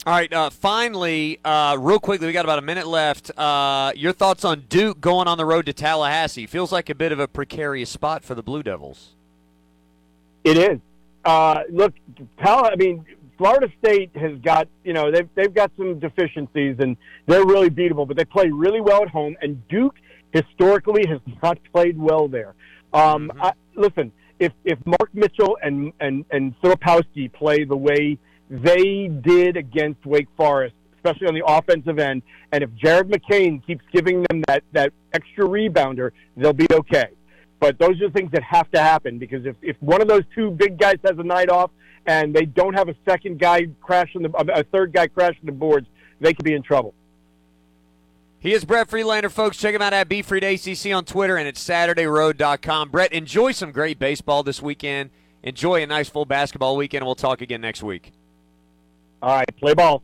All 0.06 0.14
right. 0.14 0.32
Uh, 0.32 0.50
finally, 0.50 1.40
uh, 1.44 1.76
real 1.78 2.00
quickly, 2.00 2.26
we 2.26 2.32
got 2.32 2.46
about 2.46 2.58
a 2.58 2.64
minute 2.64 2.88
left. 2.88 3.38
Uh, 3.38 3.92
your 3.96 4.14
thoughts 4.14 4.46
on 4.46 4.62
Duke 4.70 5.02
going 5.02 5.28
on 5.28 5.38
the 5.38 5.46
road 5.46 5.66
to 5.66 5.74
Tallahassee? 5.74 6.48
Feels 6.48 6.72
like 6.72 6.90
a 6.90 6.96
bit 6.96 7.12
of 7.12 7.20
a 7.20 7.28
precarious 7.28 7.90
spot 7.90 8.24
for 8.24 8.34
the 8.34 8.42
Blue 8.42 8.64
Devils. 8.64 9.10
It 10.46 10.58
is. 10.58 10.80
Uh, 11.26 11.64
look, 11.70 11.94
Tal- 12.42 12.66
I 12.66 12.76
mean, 12.78 13.06
Florida 13.40 13.68
State 13.82 14.12
has 14.16 14.38
got 14.44 14.68
you 14.84 14.92
know 14.92 15.10
they've 15.12 15.30
they've 15.34 15.54
got 15.54 15.72
some 15.78 15.98
deficiencies 15.98 16.76
and 16.80 16.98
they're 17.26 17.46
really 17.46 17.70
beatable, 17.70 18.06
but 18.06 18.18
they 18.18 18.26
play 18.26 18.50
really 18.52 18.82
well 18.82 19.02
at 19.02 19.10
home. 19.10 19.38
And 19.42 19.66
Duke 19.70 19.96
historically 20.34 21.08
has 21.08 21.22
not 21.42 21.58
played 21.74 21.98
well 21.98 22.28
there. 22.28 22.54
Um, 22.94 23.32
I, 23.42 23.54
listen, 23.76 24.12
if 24.40 24.52
if 24.66 24.78
Mark 24.86 25.10
Mitchell 25.14 25.58
and 25.64 25.94
and 26.02 26.26
and 26.32 26.54
Filipowski 26.62 27.32
play 27.32 27.64
the 27.64 27.78
way 27.78 28.18
they 28.50 29.08
did 29.08 29.56
against 29.56 30.06
Wake 30.06 30.28
Forest, 30.36 30.76
especially 30.98 31.28
on 31.28 31.34
the 31.34 31.46
offensive 31.48 31.98
end, 31.98 32.22
and 32.52 32.62
if 32.62 32.70
Jared 32.76 33.08
McCain 33.08 33.66
keeps 33.66 33.86
giving 33.94 34.26
them 34.30 34.44
that 34.48 34.64
that 34.74 34.92
extra 35.14 35.46
rebounder, 35.46 36.12
they'll 36.36 36.52
be 36.52 36.68
okay. 36.74 37.08
But 37.62 37.80
those 37.80 38.02
are 38.02 38.10
things 38.10 38.32
that 38.34 38.44
have 38.44 38.70
to 38.72 38.82
happen 38.82 39.18
because 39.18 39.46
if, 39.46 39.56
if 39.62 39.76
one 39.82 40.02
of 40.02 40.08
those 40.08 40.24
two 40.34 40.52
big 40.52 40.78
guys 40.78 40.96
has 41.04 41.18
a 41.18 41.24
night 41.24 41.50
off 41.50 41.72
and 42.06 42.34
they 42.34 42.46
don't 42.46 42.74
have 42.74 42.90
a 42.90 42.96
second 43.08 43.40
guy 43.40 43.68
crashing 43.82 44.24
the 44.24 44.30
a 44.54 44.64
third 44.64 44.94
guy 44.94 45.08
crashing 45.08 45.46
the 45.46 45.52
boards, 45.52 45.88
they 46.20 46.34
could 46.34 46.46
be 46.46 46.54
in 46.54 46.62
trouble. 46.62 46.94
He 48.42 48.54
is 48.54 48.64
Brett 48.64 48.90
Friedlander, 48.90 49.30
folks. 49.30 49.58
Check 49.58 49.76
him 49.76 49.82
out 49.82 49.92
at 49.92 50.08
BFreedACC 50.08 50.96
on 50.96 51.04
Twitter 51.04 51.36
and 51.36 51.46
at 51.48 51.56
SaturdayRoad.com. 51.56 52.90
Brett, 52.90 53.12
enjoy 53.12 53.52
some 53.52 53.74
great 53.74 54.00
baseball 54.00 54.44
this 54.44 54.62
weekend. 54.62 55.10
Enjoy 55.44 55.84
a 55.84 55.88
nice 55.88 56.10
full 56.10 56.26
basketball 56.26 56.78
weekend, 56.78 57.02
and 57.02 57.06
we'll 57.06 57.16
talk 57.16 57.42
again 57.42 57.60
next 57.60 57.84
week. 57.84 58.14
All 59.22 59.36
right, 59.36 59.58
play 59.58 59.74
ball. 59.74 60.02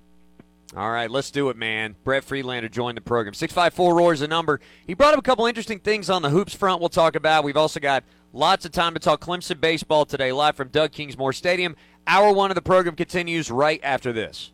All 0.75 0.91
right, 0.91 1.09
let's 1.09 1.31
do 1.31 1.49
it, 1.49 1.55
man. 1.55 1.95
Brett 2.03 2.25
Friedlander 2.25 2.67
joined 2.67 2.97
the 2.97 3.01
program. 3.01 3.33
654 3.33 3.95
Roar 3.95 4.13
is 4.13 4.19
the 4.19 4.27
number. 4.27 4.59
He 4.85 4.93
brought 4.93 5.13
up 5.13 5.19
a 5.19 5.23
couple 5.23 5.45
interesting 5.45 5.79
things 5.79 6.09
on 6.09 6.21
the 6.21 6.29
hoops 6.29 6.53
front 6.53 6.81
we'll 6.81 6.89
talk 6.89 7.15
about. 7.15 7.45
We've 7.45 7.55
also 7.55 7.79
got 7.79 8.03
lots 8.33 8.65
of 8.65 8.73
time 8.73 8.93
to 8.93 8.99
talk 8.99 9.21
Clemson 9.21 9.61
baseball 9.61 10.05
today, 10.05 10.33
live 10.33 10.57
from 10.57 10.67
Doug 10.67 10.91
Kingsmore 10.91 11.33
Stadium. 11.33 11.77
Hour 12.07 12.33
one 12.33 12.51
of 12.51 12.55
the 12.55 12.61
program 12.61 12.95
continues 12.95 13.49
right 13.49 13.79
after 13.83 14.11
this. 14.11 14.51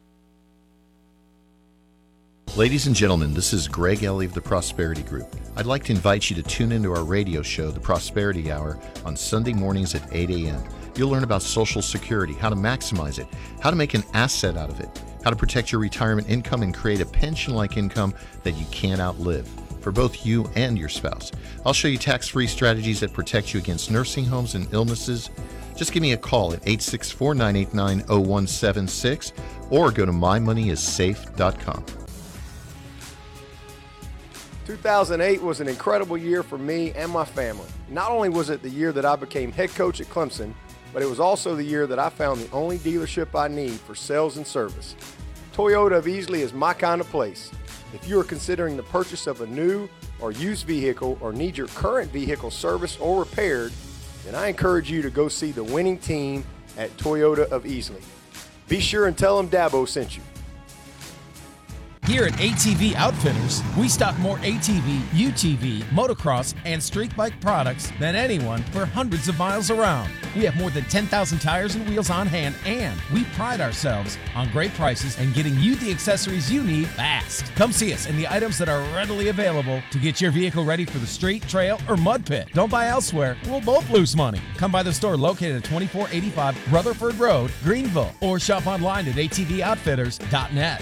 Ladies 2.55 2.85
and 2.85 2.95
gentlemen, 2.95 3.33
this 3.33 3.53
is 3.53 3.67
Greg 3.67 4.03
Ellie 4.03 4.25
of 4.25 4.33
the 4.33 4.41
Prosperity 4.41 5.03
Group. 5.03 5.35
I'd 5.55 5.65
like 5.65 5.85
to 5.85 5.93
invite 5.93 6.29
you 6.29 6.35
to 6.35 6.43
tune 6.43 6.71
into 6.71 6.93
our 6.93 7.03
radio 7.03 7.41
show, 7.41 7.71
The 7.71 7.79
Prosperity 7.79 8.51
Hour, 8.51 8.77
on 9.05 9.15
Sunday 9.15 9.53
mornings 9.53 9.95
at 9.95 10.07
8 10.13 10.29
a.m. 10.29 10.61
You'll 10.95 11.09
learn 11.09 11.23
about 11.23 11.41
Social 11.41 11.81
Security, 11.81 12.33
how 12.33 12.49
to 12.49 12.55
maximize 12.55 13.19
it, 13.19 13.27
how 13.61 13.69
to 13.69 13.77
make 13.77 13.93
an 13.93 14.03
asset 14.13 14.57
out 14.57 14.69
of 14.69 14.81
it, 14.81 14.89
how 15.23 15.29
to 15.29 15.35
protect 15.35 15.71
your 15.71 15.81
retirement 15.81 16.29
income 16.29 16.61
and 16.61 16.73
create 16.73 17.01
a 17.01 17.05
pension 17.05 17.53
like 17.53 17.77
income 17.77 18.13
that 18.43 18.53
you 18.53 18.65
can't 18.71 19.01
outlive 19.01 19.47
for 19.81 19.91
both 19.91 20.25
you 20.25 20.49
and 20.55 20.77
your 20.77 20.89
spouse. 20.89 21.31
I'll 21.65 21.73
show 21.73 21.87
you 21.87 21.97
tax 21.97 22.27
free 22.27 22.47
strategies 22.47 22.99
that 22.99 23.13
protect 23.13 23.53
you 23.53 23.59
against 23.59 23.91
nursing 23.91 24.25
homes 24.25 24.55
and 24.55 24.71
illnesses. 24.73 25.29
Just 25.75 25.91
give 25.91 26.01
me 26.01 26.13
a 26.13 26.17
call 26.17 26.53
at 26.53 26.59
864 26.59 27.35
989 27.35 27.99
0176 28.07 29.33
or 29.69 29.91
go 29.91 30.05
to 30.05 30.11
mymoneyissafe.com. 30.11 31.85
2008 34.67 35.41
was 35.41 35.59
an 35.59 35.67
incredible 35.67 36.17
year 36.17 36.43
for 36.43 36.57
me 36.57 36.91
and 36.91 37.11
my 37.11 37.25
family. 37.25 37.67
Not 37.89 38.11
only 38.11 38.29
was 38.29 38.49
it 38.49 38.61
the 38.61 38.69
year 38.69 38.93
that 38.93 39.05
I 39.05 39.15
became 39.15 39.51
head 39.51 39.71
coach 39.71 39.99
at 39.99 40.07
Clemson, 40.07 40.53
but 40.93 41.01
it 41.01 41.09
was 41.09 41.19
also 41.19 41.55
the 41.55 41.63
year 41.63 41.87
that 41.87 41.99
I 41.99 42.09
found 42.09 42.41
the 42.41 42.51
only 42.51 42.77
dealership 42.79 43.39
I 43.39 43.47
need 43.47 43.79
for 43.79 43.95
sales 43.95 44.37
and 44.37 44.45
service. 44.45 44.95
Toyota 45.53 45.97
of 45.97 46.05
Easley 46.05 46.39
is 46.39 46.53
my 46.53 46.73
kind 46.73 47.01
of 47.01 47.07
place. 47.09 47.51
If 47.93 48.07
you 48.07 48.19
are 48.19 48.23
considering 48.23 48.77
the 48.77 48.83
purchase 48.83 49.27
of 49.27 49.41
a 49.41 49.47
new 49.47 49.89
or 50.19 50.31
used 50.31 50.65
vehicle 50.65 51.17
or 51.21 51.33
need 51.33 51.57
your 51.57 51.67
current 51.67 52.11
vehicle 52.11 52.51
serviced 52.51 53.01
or 53.01 53.19
repaired, 53.19 53.73
then 54.25 54.35
I 54.35 54.47
encourage 54.47 54.89
you 54.89 55.01
to 55.01 55.09
go 55.09 55.27
see 55.27 55.51
the 55.51 55.63
winning 55.63 55.97
team 55.97 56.45
at 56.77 56.95
Toyota 56.97 57.49
of 57.51 57.63
Easley. 57.63 58.01
Be 58.67 58.79
sure 58.79 59.07
and 59.07 59.17
tell 59.17 59.35
them 59.35 59.49
Dabo 59.49 59.87
sent 59.87 60.15
you. 60.15 60.23
Here 62.11 62.25
at 62.25 62.33
ATV 62.33 62.95
Outfitters, 62.95 63.63
we 63.77 63.87
stock 63.87 64.19
more 64.19 64.35
ATV, 64.39 64.99
UTV, 65.11 65.79
motocross, 65.91 66.53
and 66.65 66.83
street 66.83 67.15
bike 67.15 67.39
products 67.39 67.89
than 68.01 68.17
anyone 68.17 68.63
for 68.63 68.85
hundreds 68.85 69.29
of 69.29 69.39
miles 69.39 69.71
around. 69.71 70.11
We 70.35 70.43
have 70.43 70.57
more 70.57 70.69
than 70.69 70.83
10,000 70.83 71.39
tires 71.39 71.75
and 71.75 71.87
wheels 71.87 72.09
on 72.09 72.27
hand, 72.27 72.55
and 72.65 72.99
we 73.13 73.23
pride 73.23 73.61
ourselves 73.61 74.17
on 74.35 74.51
great 74.51 74.73
prices 74.73 75.17
and 75.19 75.33
getting 75.33 75.57
you 75.57 75.77
the 75.77 75.89
accessories 75.89 76.51
you 76.51 76.65
need 76.65 76.89
fast. 76.89 77.45
Come 77.55 77.71
see 77.71 77.93
us 77.93 78.07
and 78.07 78.19
the 78.19 78.27
items 78.27 78.57
that 78.57 78.67
are 78.67 78.81
readily 78.93 79.29
available 79.29 79.81
to 79.91 79.97
get 79.97 80.19
your 80.19 80.31
vehicle 80.31 80.65
ready 80.65 80.83
for 80.83 80.97
the 80.97 81.07
street, 81.07 81.47
trail, 81.47 81.79
or 81.87 81.95
mud 81.95 82.25
pit. 82.25 82.49
Don't 82.51 82.69
buy 82.69 82.87
elsewhere, 82.87 83.37
we'll 83.45 83.61
both 83.61 83.89
lose 83.89 84.17
money. 84.17 84.41
Come 84.57 84.73
by 84.73 84.83
the 84.83 84.91
store 84.91 85.15
located 85.15 85.55
at 85.55 85.63
2485 85.63 86.73
Rutherford 86.73 87.15
Road, 87.15 87.51
Greenville, 87.63 88.11
or 88.19 88.37
shop 88.37 88.67
online 88.67 89.07
at 89.07 89.15
atvoutfitters.net. 89.15 90.81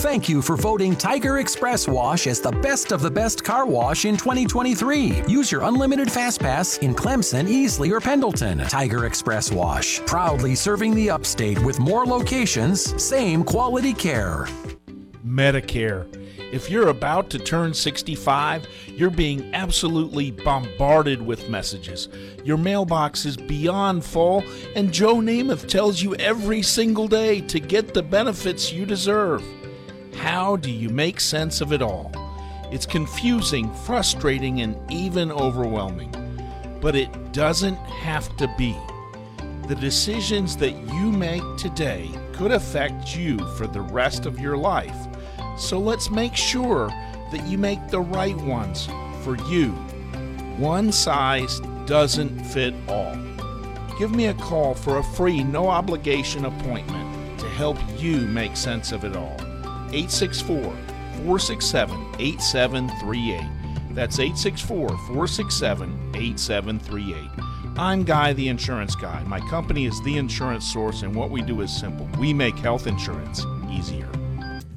Thank 0.00 0.30
you 0.30 0.40
for 0.40 0.56
voting 0.56 0.96
Tiger 0.96 1.40
Express 1.40 1.86
Wash 1.86 2.26
as 2.26 2.40
the 2.40 2.52
best 2.52 2.90
of 2.90 3.02
the 3.02 3.10
best 3.10 3.44
car 3.44 3.66
wash 3.66 4.06
in 4.06 4.16
2023. 4.16 5.24
Use 5.28 5.52
your 5.52 5.64
unlimited 5.64 6.10
fast 6.10 6.40
pass 6.40 6.78
in 6.78 6.94
Clemson, 6.94 7.46
Easley, 7.46 7.92
or 7.92 8.00
Pendleton. 8.00 8.60
Tiger 8.60 9.04
Express 9.04 9.52
Wash, 9.52 10.00
proudly 10.06 10.54
serving 10.54 10.94
the 10.94 11.10
upstate 11.10 11.58
with 11.62 11.78
more 11.78 12.06
locations, 12.06 13.00
same 13.00 13.44
quality 13.44 13.92
care. 13.92 14.46
Medicare. 15.22 16.08
If 16.50 16.70
you're 16.70 16.88
about 16.88 17.28
to 17.30 17.38
turn 17.38 17.74
65, 17.74 18.66
you're 18.86 19.10
being 19.10 19.54
absolutely 19.54 20.30
bombarded 20.30 21.20
with 21.20 21.50
messages. 21.50 22.08
Your 22.42 22.56
mailbox 22.56 23.26
is 23.26 23.36
beyond 23.36 24.02
full, 24.02 24.42
and 24.74 24.94
Joe 24.94 25.16
Namath 25.16 25.68
tells 25.68 26.00
you 26.00 26.14
every 26.14 26.62
single 26.62 27.06
day 27.06 27.42
to 27.42 27.60
get 27.60 27.92
the 27.92 28.02
benefits 28.02 28.72
you 28.72 28.86
deserve. 28.86 29.44
How 30.20 30.56
do 30.56 30.70
you 30.70 30.90
make 30.90 31.18
sense 31.18 31.62
of 31.62 31.72
it 31.72 31.80
all? 31.80 32.12
It's 32.70 32.84
confusing, 32.84 33.72
frustrating, 33.72 34.60
and 34.60 34.76
even 34.92 35.32
overwhelming. 35.32 36.12
But 36.78 36.94
it 36.94 37.32
doesn't 37.32 37.76
have 37.76 38.36
to 38.36 38.46
be. 38.58 38.76
The 39.66 39.74
decisions 39.74 40.58
that 40.58 40.72
you 40.92 41.10
make 41.10 41.42
today 41.56 42.10
could 42.34 42.52
affect 42.52 43.16
you 43.16 43.38
for 43.56 43.66
the 43.66 43.80
rest 43.80 44.26
of 44.26 44.38
your 44.38 44.58
life. 44.58 44.94
So 45.56 45.78
let's 45.78 46.10
make 46.10 46.36
sure 46.36 46.88
that 47.32 47.46
you 47.46 47.56
make 47.56 47.88
the 47.88 48.02
right 48.02 48.36
ones 48.36 48.90
for 49.22 49.38
you. 49.48 49.70
One 50.58 50.92
size 50.92 51.60
doesn't 51.86 52.44
fit 52.44 52.74
all. 52.88 53.16
Give 53.98 54.14
me 54.14 54.26
a 54.26 54.34
call 54.34 54.74
for 54.74 54.98
a 54.98 55.02
free, 55.02 55.42
no 55.42 55.68
obligation 55.68 56.44
appointment 56.44 57.40
to 57.40 57.48
help 57.48 57.78
you 57.96 58.18
make 58.20 58.54
sense 58.54 58.92
of 58.92 59.04
it 59.04 59.16
all. 59.16 59.49
864 59.92 60.62
467 61.24 62.14
8738. 62.18 63.94
That's 63.94 64.18
864 64.18 64.88
467 64.88 66.12
8738. 66.14 67.30
I'm 67.76 68.04
Guy, 68.04 68.32
the 68.32 68.48
insurance 68.48 68.94
guy. 68.94 69.22
My 69.24 69.40
company 69.40 69.86
is 69.86 70.00
The 70.02 70.16
Insurance 70.16 70.70
Source, 70.70 71.02
and 71.02 71.14
what 71.14 71.30
we 71.30 71.42
do 71.42 71.60
is 71.60 71.74
simple 71.74 72.08
we 72.18 72.32
make 72.32 72.56
health 72.56 72.86
insurance 72.86 73.44
easier. 73.70 74.08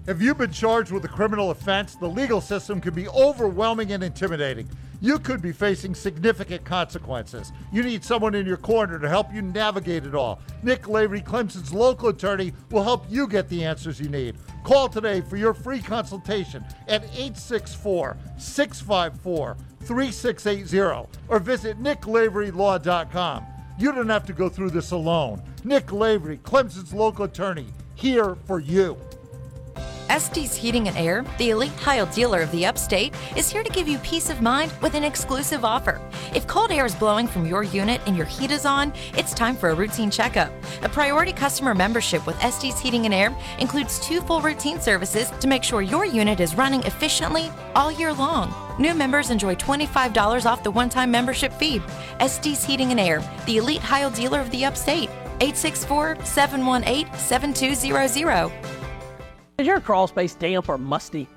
Have 0.08 0.22
you 0.22 0.36
been 0.36 0.52
charged 0.52 0.92
with 0.92 1.06
a 1.06 1.10
criminal 1.10 1.52
offense? 1.52 1.96
The 1.96 2.08
legal 2.08 2.42
system 2.42 2.82
can 2.82 2.94
be 2.94 3.08
overwhelming 3.10 3.92
and 3.94 4.04
intimidating. 4.04 4.68
You 5.04 5.20
could 5.20 5.42
be 5.42 5.52
facing 5.52 5.96
significant 5.96 6.64
consequences. 6.64 7.52
You 7.74 7.84
need 7.84 8.06
someone 8.06 8.36
in 8.36 8.46
your 8.46 8.56
corner 8.56 8.98
to 9.00 9.10
help 9.10 9.34
you 9.34 9.42
navigate 9.42 10.06
it 10.06 10.16
all. 10.16 10.40
Nick 10.64 10.88
Lavery, 10.88 11.20
Clemson's 11.20 11.74
local 11.74 12.08
attorney, 12.08 12.54
will 12.72 12.84
help 12.84 13.06
you 13.10 13.28
get 13.28 13.50
the 13.50 13.66
answers 13.66 14.00
you 14.00 14.08
need. 14.08 14.38
Call 14.64 14.88
today 14.88 15.20
for 15.20 15.36
your 15.36 15.54
free 15.54 15.82
consultation 15.82 16.64
at 16.88 17.04
864 17.04 18.16
654 18.38 19.58
3680 19.82 21.10
or 21.28 21.40
visit 21.40 21.84
nicklaverylaw.com. 21.84 23.46
You 23.78 23.92
don't 23.92 24.08
have 24.08 24.26
to 24.28 24.34
go 24.34 24.48
through 24.48 24.70
this 24.70 24.92
alone. 24.92 25.44
Nick 25.66 25.92
Lavery, 25.92 26.38
Clemson's 26.38 26.94
local 26.94 27.26
attorney, 27.26 27.68
here 27.96 28.38
for 28.46 28.62
you. 28.62 28.98
Estes 30.10 30.56
Heating 30.56 30.88
and 30.88 30.98
Air, 30.98 31.24
the 31.38 31.52
elite 31.52 31.76
tile 31.78 32.06
dealer 32.08 32.42
of 32.42 32.52
the 32.52 32.66
upstate, 32.66 33.14
is 33.36 33.50
here 33.50 33.64
to 33.64 33.72
give 33.72 33.88
you 33.88 33.98
peace 34.00 34.30
of 34.30 34.42
mind 34.42 34.72
with 34.82 34.96
an 34.96 35.04
exclusive 35.04 35.64
offer. 35.64 36.02
If 36.36 36.48
cold 36.48 36.72
air 36.72 36.86
is 36.86 36.96
blowing 36.96 37.28
from 37.28 37.46
your 37.46 37.64
unit 37.64 38.02
and 38.06 38.16
your 38.16 38.26
heat 38.26 38.52
is 38.52 38.66
on, 38.66 38.94
it's 39.18 39.34
time 39.34 39.56
for 39.56 39.70
a 39.70 39.76
routine 39.76 40.12
checkup. 40.12 40.52
A 40.84 40.90
priority 40.90 41.32
customer 41.32 41.74
membership 41.74 42.26
with 42.28 42.42
Estes 42.44 42.80
Heating 42.80 43.06
and 43.06 43.14
Air 43.14 43.36
includes 43.60 44.00
two 44.00 44.22
full 44.22 44.42
routine 44.42 44.80
services 44.80 45.32
to 45.40 45.48
make 45.48 45.64
sure 45.64 45.82
your 45.82 46.06
unit 46.06 46.40
is 46.40 46.56
running 46.56 46.84
efficiently 46.84 47.52
all 47.76 47.92
year 47.92 48.14
long. 48.14 48.54
New 48.80 48.94
members 48.94 49.30
enjoy 49.30 49.56
$25 49.56 50.46
off 50.46 50.64
the 50.64 50.72
one 50.72 50.90
time 50.90 51.12
membership 51.12 51.54
fee. 51.54 51.82
Estes 52.20 52.66
Heating 52.66 52.92
and 52.92 53.00
Air, 53.00 53.22
the 53.46 53.58
elite 53.58 53.82
tile 53.82 54.12
dealer 54.12 54.40
of 54.40 54.52
the 54.52 54.66
upstate. 54.66 55.10
864 55.40 56.24
718 56.24 57.14
7200. 57.18 58.83
Is 59.60 59.68
your 59.68 59.80
crawl 59.80 60.08
space 60.08 60.34
damp 60.34 60.68
or 60.68 60.80
musty? 60.80 61.28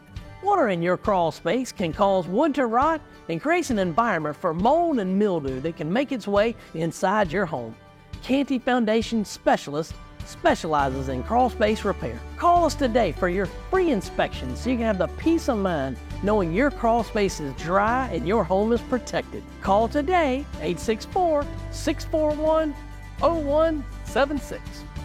Water 0.43 0.71
in 0.71 0.81
your 0.81 0.97
crawl 0.97 1.31
space 1.31 1.71
can 1.71 1.93
cause 1.93 2.27
wood 2.27 2.55
to 2.55 2.65
rot 2.65 3.03
and 3.29 3.43
creates 3.43 3.69
an 3.69 3.79
environment 3.79 4.35
for 4.35 4.55
mold 4.55 5.01
and 5.01 5.19
mildew 5.19 5.61
that 5.61 5.77
can 5.77 5.93
make 5.93 6.13
its 6.13 6.27
way 6.27 6.55
inside 6.73 7.31
your 7.31 7.45
home. 7.45 7.77
Canty 8.23 8.59
Foundation 8.59 9.23
Specialist 9.23 9.93
specializes 10.25 11.11
in 11.11 11.23
crawl 11.25 11.51
space 11.51 11.85
repair. 11.85 12.19
Call 12.39 12.65
us 12.65 12.75
today 12.75 13.13
for 13.13 13.29
your 13.29 13.45
free 13.71 13.91
inspection 13.91 14.57
so 14.57 14.71
you 14.71 14.77
can 14.77 14.87
have 14.87 14.97
the 14.97 15.09
peace 15.19 15.51
of 15.51 15.59
mind 15.59 15.99
knowing 16.23 16.55
your 16.55 16.71
crawl 16.71 17.05
space 17.05 17.39
is 17.39 17.55
dry 17.57 18.09
and 18.11 18.27
your 18.27 18.45
home 18.45 18.73
is 18.73 18.81
protected. 18.81 19.45
Call 19.61 19.89
today 19.89 20.47
864 20.63 21.45
641 21.71 22.75
0176 23.21 24.63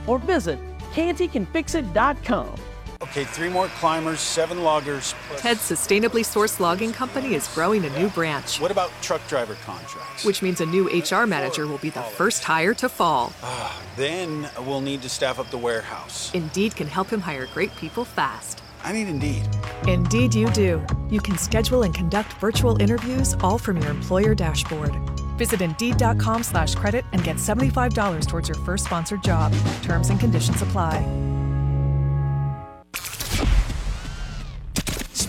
or 0.07 0.17
visit 0.17 0.57
cantycanfixit.com. 0.93 2.70
Okay, 3.03 3.23
three 3.23 3.49
more 3.49 3.67
climbers, 3.79 4.19
seven 4.19 4.63
loggers. 4.63 5.15
Ted's 5.37 5.61
sustainably 5.61 6.21
sourced 6.21 6.59
logging 6.59 6.93
company 6.93 7.33
is 7.33 7.47
growing 7.55 7.83
a 7.83 7.89
new 7.97 8.09
branch. 8.09 8.61
What 8.61 8.69
about 8.69 8.91
truck 9.01 9.27
driver 9.27 9.55
contracts? 9.65 10.23
Which 10.23 10.43
means 10.43 10.61
a 10.61 10.67
new 10.67 10.87
HR 10.87 11.25
manager 11.25 11.67
will 11.67 11.79
be 11.79 11.89
the 11.89 12.03
first 12.03 12.43
hire 12.43 12.75
to 12.75 12.87
fall. 12.87 13.33
Ah, 13.41 13.81
then 13.95 14.47
we'll 14.59 14.81
need 14.81 15.01
to 15.01 15.09
staff 15.09 15.39
up 15.39 15.49
the 15.49 15.57
warehouse. 15.57 16.31
Indeed 16.35 16.75
can 16.75 16.85
help 16.85 17.09
him 17.09 17.21
hire 17.21 17.47
great 17.47 17.75
people 17.75 18.05
fast. 18.05 18.61
I 18.83 18.91
need 18.91 19.07
Indeed. 19.07 19.47
Indeed, 19.87 20.35
you 20.35 20.49
do. 20.51 20.85
You 21.09 21.21
can 21.21 21.37
schedule 21.37 21.81
and 21.83 21.93
conduct 21.95 22.33
virtual 22.33 22.79
interviews 22.79 23.35
all 23.41 23.57
from 23.57 23.77
your 23.77 23.89
employer 23.89 24.35
dashboard. 24.35 24.95
Visit 25.37 25.61
Indeed.com 25.61 26.43
slash 26.43 26.75
credit 26.75 27.03
and 27.13 27.23
get 27.23 27.37
$75 27.37 28.27
towards 28.27 28.47
your 28.47 28.59
first 28.59 28.85
sponsored 28.85 29.23
job. 29.23 29.53
Terms 29.81 30.11
and 30.11 30.19
conditions 30.19 30.61
apply. 30.61 31.03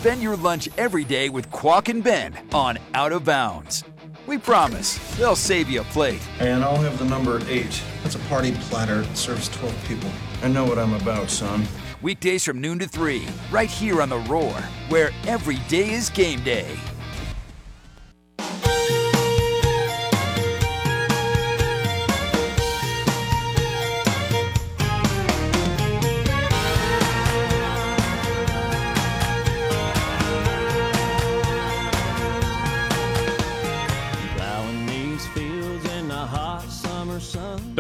Spend 0.03 0.21
your 0.21 0.37
lunch 0.37 0.69
every 0.79 1.05
day 1.05 1.29
with 1.29 1.49
Quack 1.53 1.89
and 1.89 2.03
Ben 2.03 2.37
on 2.53 2.77
Out 2.93 3.13
of 3.13 3.25
Bounds. 3.25 3.85
We 4.27 4.37
promise 4.37 4.99
they'll 5.17 5.37
save 5.37 5.71
you 5.71 5.83
a 5.83 5.85
plate. 5.85 6.21
And 6.41 6.65
I'll 6.65 6.83
have 6.83 6.99
the 6.99 7.05
number 7.05 7.41
eight. 7.47 7.81
That's 8.03 8.17
a 8.17 8.19
party 8.29 8.51
platter 8.63 9.03
that 9.03 9.17
serves 9.17 9.49
12 9.51 9.85
people. 9.87 10.11
I 10.43 10.49
know 10.49 10.65
what 10.65 10.77
I'm 10.77 10.95
about, 10.95 11.31
son. 11.31 11.69
Weekdays 12.03 12.45
from 12.45 12.61
noon 12.61 12.81
to 12.81 12.89
3, 12.89 13.29
right 13.53 13.71
here 13.71 14.03
on 14.03 14.09
The 14.09 14.19
Roar, 14.19 14.53
where 14.89 15.13
every 15.29 15.59
day 15.69 15.91
is 15.91 16.11
game 16.11 16.43
day. 16.43 16.77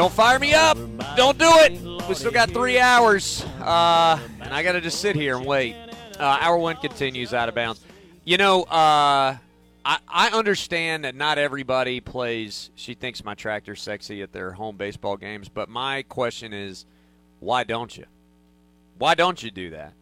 Don't 0.02 0.12
fire 0.12 0.40
me 0.40 0.52
up. 0.52 0.76
Don't 1.14 1.38
do 1.38 1.48
it. 1.48 1.80
We 2.08 2.16
still 2.16 2.32
got 2.32 2.50
three 2.50 2.76
hours, 2.76 3.44
uh, 3.60 4.18
and 4.40 4.52
I 4.52 4.64
got 4.64 4.72
to 4.72 4.80
just 4.80 5.00
sit 5.00 5.14
here 5.14 5.36
and 5.36 5.46
wait. 5.46 5.76
Uh, 6.18 6.38
hour 6.40 6.56
one 6.58 6.74
continues 6.74 7.32
out 7.32 7.48
of 7.48 7.54
bounds. 7.54 7.80
You 8.24 8.36
know, 8.36 8.64
uh, 8.64 9.36
I, 9.84 9.98
I 10.08 10.30
understand 10.30 11.04
that 11.04 11.14
not 11.14 11.38
everybody 11.38 12.00
plays. 12.00 12.70
She 12.74 12.94
thinks 12.94 13.22
my 13.22 13.36
tractor's 13.36 13.80
sexy 13.80 14.22
at 14.22 14.32
their 14.32 14.50
home 14.50 14.76
baseball 14.76 15.16
games, 15.16 15.48
but 15.48 15.68
my 15.68 16.02
question 16.02 16.52
is, 16.52 16.84
why 17.38 17.62
don't 17.62 17.96
you? 17.96 18.06
Why 18.98 19.14
don't 19.14 19.40
you 19.40 19.52
do 19.52 19.70
that? 19.70 19.92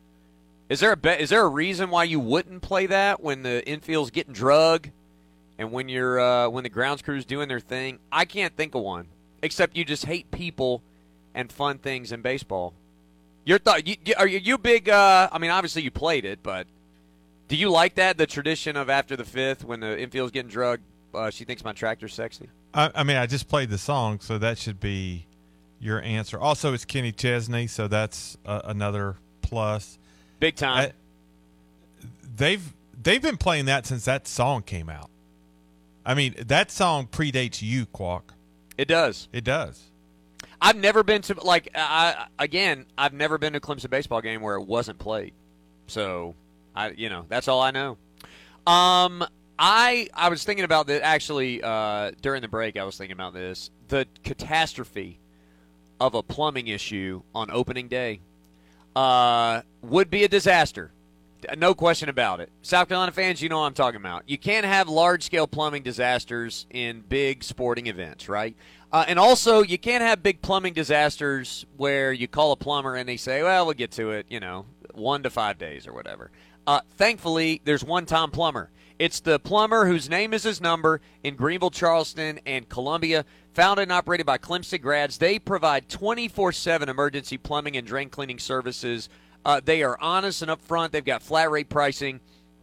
Is 0.70 0.80
there 0.80 0.92
a 0.92 0.96
be- 0.96 1.10
is 1.10 1.28
there 1.28 1.44
a 1.44 1.48
reason 1.48 1.90
why 1.90 2.04
you 2.04 2.20
wouldn't 2.20 2.62
play 2.62 2.86
that 2.86 3.22
when 3.22 3.42
the 3.42 3.68
infield's 3.68 4.10
getting 4.10 4.32
drug, 4.32 4.88
and 5.58 5.70
when 5.70 5.90
you're 5.90 6.18
uh, 6.18 6.48
when 6.48 6.64
the 6.64 6.70
grounds 6.70 7.02
crew's 7.02 7.26
doing 7.26 7.48
their 7.48 7.60
thing? 7.60 7.98
I 8.10 8.24
can't 8.24 8.56
think 8.56 8.74
of 8.74 8.80
one 8.80 9.06
except 9.42 9.76
you 9.76 9.84
just 9.84 10.04
hate 10.06 10.30
people 10.30 10.82
and 11.34 11.50
fun 11.50 11.78
things 11.78 12.12
in 12.12 12.22
baseball. 12.22 12.74
You 13.44 13.52
Your 13.52 13.58
thought? 13.58 13.86
You, 13.86 13.96
you- 14.04 14.14
are 14.18 14.26
you, 14.26 14.58
big? 14.58 14.88
Uh, 14.88 15.28
I 15.32 15.38
mean, 15.38 15.50
obviously 15.50 15.82
you 15.82 15.90
played 15.90 16.24
it, 16.24 16.40
but 16.42 16.66
do 17.48 17.56
you 17.56 17.70
like 17.70 17.94
that 17.96 18.18
the 18.18 18.26
tradition 18.26 18.76
of 18.76 18.90
after 18.90 19.16
the 19.16 19.24
fifth 19.24 19.64
when 19.64 19.80
the 19.80 19.98
infield's 19.98 20.32
getting 20.32 20.50
drugged? 20.50 20.82
Uh, 21.12 21.30
she 21.30 21.44
thinks 21.44 21.64
my 21.64 21.72
tractor's 21.72 22.14
sexy. 22.14 22.48
I, 22.72 22.90
I 22.94 23.02
mean, 23.02 23.16
I 23.16 23.26
just 23.26 23.48
played 23.48 23.70
the 23.70 23.78
song, 23.78 24.20
so 24.20 24.38
that 24.38 24.58
should 24.58 24.78
be 24.78 25.26
your 25.80 26.00
answer. 26.02 26.38
Also, 26.38 26.72
it's 26.72 26.84
Kenny 26.84 27.10
Chesney, 27.10 27.66
so 27.66 27.88
that's 27.88 28.36
uh, 28.46 28.60
another 28.64 29.16
plus. 29.42 29.98
Big 30.38 30.54
time. 30.54 30.92
they've 32.36 32.72
they've 33.02 33.22
been 33.22 33.36
playing 33.36 33.64
that 33.64 33.86
since 33.86 34.04
that 34.04 34.28
song 34.28 34.62
came 34.62 34.88
out. 34.88 35.10
I 36.04 36.14
mean, 36.14 36.34
that 36.38 36.70
song 36.70 37.06
predates 37.06 37.60
you, 37.62 37.86
Quack. 37.86 38.32
It 38.80 38.88
does. 38.88 39.28
It 39.30 39.44
does. 39.44 39.90
I've 40.58 40.76
never 40.76 41.02
been 41.02 41.20
to 41.22 41.38
like 41.44 41.68
I 41.74 42.28
again. 42.38 42.86
I've 42.96 43.12
never 43.12 43.36
been 43.36 43.52
to 43.52 43.58
a 43.58 43.60
Clemson 43.60 43.90
baseball 43.90 44.22
game 44.22 44.40
where 44.40 44.56
it 44.56 44.62
wasn't 44.62 44.98
played. 44.98 45.34
So 45.86 46.34
I, 46.74 46.88
you 46.88 47.10
know, 47.10 47.26
that's 47.28 47.46
all 47.46 47.60
I 47.60 47.72
know. 47.72 47.98
Um, 48.66 49.22
I 49.58 50.08
I 50.14 50.30
was 50.30 50.44
thinking 50.44 50.64
about 50.64 50.86
that 50.86 51.02
actually 51.02 51.62
uh, 51.62 52.12
during 52.22 52.40
the 52.40 52.48
break. 52.48 52.78
I 52.78 52.84
was 52.84 52.96
thinking 52.96 53.12
about 53.12 53.34
this. 53.34 53.70
The 53.88 54.06
catastrophe 54.24 55.18
of 56.00 56.14
a 56.14 56.22
plumbing 56.22 56.68
issue 56.68 57.20
on 57.34 57.50
opening 57.50 57.86
day 57.86 58.20
uh, 58.96 59.60
would 59.82 60.08
be 60.08 60.24
a 60.24 60.28
disaster. 60.28 60.90
No 61.56 61.74
question 61.74 62.08
about 62.08 62.40
it. 62.40 62.50
South 62.62 62.88
Carolina 62.88 63.12
fans, 63.12 63.40
you 63.40 63.48
know 63.48 63.60
what 63.60 63.66
I'm 63.66 63.74
talking 63.74 64.00
about. 64.00 64.24
You 64.26 64.38
can't 64.38 64.66
have 64.66 64.88
large 64.88 65.22
scale 65.22 65.46
plumbing 65.46 65.82
disasters 65.82 66.66
in 66.70 67.00
big 67.00 67.44
sporting 67.44 67.86
events, 67.86 68.28
right? 68.28 68.56
Uh, 68.92 69.04
and 69.06 69.18
also, 69.18 69.62
you 69.62 69.78
can't 69.78 70.02
have 70.02 70.22
big 70.22 70.42
plumbing 70.42 70.74
disasters 70.74 71.64
where 71.76 72.12
you 72.12 72.26
call 72.26 72.52
a 72.52 72.56
plumber 72.56 72.96
and 72.96 73.08
they 73.08 73.16
say, 73.16 73.42
well, 73.42 73.64
we'll 73.66 73.74
get 73.74 73.92
to 73.92 74.10
it, 74.10 74.26
you 74.28 74.40
know, 74.40 74.66
one 74.94 75.22
to 75.22 75.30
five 75.30 75.58
days 75.58 75.86
or 75.86 75.92
whatever. 75.92 76.30
Uh, 76.66 76.80
thankfully, 76.96 77.60
there's 77.64 77.84
one 77.84 78.06
Tom 78.06 78.30
Plumber. 78.30 78.70
It's 78.98 79.20
the 79.20 79.38
plumber 79.38 79.86
whose 79.86 80.10
name 80.10 80.34
is 80.34 80.42
his 80.42 80.60
number 80.60 81.00
in 81.24 81.34
Greenville, 81.34 81.70
Charleston, 81.70 82.38
and 82.44 82.68
Columbia. 82.68 83.24
Founded 83.54 83.84
and 83.84 83.92
operated 83.92 84.26
by 84.26 84.38
Clemson 84.38 84.80
grads, 84.80 85.18
they 85.18 85.38
provide 85.38 85.88
24 85.88 86.52
7 86.52 86.88
emergency 86.88 87.38
plumbing 87.38 87.76
and 87.76 87.86
drain 87.86 88.10
cleaning 88.10 88.38
services. 88.38 89.08
Uh, 89.44 89.60
they 89.64 89.82
are 89.82 89.98
honest 90.00 90.42
and 90.42 90.50
upfront. 90.50 90.90
They've 90.90 91.04
got 91.04 91.22
flat 91.22 91.50
rate 91.50 91.68
pricing 91.68 92.20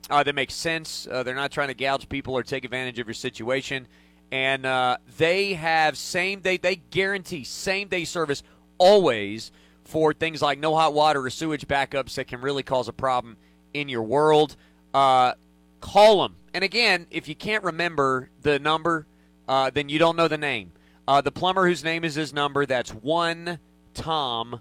uh, 0.10 0.24
that 0.24 0.36
makes 0.36 0.54
sense. 0.54 1.08
Uh, 1.10 1.24
they're 1.24 1.36
not 1.36 1.52
trying 1.52 1.70
to 1.70 1.74
gouge 1.74 2.08
people 2.10 2.34
or 2.34 2.44
take 2.44 2.66
advantage 2.66 3.00
of 3.00 3.08
your 3.08 3.14
situation. 3.14 3.88
And 4.32 4.66
uh, 4.66 4.98
they 5.18 5.54
have 5.54 5.98
same 5.98 6.42
day, 6.42 6.58
they 6.58 6.78
guarantee 6.78 7.44
same 7.44 7.88
day 7.88 8.04
service 8.04 8.44
always 8.78 9.52
for 9.84 10.14
things 10.14 10.42
like 10.42 10.60
no 10.60 10.76
hot 10.76 10.94
water 10.94 11.22
or 11.22 11.30
sewage 11.30 11.68
backups 11.68 12.16
that 12.16 12.28
can 12.28 12.42
really 12.42 12.64
cause 12.64 12.88
a 12.88 12.94
problem 12.94 13.38
in 13.74 13.88
your 13.88 14.04
world. 14.04 14.56
Uh, 14.94 15.34
call 15.80 16.22
them. 16.24 16.36
And 16.54 16.64
again, 16.64 17.08
if 17.10 17.28
you 17.28 17.36
can't 17.36 17.64
remember 17.64 18.30
the 18.42 18.60
number, 18.60 19.06
uh, 19.48 19.70
then 19.70 19.90
you 19.90 20.00
don't 20.00 20.18
know 20.18 20.28
the 20.28 20.38
name. 20.38 20.72
Uh, 21.08 21.22
the 21.22 21.32
plumber 21.32 21.68
whose 21.68 21.84
name 21.84 22.04
is 22.04 22.16
his 22.16 22.34
number, 22.34 22.66
that's 22.66 22.92
one 22.92 23.60
Tom 23.94 24.60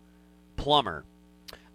Plumber. 0.56 1.04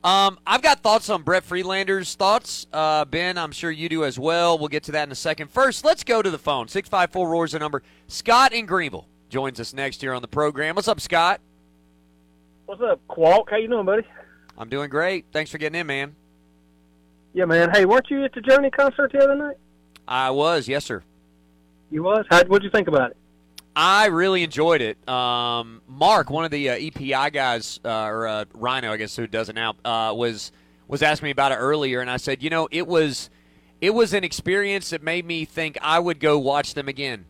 Um, 0.04 0.40
I've 0.48 0.64
got 0.64 0.82
thoughts 0.82 1.10
on 1.10 1.22
Brett 1.22 1.44
Friedlander's 1.44 2.16
thoughts. 2.16 2.66
Uh, 2.74 3.06
ben, 3.06 3.38
I'm 3.38 3.52
sure 3.52 3.70
you 3.70 3.88
do 3.88 4.04
as 4.04 4.18
well. 4.18 4.58
We'll 4.58 4.68
get 4.68 4.84
to 4.84 4.94
that 4.94 5.04
in 5.08 5.12
a 5.12 5.16
second. 5.16 5.52
First, 5.52 5.86
let's 5.86 6.04
go 6.04 6.22
to 6.22 6.30
the 6.32 6.40
phone. 6.40 6.68
654 6.68 7.30
Roars 7.30 7.52
the 7.52 7.60
number. 7.60 7.84
Scott 8.08 8.52
in 8.52 8.66
Greenville 8.66 9.08
joins 9.30 9.60
us 9.60 9.74
next 9.74 10.02
here 10.02 10.14
on 10.14 10.22
the 10.24 10.28
program. 10.28 10.76
What's 10.76 10.88
up, 10.88 11.00
Scott? 11.00 11.40
What's 12.66 12.82
up, 12.82 13.00
Quack? 13.08 13.50
How 13.50 13.58
you 13.58 13.68
doing, 13.68 13.86
buddy? 13.86 14.04
I'm 14.58 14.70
doing 14.70 14.90
great. 14.90 15.26
Thanks 15.32 15.52
for 15.52 15.58
getting 15.60 15.80
in, 15.80 15.86
man. 15.88 16.16
Yeah, 17.34 17.46
man. 17.46 17.70
Hey, 17.72 17.86
weren't 17.86 18.10
you 18.10 18.24
at 18.24 18.34
the 18.34 18.42
Journey 18.42 18.72
concert 18.72 19.12
the 19.12 19.20
other 19.20 19.36
night? 19.36 19.58
I 20.08 20.32
was, 20.32 20.68
yes, 20.68 20.84
sir. 20.84 21.04
You 21.92 22.04
was? 22.04 22.26
How, 22.30 22.44
what'd 22.46 22.64
you 22.64 22.72
think 22.72 22.88
about 22.88 23.12
it? 23.12 23.18
I 23.76 24.08
really 24.08 24.44
enjoyed 24.44 24.82
it. 24.82 25.08
Um, 25.08 25.82
Mark, 25.88 26.30
one 26.30 26.44
of 26.44 26.52
the 26.52 26.70
uh, 26.70 26.76
EPI 26.76 27.32
guys, 27.32 27.80
uh, 27.86 27.90
or 27.90 28.28
uh, 28.28 28.46
Rhino, 28.54 28.92
I 28.92 28.98
guess, 28.98 29.16
who 29.16 29.28
does 29.28 29.50
it 29.50 29.56
now, 29.56 29.76
uh, 29.86 30.14
was 30.16 30.52
was 30.88 31.02
asking 31.02 31.28
me 31.28 31.32
about 31.32 31.54
it 31.54 31.56
earlier, 31.56 32.02
and 32.02 32.10
I 32.10 32.18
said, 32.18 32.44
you 32.44 32.50
know, 32.50 32.68
it 32.70 32.86
was 32.86 33.30
it 33.80 33.94
was 33.94 34.14
an 34.14 34.24
experience 34.24 34.90
that 34.90 35.02
made 35.02 35.26
me 35.26 35.46
think 35.46 35.78
I 35.82 36.00
would 36.00 36.20
go 36.20 36.38
watch 36.38 36.74
them 36.74 36.88
again. 36.88 37.26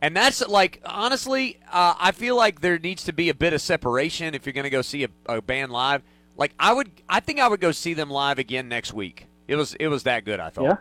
And 0.00 0.16
that's 0.16 0.46
like 0.46 0.80
honestly, 0.84 1.58
uh, 1.70 1.94
I 1.98 2.12
feel 2.12 2.36
like 2.36 2.60
there 2.60 2.78
needs 2.78 3.04
to 3.04 3.12
be 3.12 3.28
a 3.28 3.34
bit 3.34 3.52
of 3.52 3.60
separation 3.60 4.34
if 4.34 4.46
you're 4.46 4.52
going 4.52 4.64
to 4.64 4.70
go 4.70 4.82
see 4.82 5.04
a, 5.04 5.08
a 5.26 5.42
band 5.42 5.72
live. 5.72 6.02
Like 6.36 6.54
I 6.58 6.72
would, 6.72 6.90
I 7.08 7.20
think 7.20 7.38
I 7.38 7.48
would 7.48 7.60
go 7.60 7.72
see 7.72 7.94
them 7.94 8.10
live 8.10 8.38
again 8.38 8.68
next 8.68 8.94
week. 8.94 9.26
It 9.46 9.56
was 9.56 9.74
it 9.74 9.88
was 9.88 10.04
that 10.04 10.24
good. 10.24 10.40
I 10.40 10.48
thought. 10.50 10.64
Yeah. 10.64 10.76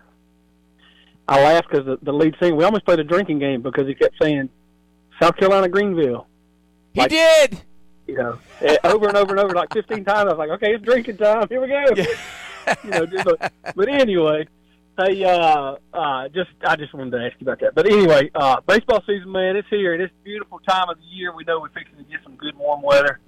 I 1.28 1.44
laughed 1.44 1.70
because 1.70 1.86
the, 1.86 2.00
the 2.02 2.14
lead 2.14 2.36
singer. 2.42 2.56
We 2.56 2.64
almost 2.64 2.86
played 2.86 3.00
a 3.00 3.04
drinking 3.04 3.40
game 3.40 3.62
because 3.62 3.88
he 3.88 3.94
kept 3.94 4.16
saying 4.22 4.50
South 5.22 5.36
Carolina 5.36 5.68
Greenville. 5.68 6.28
He 6.94 7.06
did. 7.08 7.62
You 8.08 8.16
know, 8.16 8.40
eh, 8.62 8.78
over 8.86 9.08
and 9.08 9.18
over 9.18 9.32
and 9.32 9.40
over, 9.40 9.54
like 9.54 9.72
15 9.72 10.04
times. 10.04 10.22
I 10.22 10.24
was 10.34 10.38
like, 10.38 10.50
okay, 10.50 10.74
it's 10.74 10.84
drinking 10.84 11.18
time. 11.18 11.48
Here 11.48 11.62
we 11.62 11.68
go. 11.68 11.84
you 12.84 12.90
know, 12.90 13.06
just, 13.06 13.24
but, 13.24 13.54
but 13.76 13.88
anyway, 13.88 14.48
hey, 14.98 15.24
uh, 15.24 15.76
uh, 15.94 16.28
just 16.30 16.50
I 16.66 16.76
just 16.76 16.94
wanted 16.94 17.12
to 17.12 17.18
ask 17.24 17.36
you 17.40 17.46
about 17.46 17.60
that. 17.60 17.76
But 17.76 17.86
anyway, 17.86 18.32
uh, 18.34 18.62
baseball 18.62 19.04
season, 19.06 19.32
man, 19.32 19.56
it's 19.56 19.68
here, 19.70 19.94
and 19.94 20.02
it's 20.02 20.14
a 20.20 20.24
beautiful 20.24 20.60
time 20.60 20.90
of 20.90 20.98
the 20.98 21.04
year. 21.04 21.36
We 21.36 21.44
know 21.44 21.60
we're 21.60 21.70
fixing 21.70 21.98
to 21.98 22.04
get 22.04 22.22
some 22.24 22.36
good 22.36 22.58
warm 22.58 22.82
weather, 22.82 23.20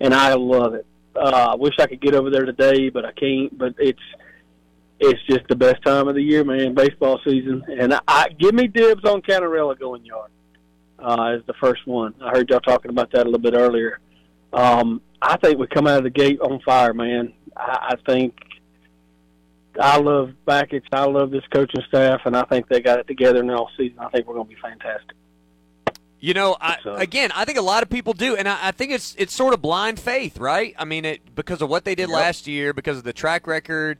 and 0.00 0.12
I 0.12 0.34
love 0.34 0.74
it. 0.74 0.86
Uh, 1.14 1.50
I 1.52 1.54
wish 1.54 1.74
I 1.78 1.86
could 1.86 2.00
get 2.00 2.14
over 2.14 2.28
there 2.28 2.44
today, 2.44 2.88
but 2.88 3.04
I 3.04 3.12
can't. 3.12 3.56
But 3.56 3.74
it's 3.78 4.02
it's 4.98 5.22
just 5.30 5.46
the 5.48 5.56
best 5.56 5.82
time 5.84 6.08
of 6.08 6.16
the 6.16 6.22
year, 6.22 6.42
man. 6.42 6.74
Baseball 6.74 7.20
season, 7.24 7.62
and 7.68 7.94
I, 7.94 8.00
I 8.08 8.28
give 8.30 8.54
me 8.54 8.66
dibs 8.66 9.04
on 9.04 9.22
Cannarella 9.22 9.78
going 9.78 10.04
yard 10.04 10.32
uh, 10.98 11.36
as 11.36 11.46
the 11.46 11.54
first 11.54 11.86
one. 11.86 12.14
I 12.20 12.30
heard 12.30 12.50
y'all 12.50 12.60
talking 12.60 12.90
about 12.90 13.10
that 13.12 13.22
a 13.22 13.24
little 13.24 13.38
bit 13.38 13.54
earlier. 13.54 14.00
Um, 14.52 15.00
I 15.20 15.36
think 15.36 15.58
we 15.58 15.66
come 15.66 15.86
out 15.86 15.98
of 15.98 16.04
the 16.04 16.10
gate 16.10 16.40
on 16.40 16.60
fire, 16.60 16.94
man. 16.94 17.32
I, 17.56 17.94
I 17.94 18.10
think 18.10 18.36
I 19.80 19.98
love 19.98 20.32
Bakich. 20.46 20.84
I 20.92 21.04
love 21.04 21.30
this 21.30 21.44
coaching 21.52 21.82
staff, 21.88 22.22
and 22.24 22.36
I 22.36 22.42
think 22.44 22.68
they 22.68 22.80
got 22.80 22.98
it 22.98 23.06
together 23.06 23.40
in 23.40 23.48
the 23.48 23.54
off 23.54 23.70
season. 23.76 23.98
I 23.98 24.08
think 24.08 24.26
we're 24.26 24.34
going 24.34 24.48
to 24.48 24.54
be 24.54 24.60
fantastic. 24.60 25.16
You 26.18 26.32
know, 26.34 26.56
I, 26.60 26.78
again, 26.86 27.30
I 27.34 27.44
think 27.44 27.58
a 27.58 27.62
lot 27.62 27.82
of 27.82 27.90
people 27.90 28.14
do, 28.14 28.36
and 28.36 28.48
I, 28.48 28.58
I 28.68 28.70
think 28.72 28.90
it's 28.90 29.14
it's 29.18 29.34
sort 29.34 29.52
of 29.52 29.60
blind 29.60 30.00
faith, 30.00 30.38
right? 30.38 30.74
I 30.78 30.84
mean, 30.84 31.04
it 31.04 31.34
because 31.34 31.60
of 31.60 31.68
what 31.68 31.84
they 31.84 31.94
did 31.94 32.08
last 32.08 32.46
year, 32.46 32.72
because 32.72 32.96
of 32.96 33.04
the 33.04 33.12
track 33.12 33.46
record, 33.46 33.98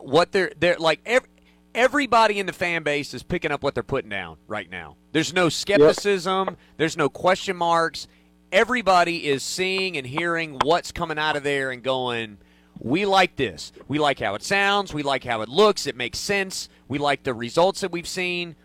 what 0.00 0.32
they're 0.32 0.52
they're 0.58 0.76
like. 0.76 1.00
Every, 1.06 1.28
everybody 1.74 2.38
in 2.38 2.46
the 2.46 2.52
fan 2.52 2.82
base 2.82 3.14
is 3.14 3.22
picking 3.22 3.50
up 3.50 3.62
what 3.62 3.74
they're 3.74 3.82
putting 3.82 4.10
down 4.10 4.36
right 4.46 4.70
now. 4.70 4.96
There's 5.12 5.32
no 5.32 5.48
skepticism. 5.48 6.56
There's 6.76 6.96
no 6.96 7.08
question 7.08 7.56
marks. 7.56 8.08
Everybody 8.50 9.26
is 9.26 9.42
seeing 9.42 9.96
and 9.96 10.06
hearing 10.06 10.58
what's 10.62 10.92
coming 10.92 11.18
out 11.18 11.36
of 11.36 11.42
there 11.42 11.70
and 11.70 11.82
going, 11.82 12.38
we 12.78 13.06
like 13.06 13.36
this. 13.36 13.72
We 13.88 13.98
like 13.98 14.18
how 14.18 14.34
it 14.34 14.42
sounds. 14.42 14.92
We 14.92 15.02
like 15.02 15.24
how 15.24 15.40
it 15.40 15.48
looks. 15.48 15.86
It 15.86 15.96
makes 15.96 16.18
sense. 16.18 16.68
We 16.88 16.98
like 16.98 17.22
the 17.22 17.34
results 17.34 17.80
that 17.80 17.92
we've 17.92 18.08
seen. 18.08 18.56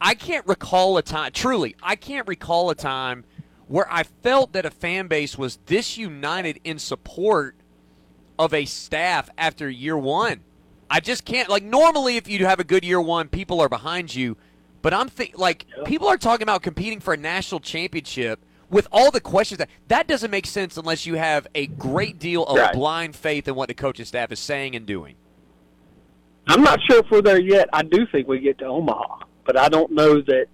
I 0.00 0.14
can't 0.14 0.46
recall 0.46 0.98
a 0.98 1.02
time, 1.02 1.32
truly, 1.32 1.74
I 1.82 1.96
can't 1.96 2.28
recall 2.28 2.70
a 2.70 2.74
time 2.74 3.24
where 3.66 3.90
I 3.90 4.02
felt 4.02 4.52
that 4.52 4.66
a 4.66 4.70
fan 4.70 5.08
base 5.08 5.38
was 5.38 5.58
this 5.66 5.96
united 5.96 6.60
in 6.64 6.78
support 6.78 7.56
of 8.38 8.52
a 8.52 8.64
staff 8.66 9.30
after 9.38 9.68
year 9.68 9.96
one. 9.96 10.40
I 10.90 11.00
just 11.00 11.24
can't. 11.24 11.48
Like, 11.48 11.62
normally, 11.64 12.16
if 12.16 12.28
you 12.28 12.46
have 12.46 12.60
a 12.60 12.64
good 12.64 12.84
year 12.84 13.00
one, 13.00 13.28
people 13.28 13.60
are 13.60 13.68
behind 13.68 14.14
you. 14.14 14.36
But 14.82 14.94
I'm 14.94 15.08
think 15.08 15.36
like 15.36 15.66
people 15.84 16.06
are 16.06 16.16
talking 16.16 16.44
about 16.44 16.62
competing 16.62 17.00
for 17.00 17.12
a 17.14 17.16
national 17.16 17.60
championship 17.60 18.38
with 18.70 18.86
all 18.92 19.10
the 19.10 19.20
questions 19.20 19.58
that 19.58 19.68
that 19.88 20.06
doesn't 20.06 20.30
make 20.30 20.46
sense 20.46 20.76
unless 20.76 21.06
you 21.06 21.14
have 21.14 21.46
a 21.56 21.66
great 21.66 22.18
deal 22.20 22.44
of 22.44 22.56
Right. 22.58 22.72
blind 22.72 23.16
faith 23.16 23.48
in 23.48 23.56
what 23.56 23.66
the 23.68 23.74
coaching 23.74 24.04
staff 24.04 24.30
is 24.30 24.38
saying 24.38 24.76
and 24.76 24.86
doing. 24.86 25.16
I'm 26.46 26.62
not 26.62 26.78
sure 26.88 27.00
if 27.00 27.10
we're 27.10 27.22
there 27.22 27.40
yet. 27.40 27.68
I 27.72 27.82
do 27.82 28.06
think 28.12 28.28
we 28.28 28.38
get 28.38 28.58
to 28.58 28.66
Omaha, 28.66 29.24
but 29.44 29.58
I 29.58 29.68
don't 29.68 29.90
know 29.90 30.20
that 30.20 30.46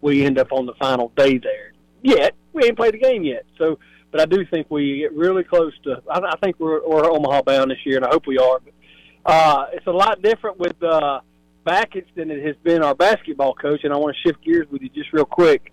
we 0.00 0.24
end 0.24 0.38
up 0.38 0.52
on 0.52 0.66
the 0.66 0.74
final 0.74 1.12
day 1.16 1.38
there 1.38 1.72
yet. 2.02 2.34
We 2.52 2.64
ain't 2.64 2.76
played 2.76 2.94
the 2.94 2.98
game 2.98 3.22
yet, 3.22 3.44
so. 3.58 3.78
But 4.10 4.22
I 4.22 4.24
do 4.24 4.44
think 4.46 4.68
we 4.70 5.00
get 5.00 5.12
really 5.12 5.44
close 5.44 5.74
to. 5.84 6.02
I, 6.10 6.18
I 6.20 6.36
think 6.42 6.58
we're, 6.58 6.80
we're 6.88 7.04
Omaha 7.04 7.42
bound 7.42 7.70
this 7.70 7.78
year, 7.84 7.96
and 7.96 8.06
I 8.06 8.08
hope 8.08 8.26
we 8.26 8.38
are. 8.38 8.58
But 8.58 8.72
uh, 9.28 9.66
it's 9.74 9.86
a 9.86 9.92
lot 9.92 10.22
different 10.22 10.58
with 10.58 10.82
uh, 10.82 11.20
Bakich 11.66 12.06
than 12.16 12.30
it 12.30 12.44
has 12.46 12.56
been 12.64 12.82
our 12.82 12.94
basketball 12.94 13.54
coach. 13.54 13.84
And 13.84 13.92
I 13.92 13.96
want 13.96 14.16
to 14.16 14.28
shift 14.28 14.42
gears 14.42 14.66
with 14.70 14.80
you 14.80 14.88
just 14.88 15.12
real 15.12 15.26
quick, 15.26 15.72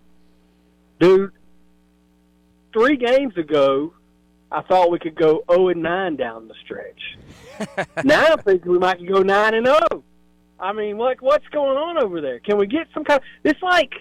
dude. 0.99 1.31
Three 2.73 2.97
games 2.97 3.37
ago, 3.37 3.93
I 4.51 4.61
thought 4.63 4.91
we 4.91 4.99
could 4.99 5.15
go 5.15 5.45
0 5.49 5.69
and 5.69 5.81
9 5.81 6.17
down 6.17 6.49
the 6.49 6.53
stretch. 6.65 7.87
now 8.03 8.25
I'm 8.25 8.39
thinking 8.39 8.69
we 8.69 8.77
might 8.77 9.05
go 9.07 9.21
9 9.23 9.53
and 9.53 9.65
0. 9.65 10.03
I 10.59 10.73
mean, 10.73 10.97
like, 10.97 11.21
what's 11.21 11.47
going 11.47 11.77
on 11.77 11.97
over 11.97 12.19
there? 12.19 12.39
Can 12.39 12.57
we 12.57 12.67
get 12.67 12.87
some 12.93 13.05
kind? 13.05 13.21
It's 13.45 13.61
like, 13.61 13.93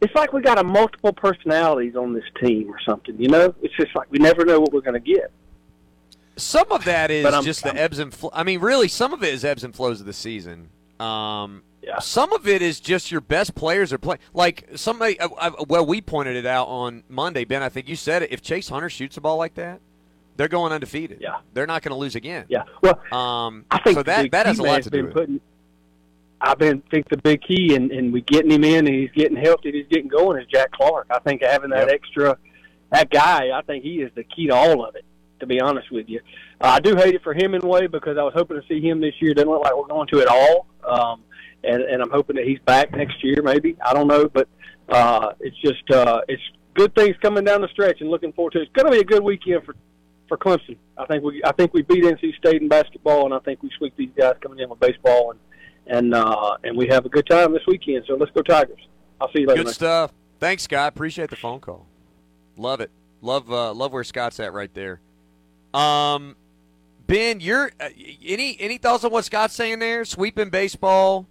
it's 0.00 0.14
like 0.14 0.32
we 0.32 0.40
got 0.40 0.58
a 0.58 0.64
multiple 0.64 1.12
personalities 1.12 1.96
on 1.96 2.14
this 2.14 2.24
team 2.42 2.70
or 2.70 2.78
something. 2.88 3.20
You 3.20 3.28
know, 3.28 3.54
it's 3.60 3.74
just 3.76 3.94
like 3.94 4.10
we 4.10 4.18
never 4.18 4.46
know 4.46 4.60
what 4.60 4.72
we're 4.72 4.80
going 4.80 5.02
to 5.02 5.14
get. 5.14 5.30
Some 6.38 6.70
of 6.72 6.84
that 6.84 7.10
is 7.10 7.24
just 7.44 7.62
the 7.62 7.68
I'm- 7.70 7.78
ebbs 7.78 7.98
and 7.98 8.12
flows. 8.14 8.32
I 8.34 8.42
mean, 8.44 8.60
really, 8.60 8.88
some 8.88 9.12
of 9.12 9.22
it 9.22 9.34
is 9.34 9.44
ebbs 9.44 9.64
and 9.64 9.74
flows 9.74 10.00
of 10.00 10.06
the 10.06 10.12
season. 10.12 10.70
Um, 11.00 11.62
yeah. 11.82 11.98
Some 12.00 12.32
of 12.32 12.46
it 12.48 12.60
is 12.62 12.80
just 12.80 13.10
your 13.10 13.20
best 13.20 13.54
players 13.54 13.92
are 13.92 13.98
playing. 13.98 14.20
Like 14.34 14.68
somebody, 14.74 15.18
uh, 15.20 15.28
uh, 15.38 15.50
well, 15.68 15.86
we 15.86 16.00
pointed 16.00 16.36
it 16.36 16.44
out 16.46 16.66
on 16.66 17.04
Monday, 17.08 17.44
Ben. 17.44 17.62
I 17.62 17.68
think 17.68 17.88
you 17.88 17.96
said 17.96 18.22
it. 18.22 18.32
If 18.32 18.42
Chase 18.42 18.68
Hunter 18.68 18.90
shoots 18.90 19.16
a 19.16 19.20
ball 19.20 19.36
like 19.36 19.54
that, 19.54 19.80
they're 20.36 20.48
going 20.48 20.72
undefeated. 20.72 21.18
Yeah. 21.20 21.38
They're 21.54 21.66
not 21.66 21.82
going 21.82 21.90
to 21.92 21.98
lose 21.98 22.14
again. 22.14 22.46
Yeah. 22.48 22.64
Well, 22.82 23.00
Um, 23.12 23.64
I 23.70 23.78
think 23.80 23.96
so 23.96 24.02
that 24.04 24.30
that 24.32 24.46
has 24.46 24.58
a 24.58 24.62
lot 24.62 24.82
to 24.82 24.90
do 24.90 24.98
been 24.98 25.06
with 25.06 25.12
it. 25.12 25.14
putting. 25.20 25.40
I've 26.40 26.58
been 26.58 26.82
think 26.90 27.08
the 27.08 27.16
big 27.16 27.42
key, 27.42 27.74
and, 27.74 27.90
and 27.90 28.12
we 28.12 28.20
getting 28.20 28.50
him 28.52 28.62
in, 28.62 28.86
and 28.86 28.94
he's 28.94 29.10
getting 29.10 29.36
healthy, 29.36 29.70
and 29.70 29.76
he's 29.76 29.88
getting 29.88 30.06
going. 30.08 30.40
Is 30.40 30.46
Jack 30.46 30.70
Clark? 30.72 31.08
I 31.10 31.18
think 31.20 31.42
having 31.42 31.70
that 31.70 31.88
Yep. 31.88 31.94
extra, 31.94 32.38
that 32.92 33.10
guy, 33.10 33.50
I 33.52 33.62
think 33.62 33.82
he 33.82 34.00
is 34.02 34.12
the 34.14 34.22
key 34.22 34.46
to 34.46 34.54
all 34.54 34.84
of 34.84 34.94
it. 34.94 35.04
To 35.40 35.46
be 35.46 35.60
honest 35.60 35.90
with 35.92 36.08
you, 36.08 36.20
uh, 36.60 36.66
I 36.66 36.80
do 36.80 36.96
hate 36.96 37.14
it 37.14 37.22
for 37.22 37.32
him 37.32 37.54
in 37.54 37.62
a 37.62 37.66
way 37.66 37.86
because 37.86 38.18
I 38.18 38.22
was 38.22 38.32
hoping 38.34 38.60
to 38.60 38.66
see 38.66 38.80
him 38.80 39.00
this 39.00 39.14
year. 39.20 39.34
Doesn't 39.34 39.48
look 39.48 39.62
like 39.62 39.76
we're 39.76 39.86
going 39.86 40.08
to 40.08 40.20
at 40.20 40.28
all, 40.28 40.66
um, 40.84 41.22
and 41.62 41.82
and 41.82 42.02
I'm 42.02 42.10
hoping 42.10 42.36
that 42.36 42.44
he's 42.44 42.58
back 42.60 42.90
next 42.92 43.22
year. 43.22 43.40
Maybe 43.42 43.76
I 43.84 43.94
don't 43.94 44.08
know, 44.08 44.28
but 44.28 44.48
uh, 44.88 45.32
it's 45.40 45.56
just 45.60 45.88
uh, 45.90 46.20
it's 46.28 46.42
good 46.74 46.94
things 46.94 47.16
coming 47.22 47.44
down 47.44 47.60
the 47.60 47.68
stretch, 47.68 48.00
and 48.00 48.10
looking 48.10 48.32
forward 48.32 48.52
to. 48.54 48.60
it. 48.60 48.62
It's 48.62 48.72
going 48.72 48.86
to 48.86 48.92
be 48.92 49.00
a 49.00 49.04
good 49.04 49.22
weekend 49.22 49.64
for 49.64 49.74
for 50.28 50.36
Clemson. 50.36 50.76
I 50.96 51.06
think 51.06 51.24
we 51.24 51.42
I 51.44 51.52
think 51.52 51.74
we 51.74 51.82
beat 51.82 52.04
NC 52.04 52.36
State 52.36 52.62
in 52.62 52.68
basketball, 52.68 53.24
and 53.24 53.34
I 53.34 53.38
think 53.40 53.62
we 53.62 53.70
sweep 53.78 53.96
these 53.96 54.10
guys 54.16 54.34
coming 54.40 54.58
in 54.58 54.68
with 54.68 54.80
baseball, 54.80 55.32
and 55.32 55.40
and 55.86 56.14
uh, 56.14 56.56
and 56.64 56.76
we 56.76 56.86
have 56.88 57.06
a 57.06 57.08
good 57.08 57.26
time 57.28 57.52
this 57.52 57.66
weekend. 57.66 58.04
So 58.06 58.14
let's 58.14 58.30
go 58.32 58.42
Tigers! 58.42 58.86
I'll 59.20 59.32
see 59.32 59.40
you 59.40 59.46
later. 59.46 59.64
Good 59.64 59.74
stuff. 59.74 60.12
Thanks, 60.38 60.62
Scott. 60.62 60.94
Appreciate 60.94 61.30
the 61.30 61.36
phone 61.36 61.60
call. 61.60 61.86
Love 62.56 62.80
it. 62.80 62.90
Love 63.20 63.50
uh, 63.50 63.72
love 63.72 63.92
where 63.92 64.04
Scott's 64.04 64.38
at 64.38 64.52
right 64.52 64.72
there. 64.74 65.00
Um, 65.74 66.36
Ben, 67.06 67.40
you're 67.40 67.70
uh, 67.80 67.88
any 68.24 68.56
any 68.60 68.78
thoughts 68.78 69.04
on 69.04 69.10
what 69.12 69.24
Scott's 69.24 69.54
saying 69.54 69.78
there? 69.78 70.04
Sweeping 70.04 70.50
baseball, 70.50 71.26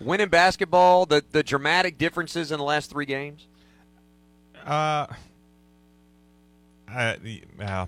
winning 0.00 0.28
basketball, 0.28 1.06
the 1.06 1.22
the 1.32 1.42
dramatic 1.42 1.98
differences 1.98 2.50
in 2.52 2.58
the 2.58 2.64
last 2.64 2.90
three 2.90 3.06
games. 3.06 3.46
Uh, 4.64 5.06
I, 6.88 7.16
yeah, 7.58 7.86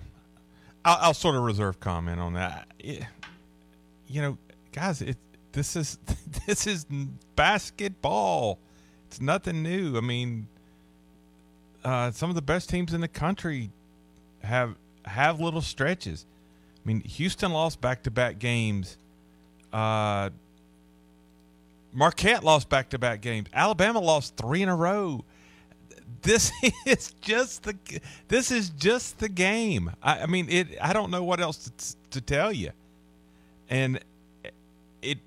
I'll, 0.83 0.97
I'll 1.01 1.13
sort 1.13 1.35
of 1.35 1.43
reserve 1.43 1.79
comment 1.79 2.19
on 2.19 2.33
that. 2.33 2.67
It- 2.79 3.03
you 4.07 4.21
know, 4.21 4.37
guys, 4.71 5.01
it 5.01 5.17
this 5.51 5.75
is 5.75 5.97
this 6.47 6.67
is 6.67 6.85
basketball. 7.35 8.59
It's 9.07 9.19
nothing 9.19 9.63
new. 9.63 9.97
I 9.97 10.01
mean, 10.01 10.47
uh, 11.83 12.11
some 12.11 12.29
of 12.29 12.35
the 12.35 12.41
best 12.43 12.69
teams 12.69 12.93
in 12.93 13.01
the 13.01 13.07
country 13.07 13.71
have 14.43 14.75
have 15.05 15.39
little 15.39 15.61
stretches. 15.61 16.25
I 16.77 16.87
mean, 16.87 17.01
Houston 17.01 17.51
lost 17.51 17.81
back 17.81 18.03
to 18.03 18.11
back 18.11 18.39
games. 18.39 18.97
Uh, 19.73 20.29
Marquette 21.93 22.43
lost 22.43 22.69
back 22.69 22.89
to 22.89 22.99
back 22.99 23.21
games. 23.21 23.47
Alabama 23.53 23.99
lost 23.99 24.35
three 24.35 24.61
in 24.61 24.69
a 24.69 24.75
row. 24.75 25.23
This 26.21 26.51
is 26.85 27.13
just 27.21 27.63
the 27.63 27.75
this 28.27 28.51
is 28.51 28.69
just 28.69 29.19
the 29.19 29.29
game. 29.29 29.91
I, 30.03 30.21
I 30.21 30.25
mean, 30.25 30.47
it. 30.49 30.77
I 30.81 30.93
don't 30.93 31.09
know 31.09 31.23
what 31.23 31.39
else 31.39 31.69
to, 31.77 31.95
to 32.11 32.21
tell 32.21 32.51
you. 32.51 32.71
And 33.69 33.99
it 35.01 35.19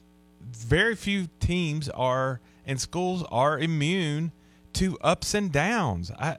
very 0.53 0.95
few 0.95 1.29
teams 1.41 1.89
are 1.89 2.41
and 2.67 2.81
schools 2.81 3.25
are 3.31 3.59
immune 3.59 4.33
to 4.75 4.99
ups 5.01 5.35
and 5.35 5.51
downs. 5.51 6.11
I 6.13 6.37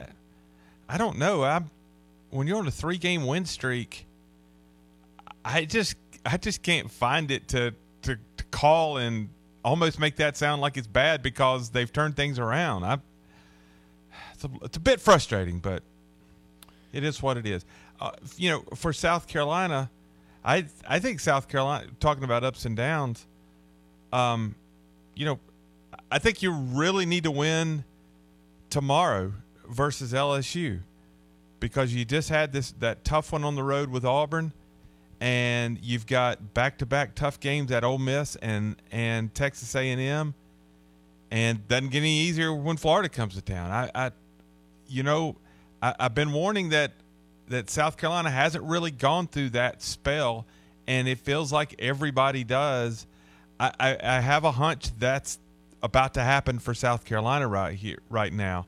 I 0.87 0.97
don't 0.97 1.17
know. 1.17 1.43
I 1.43 1.63
when 2.31 2.47
you're 2.47 2.57
on 2.57 2.67
a 2.67 2.71
three 2.71 2.97
game 2.97 3.25
win 3.25 3.45
streak, 3.45 4.05
I 5.43 5.65
just 5.65 5.95
I 6.25 6.37
just 6.37 6.63
can't 6.63 6.91
find 6.91 7.31
it 7.31 7.47
to, 7.49 7.73
to 8.03 8.17
to 8.37 8.43
call 8.51 8.97
and 8.97 9.29
almost 9.63 9.99
make 9.99 10.17
that 10.17 10.37
sound 10.37 10.61
like 10.61 10.77
it's 10.77 10.87
bad 10.87 11.21
because 11.21 11.69
they've 11.69 11.91
turned 11.91 12.15
things 12.15 12.39
around. 12.39 12.83
I 12.83 12.97
it's 14.33 14.43
a, 14.43 14.49
it's 14.63 14.77
a 14.77 14.81
bit 14.81 15.01
frustrating, 15.01 15.59
but 15.59 15.83
it 16.93 17.03
is 17.03 17.21
what 17.21 17.37
it 17.37 17.45
is. 17.45 17.65
Uh, 17.99 18.11
you 18.37 18.49
know, 18.49 18.63
for 18.75 18.93
South 18.93 19.27
Carolina, 19.27 19.89
I 20.43 20.65
I 20.87 20.99
think 20.99 21.19
South 21.19 21.47
Carolina 21.47 21.87
talking 21.99 22.23
about 22.23 22.43
ups 22.43 22.65
and 22.65 22.75
downs. 22.75 23.25
Um, 24.11 24.55
you 25.15 25.25
know, 25.25 25.39
I 26.11 26.19
think 26.19 26.41
you 26.41 26.51
really 26.51 27.05
need 27.05 27.23
to 27.23 27.31
win 27.31 27.83
tomorrow 28.69 29.33
versus 29.67 30.13
LSU 30.13 30.79
because 31.59 31.93
you 31.93 32.05
just 32.05 32.29
had 32.29 32.51
this 32.51 32.71
that 32.79 33.03
tough 33.03 33.31
one 33.31 33.43
on 33.43 33.55
the 33.55 33.63
road 33.63 33.89
with 33.89 34.05
Auburn, 34.05 34.53
and 35.19 35.79
you've 35.81 36.05
got 36.05 36.53
back 36.53 36.77
to 36.79 36.85
back 36.85 37.15
tough 37.15 37.39
games 37.39 37.71
at 37.71 37.83
Ole 37.83 37.97
Miss 37.97 38.35
and 38.37 38.75
and 38.91 39.33
Texas 39.33 39.75
A 39.75 39.91
and 39.91 40.01
M, 40.01 40.33
and 41.31 41.67
doesn't 41.67 41.89
get 41.89 41.99
any 41.99 42.19
easier 42.19 42.53
when 42.53 42.77
Florida 42.77 43.09
comes 43.09 43.35
to 43.35 43.41
town. 43.41 43.71
I, 43.71 43.91
I 43.93 44.11
you 44.87 45.03
know, 45.03 45.35
I, 45.81 45.95
I've 45.99 46.15
been 46.15 46.31
warning 46.31 46.69
that 46.69 46.93
that 47.47 47.69
South 47.69 47.97
Carolina 47.97 48.29
hasn't 48.29 48.63
really 48.63 48.91
gone 48.91 49.27
through 49.27 49.49
that 49.51 49.81
spell, 49.81 50.45
and 50.87 51.07
it 51.07 51.19
feels 51.19 51.51
like 51.51 51.75
everybody 51.79 52.43
does. 52.43 53.07
I, 53.59 53.71
I, 53.79 53.97
I 54.01 54.19
have 54.21 54.45
a 54.45 54.51
hunch 54.51 54.97
that's 54.97 55.39
about 55.81 56.13
to 56.13 56.21
happen 56.21 56.59
for 56.59 56.73
South 56.73 57.05
Carolina 57.05 57.47
right 57.47 57.75
here, 57.75 57.99
right 58.09 58.31
now. 58.31 58.67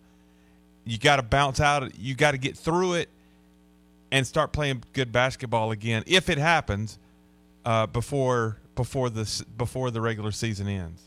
You 0.84 0.98
got 0.98 1.18
to 1.18 1.24
bounce 1.24 1.60
out. 1.60 1.98
You 1.98 2.16
got 2.16 2.32
to 2.32 2.38
get 2.38 2.58
through 2.58 2.94
it 2.94 3.10
and 4.12 4.26
start 4.26 4.52
playing 4.52 4.84
good 4.94 5.12
basketball 5.12 5.72
again 5.72 6.04
if 6.06 6.30
it 6.30 6.38
happens 6.38 7.00
uh, 7.66 7.88
before 7.88 8.58
before 8.76 9.10
the 9.10 9.46
before 9.58 9.92
the 9.92 10.02
regular 10.02 10.32
season 10.32 10.68
ends. 10.68 11.02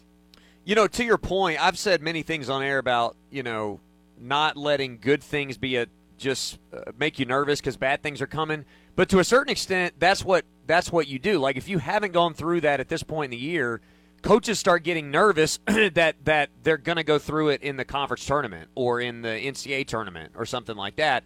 You 0.65 0.75
know, 0.75 0.87
to 0.87 1.05
your 1.05 1.19
point, 1.19 1.63
I've 1.63 1.79
said 1.79 2.01
many 2.01 2.23
things 2.23 2.49
on 2.49 2.63
air 2.63 2.79
about 2.79 3.17
you 3.31 3.43
know 3.43 3.81
not 4.19 4.57
letting 4.57 4.99
good 4.99 5.23
things 5.23 5.59
be 5.59 5.77
a 5.77 5.87
just 6.17 6.59
uh, 6.73 6.93
make 6.99 7.19
you 7.19 7.27
nervous 7.27 7.61
because 7.61 7.77
bad 7.77 8.03
things 8.03 8.23
are 8.23 8.27
coming. 8.27 8.65
But 8.97 9.09
to 9.11 9.19
a 9.19 9.25
certain 9.25 9.51
extent, 9.51 9.95
that's 9.99 10.25
what 10.25 10.45
that's 10.67 10.93
what 10.93 11.09
you 11.09 11.19
do. 11.19 11.39
Like 11.39 11.57
if 11.57 11.69
you 11.69 11.79
haven't 11.79 12.13
gone 12.13 12.35
through 12.35 12.63
that 12.63 12.81
at 12.81 12.89
this 12.89 13.03
point 13.03 13.33
in 13.33 13.39
the 13.39 13.45
year, 13.45 13.81
coaches 14.25 14.59
start 14.59 14.83
getting 14.83 15.11
nervous 15.11 15.59
that 15.67 16.17
that 16.25 16.49
they're 16.63 16.79
going 16.79 16.97
to 16.97 17.05
go 17.05 17.19
through 17.19 17.51
it 17.51 17.63
in 17.63 17.77
the 17.77 17.85
conference 17.85 18.25
tournament 18.25 18.71
or 18.75 19.01
in 19.01 19.21
the 19.21 19.29
NCAA 19.29 19.87
tournament 19.87 20.33
or 20.35 20.47
something 20.47 20.77
like 20.77 20.97
that. 20.97 21.25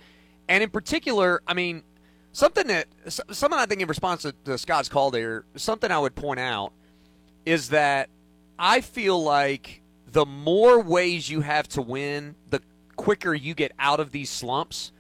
And 0.49 0.65
in 0.65 0.71
particular, 0.71 1.41
I 1.47 1.55
mean, 1.55 1.85
something 2.33 2.67
that 2.67 2.89
something 3.07 3.59
I 3.59 3.67
think 3.67 3.81
in 3.81 3.89
response 3.89 4.23
to, 4.23 4.35
to 4.45 4.59
Scott's 4.59 4.89
call 4.89 5.11
there, 5.13 5.45
something 5.55 5.91
I 5.91 5.99
would 5.99 6.17
point 6.17 6.41
out 6.41 6.73
is 7.47 7.69
that 7.71 8.11
I 8.59 8.81
feel 8.81 9.23
like 9.23 9.81
the 10.11 10.27
more 10.27 10.81
ways 10.81 11.31
you 11.31 11.43
have 11.43 11.69
to 11.69 11.83
win, 11.83 12.35
the 12.49 12.61
quicker 12.97 13.33
you 13.33 13.55
get 13.55 13.73
out 13.79 14.01
of 14.01 14.11
these 14.11 14.29
slumps. 14.29 14.91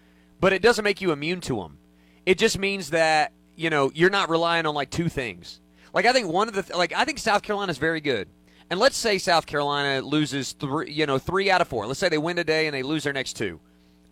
But 0.41 0.53
it 0.53 0.63
doesn't 0.63 0.85
make 0.85 1.01
you 1.01 1.11
immune 1.11 1.41
to 1.43 1.57
them. 1.57 1.79
It 2.25 2.39
just 2.39 2.61
means 2.61 2.91
that 2.91 3.33
you 3.57 3.71
know 3.71 3.91
you're 3.93 4.09
not 4.09 4.31
relying 4.31 4.67
on 4.67 4.75
like 4.77 4.91
two 4.91 5.09
things. 5.09 5.61
Like 5.93 6.07
I 6.07 6.12
think 6.12 6.28
one 6.28 6.49
of 6.49 6.55
the 6.55 6.76
like 6.76 6.93
I 6.93 7.05
think 7.05 7.18
South 7.18 7.43
Carolina 7.43 7.70
is 7.70 7.78
very 7.78 8.01
good. 8.01 8.28
And 8.70 8.78
let's 8.78 8.97
say 8.97 9.18
South 9.18 9.47
Carolina 9.47 10.05
loses 10.05 10.53
three, 10.53 10.93
you 10.93 11.07
know, 11.07 11.18
three 11.18 11.51
out 11.51 11.61
of 11.61 11.68
four. 11.68 11.86
Let's 11.86 11.99
say 12.01 12.09
they 12.09 12.18
win 12.18 12.36
today 12.36 12.66
and 12.66 12.74
they 12.74 12.82
lose 12.82 13.05
their 13.05 13.12
next 13.12 13.34
two. 13.34 13.61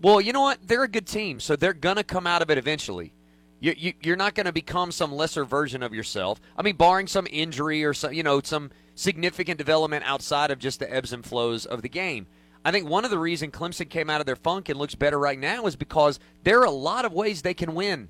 Well, 0.00 0.20
you 0.20 0.32
know 0.32 0.40
what? 0.42 0.66
They're 0.66 0.84
a 0.84 0.88
good 0.88 1.06
team, 1.06 1.40
so 1.40 1.56
they're 1.56 1.74
gonna 1.74 2.04
come 2.04 2.26
out 2.26 2.42
of 2.42 2.50
it 2.50 2.58
eventually. 2.58 3.12
You, 3.58 3.74
you, 3.76 3.94
you're 4.02 4.16
not 4.16 4.34
to 4.34 4.52
become 4.52 4.92
some 4.92 5.12
lesser 5.12 5.44
version 5.44 5.82
of 5.82 5.94
yourself. 5.94 6.40
I 6.58 6.62
mean, 6.62 6.76
barring 6.76 7.06
some 7.06 7.26
injury 7.30 7.84
or 7.84 7.94
some, 7.94 8.12
you 8.12 8.22
know, 8.22 8.40
some 8.42 8.70
significant 8.94 9.56
development 9.58 10.04
outside 10.06 10.50
of 10.50 10.58
just 10.58 10.78
the 10.78 10.92
ebbs 10.92 11.12
and 11.12 11.24
flows 11.24 11.64
of 11.64 11.80
the 11.82 11.88
game. 11.88 12.26
I 12.64 12.72
think 12.72 12.88
one 12.88 13.04
of 13.04 13.10
the 13.10 13.18
reasons 13.18 13.52
Clemson 13.52 13.88
came 13.88 14.10
out 14.10 14.20
of 14.20 14.26
their 14.26 14.36
funk 14.36 14.68
and 14.68 14.78
looks 14.78 14.94
better 14.94 15.18
right 15.18 15.38
now 15.38 15.66
is 15.66 15.76
because 15.76 16.18
there 16.42 16.60
are 16.60 16.66
a 16.66 16.70
lot 16.70 17.04
of 17.04 17.12
ways 17.12 17.40
they 17.40 17.54
can 17.54 17.74
win. 17.74 18.08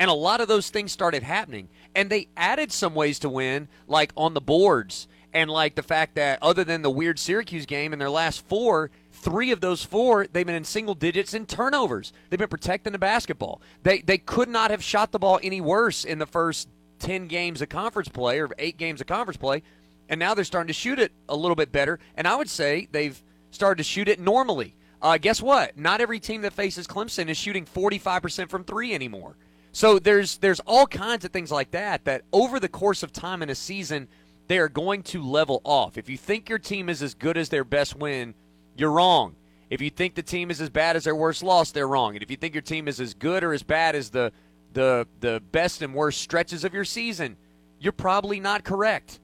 And 0.00 0.10
a 0.10 0.14
lot 0.14 0.40
of 0.40 0.48
those 0.48 0.70
things 0.70 0.90
started 0.90 1.22
happening. 1.22 1.68
And 1.94 2.08
they 2.08 2.28
added 2.34 2.72
some 2.72 2.94
ways 2.94 3.18
to 3.18 3.28
win, 3.28 3.68
like 3.86 4.12
on 4.16 4.32
the 4.32 4.40
boards, 4.40 5.06
and 5.34 5.50
like 5.50 5.74
the 5.74 5.82
fact 5.82 6.14
that 6.14 6.38
other 6.42 6.64
than 6.64 6.80
the 6.80 6.90
weird 6.90 7.18
Syracuse 7.18 7.66
game 7.66 7.92
in 7.92 7.98
their 7.98 8.10
last 8.10 8.48
four, 8.48 8.90
three 9.12 9.50
of 9.50 9.60
those 9.60 9.84
four, 9.84 10.26
they've 10.26 10.46
been 10.46 10.54
in 10.54 10.64
single 10.64 10.94
digits 10.94 11.34
in 11.34 11.44
turnovers. 11.44 12.14
They've 12.28 12.38
been 12.38 12.48
protecting 12.48 12.92
the 12.92 12.98
basketball. 12.98 13.60
They 13.82 14.00
they 14.00 14.16
could 14.16 14.48
not 14.48 14.70
have 14.70 14.82
shot 14.82 15.12
the 15.12 15.18
ball 15.18 15.38
any 15.42 15.60
worse 15.60 16.04
in 16.04 16.18
the 16.18 16.26
first 16.26 16.68
ten 16.98 17.28
games 17.28 17.60
of 17.60 17.68
conference 17.68 18.08
play 18.08 18.40
or 18.40 18.48
eight 18.58 18.78
games 18.78 19.02
of 19.02 19.06
conference 19.06 19.36
play. 19.36 19.62
And 20.08 20.18
now 20.18 20.32
they're 20.32 20.44
starting 20.44 20.68
to 20.68 20.72
shoot 20.72 20.98
it 20.98 21.12
a 21.28 21.36
little 21.36 21.54
bit 21.54 21.70
better. 21.70 22.00
And 22.16 22.26
I 22.26 22.36
would 22.36 22.50
say 22.50 22.88
they've 22.90 23.22
started 23.50 23.82
to 23.82 23.84
shoot 23.84 24.08
it 24.08 24.18
normally. 24.18 24.74
Uh, 25.02 25.18
guess 25.18 25.42
what? 25.42 25.76
Not 25.76 26.00
every 26.00 26.20
team 26.20 26.40
that 26.42 26.52
faces 26.54 26.86
Clemson 26.86 27.28
is 27.28 27.36
shooting 27.36 27.64
45% 27.64 28.48
from 28.50 28.64
three 28.64 28.92
anymore. 28.92 29.36
So 29.72 29.98
there's 29.98 30.38
there's 30.38 30.60
all 30.60 30.86
kinds 30.86 31.24
of 31.24 31.30
things 31.30 31.50
like 31.50 31.70
that 31.72 32.04
that 32.04 32.22
over 32.32 32.58
the 32.58 32.68
course 32.68 33.02
of 33.02 33.12
time 33.12 33.42
in 33.42 33.50
a 33.50 33.54
season 33.54 34.08
they 34.48 34.58
are 34.58 34.68
going 34.68 35.04
to 35.04 35.22
level 35.22 35.60
off. 35.62 35.96
If 35.96 36.08
you 36.08 36.16
think 36.16 36.48
your 36.48 36.58
team 36.58 36.88
is 36.88 37.02
as 37.02 37.14
good 37.14 37.36
as 37.36 37.50
their 37.50 37.62
best 37.62 37.94
win, 37.94 38.34
you're 38.76 38.90
wrong. 38.90 39.36
If 39.70 39.80
you 39.80 39.90
think 39.90 40.16
the 40.16 40.22
team 40.22 40.50
is 40.50 40.60
as 40.60 40.68
bad 40.68 40.96
as 40.96 41.04
their 41.04 41.14
worst 41.14 41.44
loss, 41.44 41.70
they're 41.70 41.86
wrong. 41.86 42.16
And 42.16 42.22
if 42.22 42.32
you 42.32 42.36
think 42.36 42.54
your 42.54 42.62
team 42.62 42.88
is 42.88 43.00
as 43.00 43.14
good 43.14 43.44
or 43.44 43.52
as 43.52 43.62
bad 43.62 43.94
as 43.94 44.10
the 44.10 44.32
the 44.72 45.06
the 45.20 45.40
best 45.52 45.82
and 45.82 45.94
worst 45.94 46.20
stretches 46.20 46.64
of 46.64 46.74
your 46.74 46.84
season, 46.84 47.36
you're 47.78 47.92
probably 47.92 48.40
not 48.40 48.64
correct. 48.64 49.20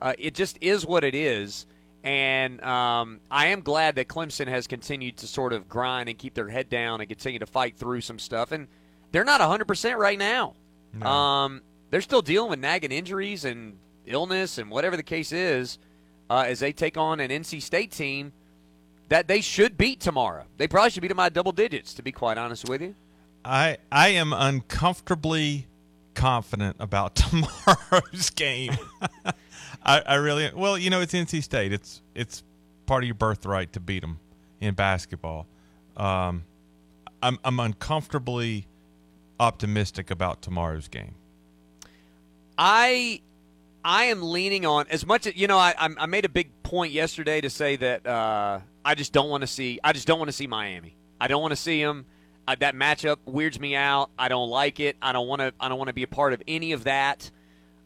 Uh, 0.00 0.14
it 0.18 0.34
just 0.34 0.56
is 0.62 0.86
what 0.86 1.04
it 1.04 1.14
is. 1.14 1.66
And 2.02 2.62
um, 2.62 3.20
I 3.30 3.48
am 3.48 3.60
glad 3.60 3.96
that 3.96 4.08
Clemson 4.08 4.48
has 4.48 4.66
continued 4.66 5.18
to 5.18 5.26
sort 5.26 5.52
of 5.52 5.68
grind 5.68 6.08
and 6.08 6.16
keep 6.16 6.32
their 6.32 6.48
head 6.48 6.70
down 6.70 7.00
and 7.00 7.08
continue 7.08 7.38
to 7.38 7.46
fight 7.46 7.76
through 7.76 8.00
some 8.00 8.18
stuff. 8.18 8.52
And 8.52 8.68
they're 9.12 9.24
not 9.24 9.40
100% 9.40 9.96
right 9.96 10.18
now. 10.18 10.54
No. 10.92 11.06
Um, 11.06 11.62
they're 11.90 12.00
still 12.00 12.22
dealing 12.22 12.50
with 12.50 12.60
nagging 12.60 12.92
injuries 12.92 13.44
and 13.44 13.78
illness 14.06 14.58
and 14.58 14.70
whatever 14.70 14.96
the 14.96 15.02
case 15.02 15.32
is 15.32 15.78
uh, 16.28 16.44
as 16.46 16.60
they 16.60 16.72
take 16.72 16.96
on 16.96 17.20
an 17.20 17.30
NC 17.30 17.62
State 17.62 17.90
team 17.90 18.32
that 19.08 19.26
they 19.26 19.40
should 19.40 19.76
beat 19.76 20.00
tomorrow. 20.00 20.44
They 20.56 20.68
probably 20.68 20.90
should 20.90 21.02
beat 21.02 21.08
them 21.08 21.16
by 21.16 21.28
double 21.28 21.52
digits, 21.52 21.94
to 21.94 22.02
be 22.02 22.12
quite 22.12 22.38
honest 22.38 22.68
with 22.68 22.80
you. 22.80 22.94
I 23.44 23.78
I 23.90 24.08
am 24.08 24.32
uncomfortably 24.32 25.66
confident 26.14 26.76
about 26.78 27.14
tomorrow's 27.16 28.30
game. 28.30 28.76
I, 29.82 30.00
I 30.00 30.14
really 30.16 30.50
well, 30.54 30.78
you 30.78 30.90
know, 30.90 31.00
it's 31.00 31.12
NC 31.12 31.42
State. 31.42 31.72
It's 31.72 32.02
it's 32.14 32.44
part 32.86 33.02
of 33.02 33.08
your 33.08 33.14
birthright 33.14 33.72
to 33.72 33.80
beat 33.80 34.00
them 34.00 34.18
in 34.60 34.74
basketball. 34.74 35.46
Um, 35.96 36.44
I'm 37.22 37.38
I'm 37.44 37.58
uncomfortably 37.58 38.66
optimistic 39.40 40.10
about 40.10 40.42
tomorrow's 40.42 40.86
game. 40.86 41.14
I 42.56 43.22
I 43.84 44.04
am 44.04 44.22
leaning 44.22 44.66
on 44.66 44.86
as 44.90 45.06
much 45.06 45.26
as 45.26 45.34
you 45.34 45.48
know. 45.48 45.58
I 45.58 45.74
I 45.78 46.06
made 46.06 46.24
a 46.26 46.28
big 46.28 46.50
point 46.62 46.92
yesterday 46.92 47.40
to 47.40 47.50
say 47.50 47.76
that 47.76 48.06
uh, 48.06 48.60
I 48.84 48.94
just 48.94 49.12
don't 49.12 49.30
want 49.30 49.40
to 49.40 49.46
see. 49.46 49.80
I 49.82 49.92
just 49.92 50.06
don't 50.06 50.18
want 50.18 50.28
to 50.28 50.32
see 50.32 50.46
Miami. 50.46 50.94
I 51.20 51.26
don't 51.26 51.40
want 51.40 51.52
to 51.52 51.56
see 51.56 51.82
them. 51.82 52.04
Uh, 52.46 52.56
that 52.60 52.74
matchup 52.74 53.16
weirds 53.24 53.58
me 53.58 53.74
out. 53.76 54.10
I 54.18 54.28
don't 54.28 54.48
like 54.48 54.80
it. 54.80 54.96
I 55.00 55.12
don't 55.12 55.26
want 55.26 55.40
to. 55.40 55.52
I 55.58 55.68
don't 55.68 55.78
want 55.78 55.88
to 55.88 55.94
be 55.94 56.02
a 56.02 56.08
part 56.08 56.34
of 56.34 56.42
any 56.46 56.72
of 56.72 56.84
that. 56.84 57.30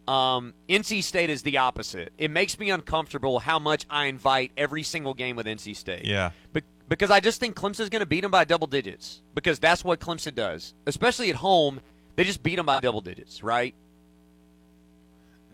Um, 0.09 0.53
NC 0.69 1.03
State 1.03 1.31
is 1.31 1.43
the 1.43 1.59
opposite. 1.59 2.13
It 2.19 2.31
makes 2.31 2.59
me 2.59 2.71
uncomfortable 2.71 3.39
how 3.39 3.59
much 3.59 3.87
I 3.89 4.07
invite 4.07 4.53
every 4.57 4.83
single 4.83 5.15
game 5.15 5.37
with 5.37 5.47
NC 5.47 5.77
State. 5.77 6.05
Yeah. 6.05 6.33
But 6.53 6.65
because 6.95 7.11
I 7.11 7.19
just 7.19 7.41
think 7.41 7.57
Clemson's 7.57 7.89
going 7.89 8.01
to 8.01 8.07
beat 8.07 8.21
them 8.21 8.31
by 8.31 8.45
double 8.45 8.69
digits 8.69 9.21
because 9.35 9.59
that's 9.59 9.83
what 9.83 9.99
Clemson 9.99 10.33
does, 10.33 10.75
especially 10.87 11.29
at 11.29 11.35
home. 11.35 11.81
They 12.15 12.23
just 12.23 12.41
beat 12.41 12.55
them 12.55 12.67
by 12.67 12.79
double 12.79 13.01
digits, 13.01 13.43
right? 13.43 13.75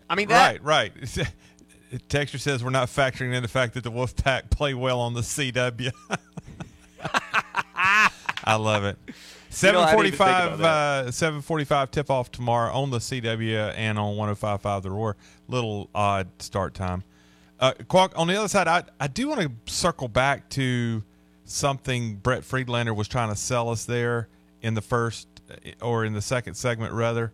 I 0.07 0.13
mean, 0.13 0.27
that, 0.27 0.63
right, 0.63 0.93
right. 0.93 1.31
Texture 2.09 2.37
says 2.37 2.63
we're 2.63 2.69
not 2.69 2.89
factoring 2.89 3.33
in 3.33 3.41
the 3.41 3.49
fact 3.49 3.73
that 3.73 3.83
the 3.83 3.91
Wolfpack 3.91 4.51
play 4.51 4.75
well 4.75 4.99
on 4.99 5.15
the 5.15 5.21
CW. 5.21 5.91
I 8.43 8.55
love 8.55 8.83
it. 8.83 8.99
Seven 9.49 9.87
forty-five. 9.87 10.61
Uh, 10.61 11.11
Seven 11.11 11.41
forty-five 11.41 11.89
tip 11.89 12.11
off 12.11 12.31
tomorrow 12.31 12.71
on 12.71 12.91
the 12.91 12.99
CW 12.99 13.73
and 13.75 13.97
on 13.97 14.15
one 14.15 14.27
hundred 14.27 14.33
oh 14.33 14.35
five 14.35 14.61
five 14.61 14.83
the 14.83 14.91
Roar. 14.91 15.17
Little 15.47 15.89
odd 15.95 16.27
start 16.37 16.75
time. 16.75 17.03
Uh, 17.59 17.73
Quack, 17.87 18.11
on 18.15 18.27
the 18.27 18.35
other 18.35 18.47
side, 18.47 18.67
I 18.67 18.83
I 18.99 19.07
do 19.07 19.27
want 19.27 19.41
to 19.41 19.73
circle 19.73 20.07
back 20.07 20.47
to 20.49 21.03
something 21.51 22.15
Brett 22.15 22.43
Friedlander 22.43 22.93
was 22.93 23.07
trying 23.07 23.29
to 23.29 23.35
sell 23.35 23.69
us 23.69 23.85
there 23.85 24.27
in 24.61 24.73
the 24.73 24.81
first 24.81 25.27
or 25.81 26.05
in 26.05 26.13
the 26.13 26.21
second 26.21 26.55
segment 26.55 26.93
rather. 26.93 27.33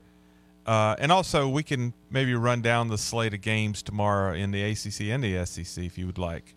Uh, 0.66 0.96
and 1.00 1.12
also, 1.12 1.48
we 1.48 1.64
can 1.64 1.94
maybe 2.10 2.36
run 2.36 2.62
down 2.62 2.90
the 2.90 2.98
slate 2.98 3.34
of 3.34 3.42
games 3.42 3.82
tomorrow 3.82 4.34
in 4.34 4.52
the 4.52 4.62
ACC 4.62 5.02
and 5.02 5.24
the 5.24 5.46
SEC 5.46 5.84
if 5.84 5.98
you 5.98 6.06
would 6.06 6.18
like. 6.18 6.56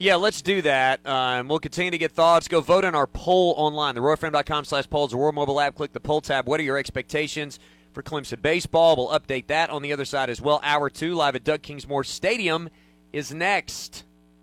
Yeah, 0.00 0.16
let's 0.16 0.42
do 0.42 0.62
that. 0.62 0.98
And 1.04 1.48
we'll 1.48 1.60
continue 1.60 1.92
to 1.92 1.98
get 1.98 2.10
thoughts. 2.10 2.48
Go 2.48 2.60
vote 2.60 2.84
on 2.84 2.96
our 2.96 3.06
poll 3.06 3.54
online, 3.56 3.94
theroarfm.com 3.94 4.64
slash 4.64 4.90
polls, 4.90 5.12
the 5.12 5.16
Roar 5.16 5.30
mobile 5.30 5.60
app. 5.60 5.76
Click 5.76 5.92
the 5.92 6.00
poll 6.00 6.20
tab. 6.20 6.48
What 6.48 6.58
are 6.58 6.64
your 6.64 6.76
expectations 6.76 7.60
for 7.92 8.02
Clemson 8.02 8.42
baseball? 8.42 8.96
We'll 8.96 9.16
update 9.16 9.46
that 9.46 9.70
on 9.70 9.80
the 9.82 9.92
other 9.92 10.04
side 10.04 10.28
as 10.28 10.40
well. 10.40 10.58
Hour 10.64 10.90
two, 10.90 11.14
live 11.14 11.36
at 11.36 11.44
Doug 11.44 11.62
Kingsmore 11.62 12.04
Stadium, 12.04 12.68
is 13.12 13.32
next. 13.32 14.02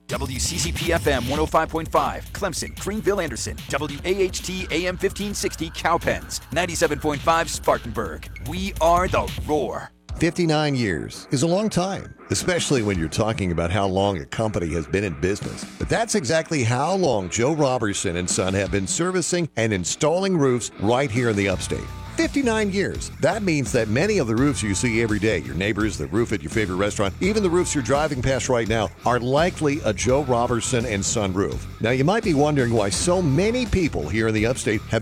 WCCP 0.10 0.92
FM 0.98 1.22
105.5, 1.22 2.32
Clemson, 2.32 2.80
Greenville, 2.80 3.22
Anderson, 3.22 3.56
WAHT 3.72 4.50
AM 4.72 4.96
1560, 4.98 5.70
Cowpens, 5.70 6.42
97.5, 6.52 7.48
Spartanburg. 7.48 8.28
We 8.50 8.74
are 8.82 9.08
the 9.08 9.32
Roar. 9.46 9.92
59 10.18 10.76
years 10.76 11.28
is 11.32 11.44
a 11.44 11.48
long 11.48 11.70
time, 11.70 12.14
especially 12.32 12.82
when 12.82 12.98
you're 12.98 13.08
talking 13.08 13.52
about 13.52 13.70
how 13.70 13.88
long 13.88 14.18
a 14.18 14.26
company 14.26 14.68
has 14.74 14.88
been 14.88 15.04
in 15.04 15.14
business. 15.22 15.64
But 15.78 15.90
that's 15.90 16.16
exactly 16.16 16.64
how 16.64 16.96
long 16.96 17.30
Joe 17.30 17.54
Robertson 17.54 18.18
and 18.18 18.28
Son 18.28 18.56
have 18.56 18.72
been 18.72 18.88
servicing 18.88 19.48
and 19.58 19.72
installing 19.72 20.36
roofs 20.36 20.72
right 20.80 21.10
here 21.10 21.30
in 21.30 21.36
the 21.36 21.48
upstate. 21.48 21.88
59 22.20 22.74
years. 22.74 23.12
That 23.22 23.44
means 23.44 23.72
that 23.72 23.88
many 23.88 24.18
of 24.18 24.28
the 24.28 24.36
roofs 24.36 24.62
you 24.62 24.76
see 24.76 25.02
every 25.02 25.20
day, 25.20 25.38
your 25.38 25.56
neighbors, 25.56 25.98
the 25.98 26.08
roof 26.08 26.34
at 26.34 26.42
your 26.42 26.50
favorite 26.50 26.76
restaurant, 26.76 27.14
even 27.22 27.42
the 27.42 27.50
roofs 27.50 27.74
you're 27.74 27.82
driving 27.82 28.22
past 28.22 28.50
right 28.50 28.68
now, 28.68 28.90
are 29.06 29.22
likely 29.22 29.80
a 29.86 29.94
Joe 29.94 30.24
Robertson 30.24 30.86
and 30.86 31.06
Son 31.06 31.32
roof. 31.32 31.66
Now, 31.80 31.92
you 31.92 32.04
might 32.04 32.26
be 32.26 32.34
wondering 32.34 32.74
why 32.74 32.90
so 32.90 33.22
many 33.22 33.66
people 33.66 34.10
here 34.10 34.28
in 34.28 34.34
the 34.34 34.46
upstate 34.48 34.82
have 34.90 34.98